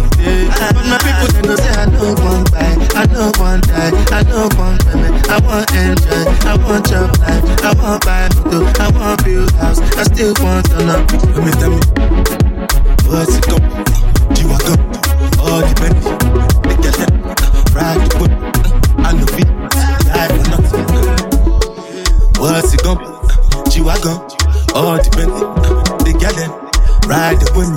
Ah. 0.58 0.74
But 0.74 0.86
my 0.90 0.98
people, 1.00 1.28
they 1.32 1.42
know 1.48 1.56
say 1.56 1.72
I 1.72 1.86
know 1.86 2.14
one 2.26 2.44
buy, 2.52 2.74
I 2.96 3.06
know 3.08 3.32
one 3.38 3.55
want 5.56 5.72
enjoy, 5.72 6.26
I 6.44 6.58
want 6.68 6.86
job 6.90 7.18
life, 7.20 7.64
I 7.64 7.72
want 7.80 8.04
buy 8.04 8.28
motor, 8.36 8.68
I 8.82 8.92
want 8.92 9.24
build 9.24 9.52
house, 9.56 9.80
I 9.96 10.04
still 10.04 10.34
want 10.44 10.66
to 10.68 10.84
love. 10.84 11.08
Let 11.32 11.44
me 11.46 11.52
tell 11.56 11.72
me, 11.72 11.80
what's 13.08 13.38
it 13.40 13.46
come? 13.48 13.64
You 14.36 14.52
are 14.52 14.60
come, 14.68 14.84
all 15.40 15.64
the 15.64 15.74
money, 15.80 16.02
they 16.68 16.76
get 16.84 16.96
ride 17.72 18.04
the 18.04 18.12
whip, 18.20 18.34
I 19.00 19.16
know 19.16 19.32
it, 19.32 19.48
die 20.12 20.28
for 20.28 20.44
nothing. 20.52 20.86
What's 22.42 22.74
it 22.74 22.82
come? 22.84 23.00
G-Wagon, 23.72 24.20
all 24.76 24.98
the 25.00 25.10
they 26.04 26.14
get 26.20 26.36
them, 26.36 26.52
ride 27.08 27.40
the 27.40 27.48
whip, 27.56 27.72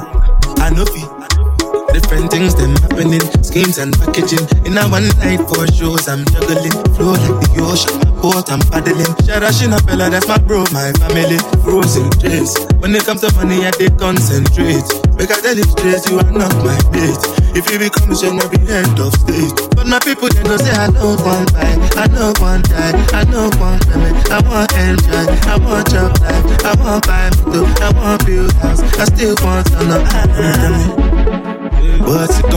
I 0.59 0.71
know 0.71 0.83
it. 0.83 1.19
Different 1.95 2.31
things 2.31 2.55
them 2.57 2.75
happening, 2.77 3.23
schemes 3.43 3.79
and 3.79 3.95
packaging. 3.95 4.58
In 4.69 4.77
a 4.77 4.85
one 4.85 5.09
night 5.25 5.41
for 5.49 5.65
shows, 5.73 6.05
I'm 6.13 6.29
juggling. 6.29 6.77
Flow 6.93 7.17
like 7.17 7.41
the 7.41 7.65
ocean, 7.65 7.97
my 8.05 8.13
boat, 8.21 8.53
I'm 8.53 8.61
paddling. 8.69 9.17
Sharashina 9.25 9.81
fella, 9.89 10.13
that's 10.13 10.29
my 10.29 10.37
bro, 10.37 10.61
my 10.77 10.93
family. 11.01 11.41
Frozen 11.65 12.13
trace. 12.21 12.53
When 12.77 12.93
it 12.93 13.09
comes 13.09 13.25
to 13.25 13.33
money, 13.33 13.65
I 13.65 13.73
concentrate. 13.97 14.85
Because 15.17 15.41
I 15.41 15.57
live 15.57 15.73
straight, 15.73 16.05
you 16.13 16.21
are 16.21 16.33
not 16.37 16.53
my 16.61 16.77
mate. 16.93 17.17
If 17.57 17.65
you 17.73 17.81
become 17.81 18.13
a 18.13 18.45
be 18.53 18.61
head 18.69 18.93
of 19.01 19.17
state. 19.17 19.57
But 19.73 19.89
my 19.89 20.05
people, 20.05 20.29
they 20.29 20.45
don't 20.45 20.61
say 20.61 20.77
I 20.77 20.93
don't 20.93 21.17
want 21.25 21.49
buy, 21.57 21.73
I 21.97 22.05
don't 22.05 22.37
want 22.37 22.69
die, 22.69 22.93
I 23.17 23.25
don't 23.25 23.57
want 23.57 23.89
payment, 23.89 24.21
I 24.29 24.45
want 24.45 24.69
enjoy, 24.77 25.33
I 25.49 25.57
want 25.65 25.89
job 25.89 26.13
life, 26.21 26.45
I 26.69 26.77
want 26.77 27.09
buy 27.09 27.33
motor, 27.41 27.65
I 27.81 27.89
want 27.97 28.21
build 28.29 28.53
house, 28.61 28.85
I 29.01 29.09
still 29.17 29.33
want 29.41 29.65
to 29.73 29.81
know. 29.89 30.05
What's 32.05 32.37
it 32.37 32.53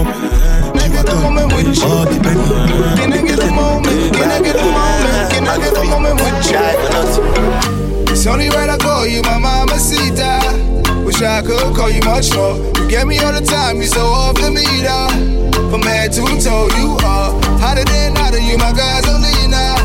come? 0.82 0.92
You 0.92 1.00
are 1.00 1.04
come, 1.04 1.38
all 1.38 2.06
the 2.06 2.18
penny. 2.22 2.98
Can 2.98 3.14
I 3.14 3.22
get 3.28 3.40
a 3.40 3.52
moment? 3.52 4.16
Can 4.16 4.32
I 4.32 4.42
get 4.42 4.56
a 4.56 4.66
moment? 4.66 5.32
Can 5.34 5.48
I 5.48 5.58
get 5.58 5.78
a 5.78 5.84
moment 5.84 6.22
with 6.22 6.52
you? 6.52 8.12
It's 8.12 8.26
only 8.28 8.50
right 8.50 8.70
I 8.70 8.78
call 8.78 9.06
you 9.08 9.22
my 9.24 9.38
mama 9.38 9.72
mamacita. 9.72 11.06
Wish 11.06 11.22
I 11.22 11.42
could 11.42 11.76
call 11.76 11.90
you 11.90 12.02
much 12.02 12.34
more. 12.36 12.58
You 12.78 12.90
get 12.90 13.08
me 13.08 13.20
all 13.20 13.34
the 13.34 13.42
time, 13.42 13.78
you 13.78 13.88
so 13.88 14.06
off 14.06 14.36
the 14.36 14.52
meter. 14.52 15.70
From 15.70 15.82
head 15.84 16.12
to 16.14 16.22
toe, 16.40 16.70
you 16.78 16.98
are 17.04 17.32
hotter 17.60 17.86
than 17.86 18.16
hotter. 18.16 18.40
You 18.40 18.58
my 18.58 18.72
gasolina. 18.72 19.76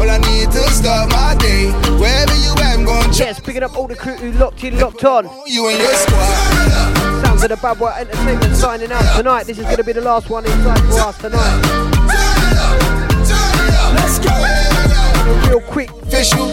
All 0.00 0.10
I 0.10 0.18
need 0.18 0.50
to 0.52 0.62
start 0.70 1.10
my 1.10 1.36
day. 1.38 1.70
Wherever 1.98 2.34
you 2.34 2.52
at, 2.62 2.78
I'm 2.78 2.84
going 2.84 3.10
to 3.10 3.18
Yes, 3.18 3.38
picking 3.40 3.62
up 3.62 3.76
all 3.76 3.86
the 3.86 3.96
crew 3.96 4.16
who 4.16 4.32
locked 4.32 4.64
in, 4.64 4.78
locked 4.78 5.04
on. 5.04 5.28
You 5.46 5.68
and 5.68 5.78
your 5.78 5.94
squad. 5.94 6.93
Of 7.44 7.50
the 7.50 7.56
Bad 7.56 7.78
Boy 7.78 7.92
Entertainment 7.98 8.56
signing 8.56 8.90
out 8.90 9.16
tonight. 9.18 9.44
This 9.44 9.58
is 9.58 9.64
going 9.64 9.76
to 9.76 9.84
be 9.84 9.92
the 9.92 10.00
last 10.00 10.30
one 10.30 10.46
inside 10.46 10.80
for 10.80 11.00
us 11.00 11.18
tonight. 11.18 11.60
Let's 13.92 14.18
go. 14.18 15.50
Real 15.50 15.60
quick 15.60 15.90
Official 15.90 16.46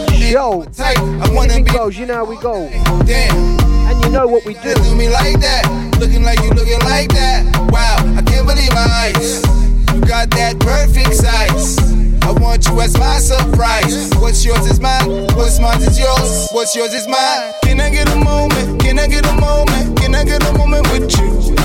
wanna 1.33 1.53
Anything 1.53 1.63
goes, 1.63 1.97
you 1.97 2.05
know 2.05 2.15
how 2.15 2.25
we 2.25 2.37
go. 2.41 2.65
And 2.65 4.03
you 4.03 4.09
know 4.09 4.27
what 4.27 4.45
we 4.45 4.55
do. 4.55 4.73
Do 4.73 4.95
me 4.95 5.07
like 5.07 5.39
that, 5.39 5.95
looking 5.97 6.23
like 6.23 6.39
you 6.41 6.49
looking 6.49 6.79
like 6.79 7.09
that. 7.11 7.45
Wow, 7.71 7.95
I 8.17 8.21
can't 8.23 8.45
believe 8.45 8.73
my 8.73 9.13
eyes. 9.15 9.41
You 9.95 10.01
got 10.01 10.29
that 10.31 10.59
perfect 10.59 11.13
size. 11.13 12.00
I 12.23 12.31
want 12.31 12.67
you 12.67 12.79
as 12.81 12.97
my 12.97 13.17
surprise. 13.17 14.09
What's 14.19 14.45
yours 14.45 14.65
is 14.67 14.79
mine. 14.79 15.27
What's 15.35 15.59
mine 15.59 15.81
is 15.81 15.99
yours. 15.99 16.49
What's 16.51 16.75
yours 16.75 16.93
is 16.93 17.07
mine. 17.07 17.53
Can 17.63 17.79
I 17.79 17.89
get 17.89 18.09
a 18.09 18.15
moment? 18.15 18.81
Can 18.81 18.99
I 18.99 19.07
get 19.07 19.25
a 19.25 19.33
moment? 19.33 19.97
Can 19.99 20.15
I 20.15 20.23
get 20.23 20.43
a 20.43 20.53
moment 20.57 20.87
with 20.91 21.11
you? 21.17 21.55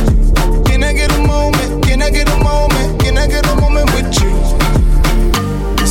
Can 0.64 0.82
I 0.84 0.92
get 0.92 1.12
a 1.12 1.26
moment? 1.26 1.84
Can 1.84 2.02
I 2.02 2.10
get 2.10 2.28
a 2.28 2.36
moment? 2.42 3.00
Can 3.00 3.18
I 3.18 3.26
get 3.26 3.46
a 3.46 3.56
moment 3.56 3.90
with 3.94 4.20
you? 4.20 4.30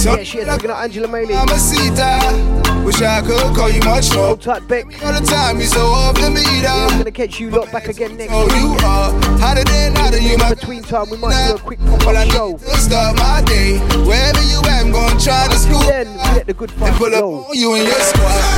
Yeah, 0.06 0.24
she 0.24 0.38
is 0.40 0.48
looking 0.48 0.70
at 0.70 0.84
Angela 0.84 1.08
Maley. 1.08 1.34
Mamacita, 1.34 2.65
wish 2.86 3.02
I 3.02 3.22
could 3.22 3.56
call 3.56 3.70
you 3.70 3.82
much 3.82 4.14
more. 4.14 4.28
Hold 4.28 4.42
tight, 4.42 4.68
Beck. 4.68 4.86
All 5.04 5.14
the 5.14 5.26
time, 5.26 5.60
you 5.60 5.66
so 5.66 5.86
off 5.88 6.16
the 6.16 6.30
meter. 6.30 6.46
Yeah, 6.64 6.88
I'm 6.90 6.98
gonna 7.00 7.12
catch 7.12 7.40
you 7.40 7.50
lot 7.50 7.72
back 7.72 7.88
again 7.88 8.16
next 8.18 8.32
Oh, 8.34 8.46
week. 8.46 8.56
you 8.56 8.86
are 8.86 9.12
hotter 9.40 9.64
than 9.64 9.96
hotter. 9.96 10.20
You 10.20 10.38
my 10.38 10.54
between 10.54 10.84
time, 10.84 11.10
we 11.10 11.18
might 11.18 11.48
do 11.50 11.56
a 11.56 11.60
quick 11.60 11.80
pop 11.80 12.06
up 12.08 12.28
show. 12.32 12.58
start 12.58 13.18
my 13.18 13.42
day. 13.46 13.80
Wherever 14.06 14.42
you 14.44 14.60
at, 14.70 14.86
I'm 14.86 14.92
gonna 14.92 15.20
try 15.20 15.48
to 15.48 15.58
school. 15.58 15.80
Then 15.82 16.08
we 16.14 16.18
let 16.38 16.46
the 16.48 16.54
good 16.54 16.72
And 16.72 16.80
fight 16.80 16.94
pull 16.94 17.14
up 17.16 17.24
on 17.24 17.56
you 17.58 17.74
and 17.74 17.84
your 17.88 18.00
squad. 18.00 18.55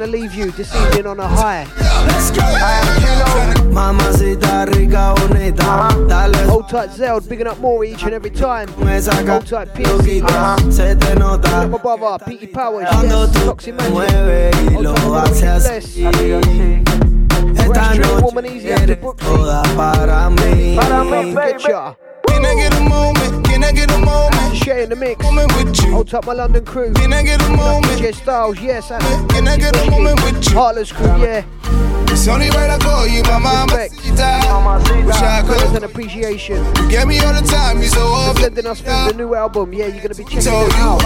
Gonna 0.00 0.12
leave 0.12 0.32
you 0.34 0.50
this 0.52 0.74
evening 0.74 1.06
on 1.06 1.20
a 1.20 1.28
high. 1.28 1.64
Hold 6.46 6.68
tight, 6.70 6.88
Zeld, 6.90 7.28
bigging 7.28 7.46
up 7.46 7.58
more 7.58 7.84
each 7.84 8.02
and 8.04 8.14
every 8.14 8.30
time. 8.30 8.68
Hold 8.68 9.46
tight, 9.46 9.74
Pierce. 9.74 9.90
nota 11.18 11.68
My 11.68 11.78
brother, 11.78 12.24
Petey 12.24 12.46
Powers, 12.46 12.86
yes, 12.90 13.34
Toxic 13.44 13.74
Magic. 13.74 14.54
Hold 14.72 14.86
tight, 14.86 15.60
Bless. 15.60 15.96
Para 20.76 21.04
mí. 21.04 21.34
Get 21.34 21.68
ya. 21.68 21.94
Can 22.40 22.46
I 22.46 22.54
get 22.54 22.74
a 22.74 22.80
moment? 22.88 23.44
Can 23.46 23.64
I 23.64 23.72
get 23.72 23.90
a 23.90 23.98
moment? 23.98 24.56
Share 24.56 24.78
in 24.80 24.88
the 24.90 24.96
mix. 24.96 25.22
Moment 25.22 25.54
with 25.56 25.76
you. 25.84 25.92
Hold 25.92 26.08
tight, 26.08 26.24
my 26.24 26.32
London 26.32 26.64
crew. 26.64 26.92
Can 26.94 27.12
I 27.12 27.22
get 27.22 27.40
a 27.42 27.50
moment? 27.50 27.84
DJ 28.00 28.14
Styles, 28.14 28.58
yes. 28.60 28.90
and 28.90 29.02
Can 29.30 29.46
I 29.46 29.56
get 29.58 29.76
a 29.76 29.90
moment 29.90 30.22
with 30.24 30.42
you? 30.48 30.54
Heartless 30.56 30.90
crew, 30.90 31.06
yeah. 31.22 31.44
It's 32.08 32.26
only 32.26 32.48
right 32.50 32.70
I 32.70 32.78
call 32.78 33.06
you 33.06 33.22
my 33.24 33.38
mamacita. 33.38 35.06
Wish 35.06 35.14
I 35.16 35.42
could. 35.46 35.76
and 35.76 35.84
appreciation. 35.84 36.56
You 36.76 36.88
get 36.90 37.06
me 37.06 37.18
all 37.20 37.32
the 37.32 37.46
time. 37.46 37.78
You 37.80 37.86
so 37.88 38.00
the 38.32 38.40
sending 38.40 38.66
us 38.66 38.80
the 38.80 39.12
new 39.16 39.34
album. 39.34 39.72
Yeah, 39.72 39.86
you're 39.86 40.02
gonna 40.02 40.14
be 40.14 40.24
checking 40.24 40.40
So 40.40 40.66
it 40.66 40.72
you 40.76 40.82
out. 40.82 41.02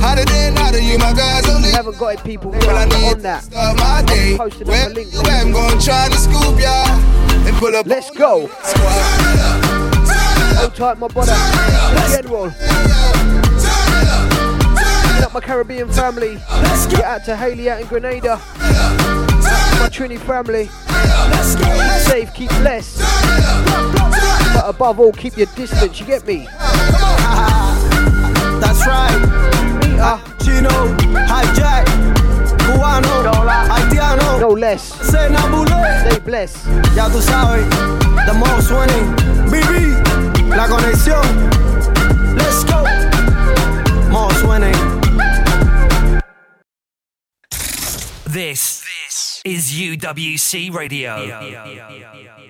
hotter 0.00 0.24
than 0.24 0.56
hotter. 0.56 0.80
You 0.80 0.98
my 0.98 1.12
guys 1.12 1.48
only. 1.48 1.68
You 1.68 1.74
haven't 1.74 1.98
got 1.98 2.14
it, 2.14 2.24
people. 2.24 2.50
Well, 2.50 2.76
I 2.76 2.84
need 2.86 3.12
on 3.12 3.20
that. 3.20 3.44
start 3.44 3.76
my 3.78 4.02
day. 4.06 4.36
posting 4.36 4.68
up 4.68 4.74
a 4.74 4.88
link. 4.92 5.08
I'm 5.24 5.52
gonna 5.52 5.80
try 5.80 6.08
to 6.08 6.16
scoop 6.16 6.58
ya 6.58 6.84
and 7.46 7.56
pull 7.56 7.76
up. 7.76 7.86
Let's 7.86 8.10
go. 8.10 8.48
Squad. 8.64 9.69
Hold 10.60 10.74
tight, 10.74 10.98
my 10.98 11.08
brother. 11.08 11.32
General. 12.10 12.50
Big 15.14 15.24
up 15.24 15.32
my 15.32 15.40
Caribbean 15.40 15.88
family. 15.90 16.34
Get 16.90 17.02
out 17.02 17.24
to 17.24 17.34
Haley 17.34 17.70
out 17.70 17.80
in 17.80 17.86
Grenada. 17.86 18.36
My 19.80 19.88
Trini 19.90 20.18
family. 20.18 20.68
Keep 21.56 22.02
safe, 22.02 22.34
keep 22.34 22.50
blessed. 22.60 22.98
But 24.52 24.64
above 24.66 25.00
all, 25.00 25.12
keep 25.12 25.38
your 25.38 25.46
distance. 25.56 25.98
You 25.98 26.04
get 26.04 26.26
me? 26.26 26.46
That's 28.60 28.86
right. 28.86 29.18
Meter. 29.80 30.20
Chino, 30.44 30.68
hijack, 31.26 31.86
cubano, 32.58 33.24
haitiano, 33.68 34.40
No 34.40 34.50
less. 34.50 34.82
Stay 35.08 36.20
blessed. 36.24 36.66
Ya 36.94 37.08
tú 37.08 37.20
sabes, 37.22 37.66
the 38.26 38.34
most 38.34 38.70
winning, 38.70 39.14
BB, 39.50 40.09
la 40.56 40.68
conexión. 40.68 41.22
Let's 42.36 42.64
go. 42.64 42.84
Winning. 44.46 44.74
This, 48.26 48.82
is 49.44 49.72
UWC 49.72 50.72
Radio. 50.72 52.49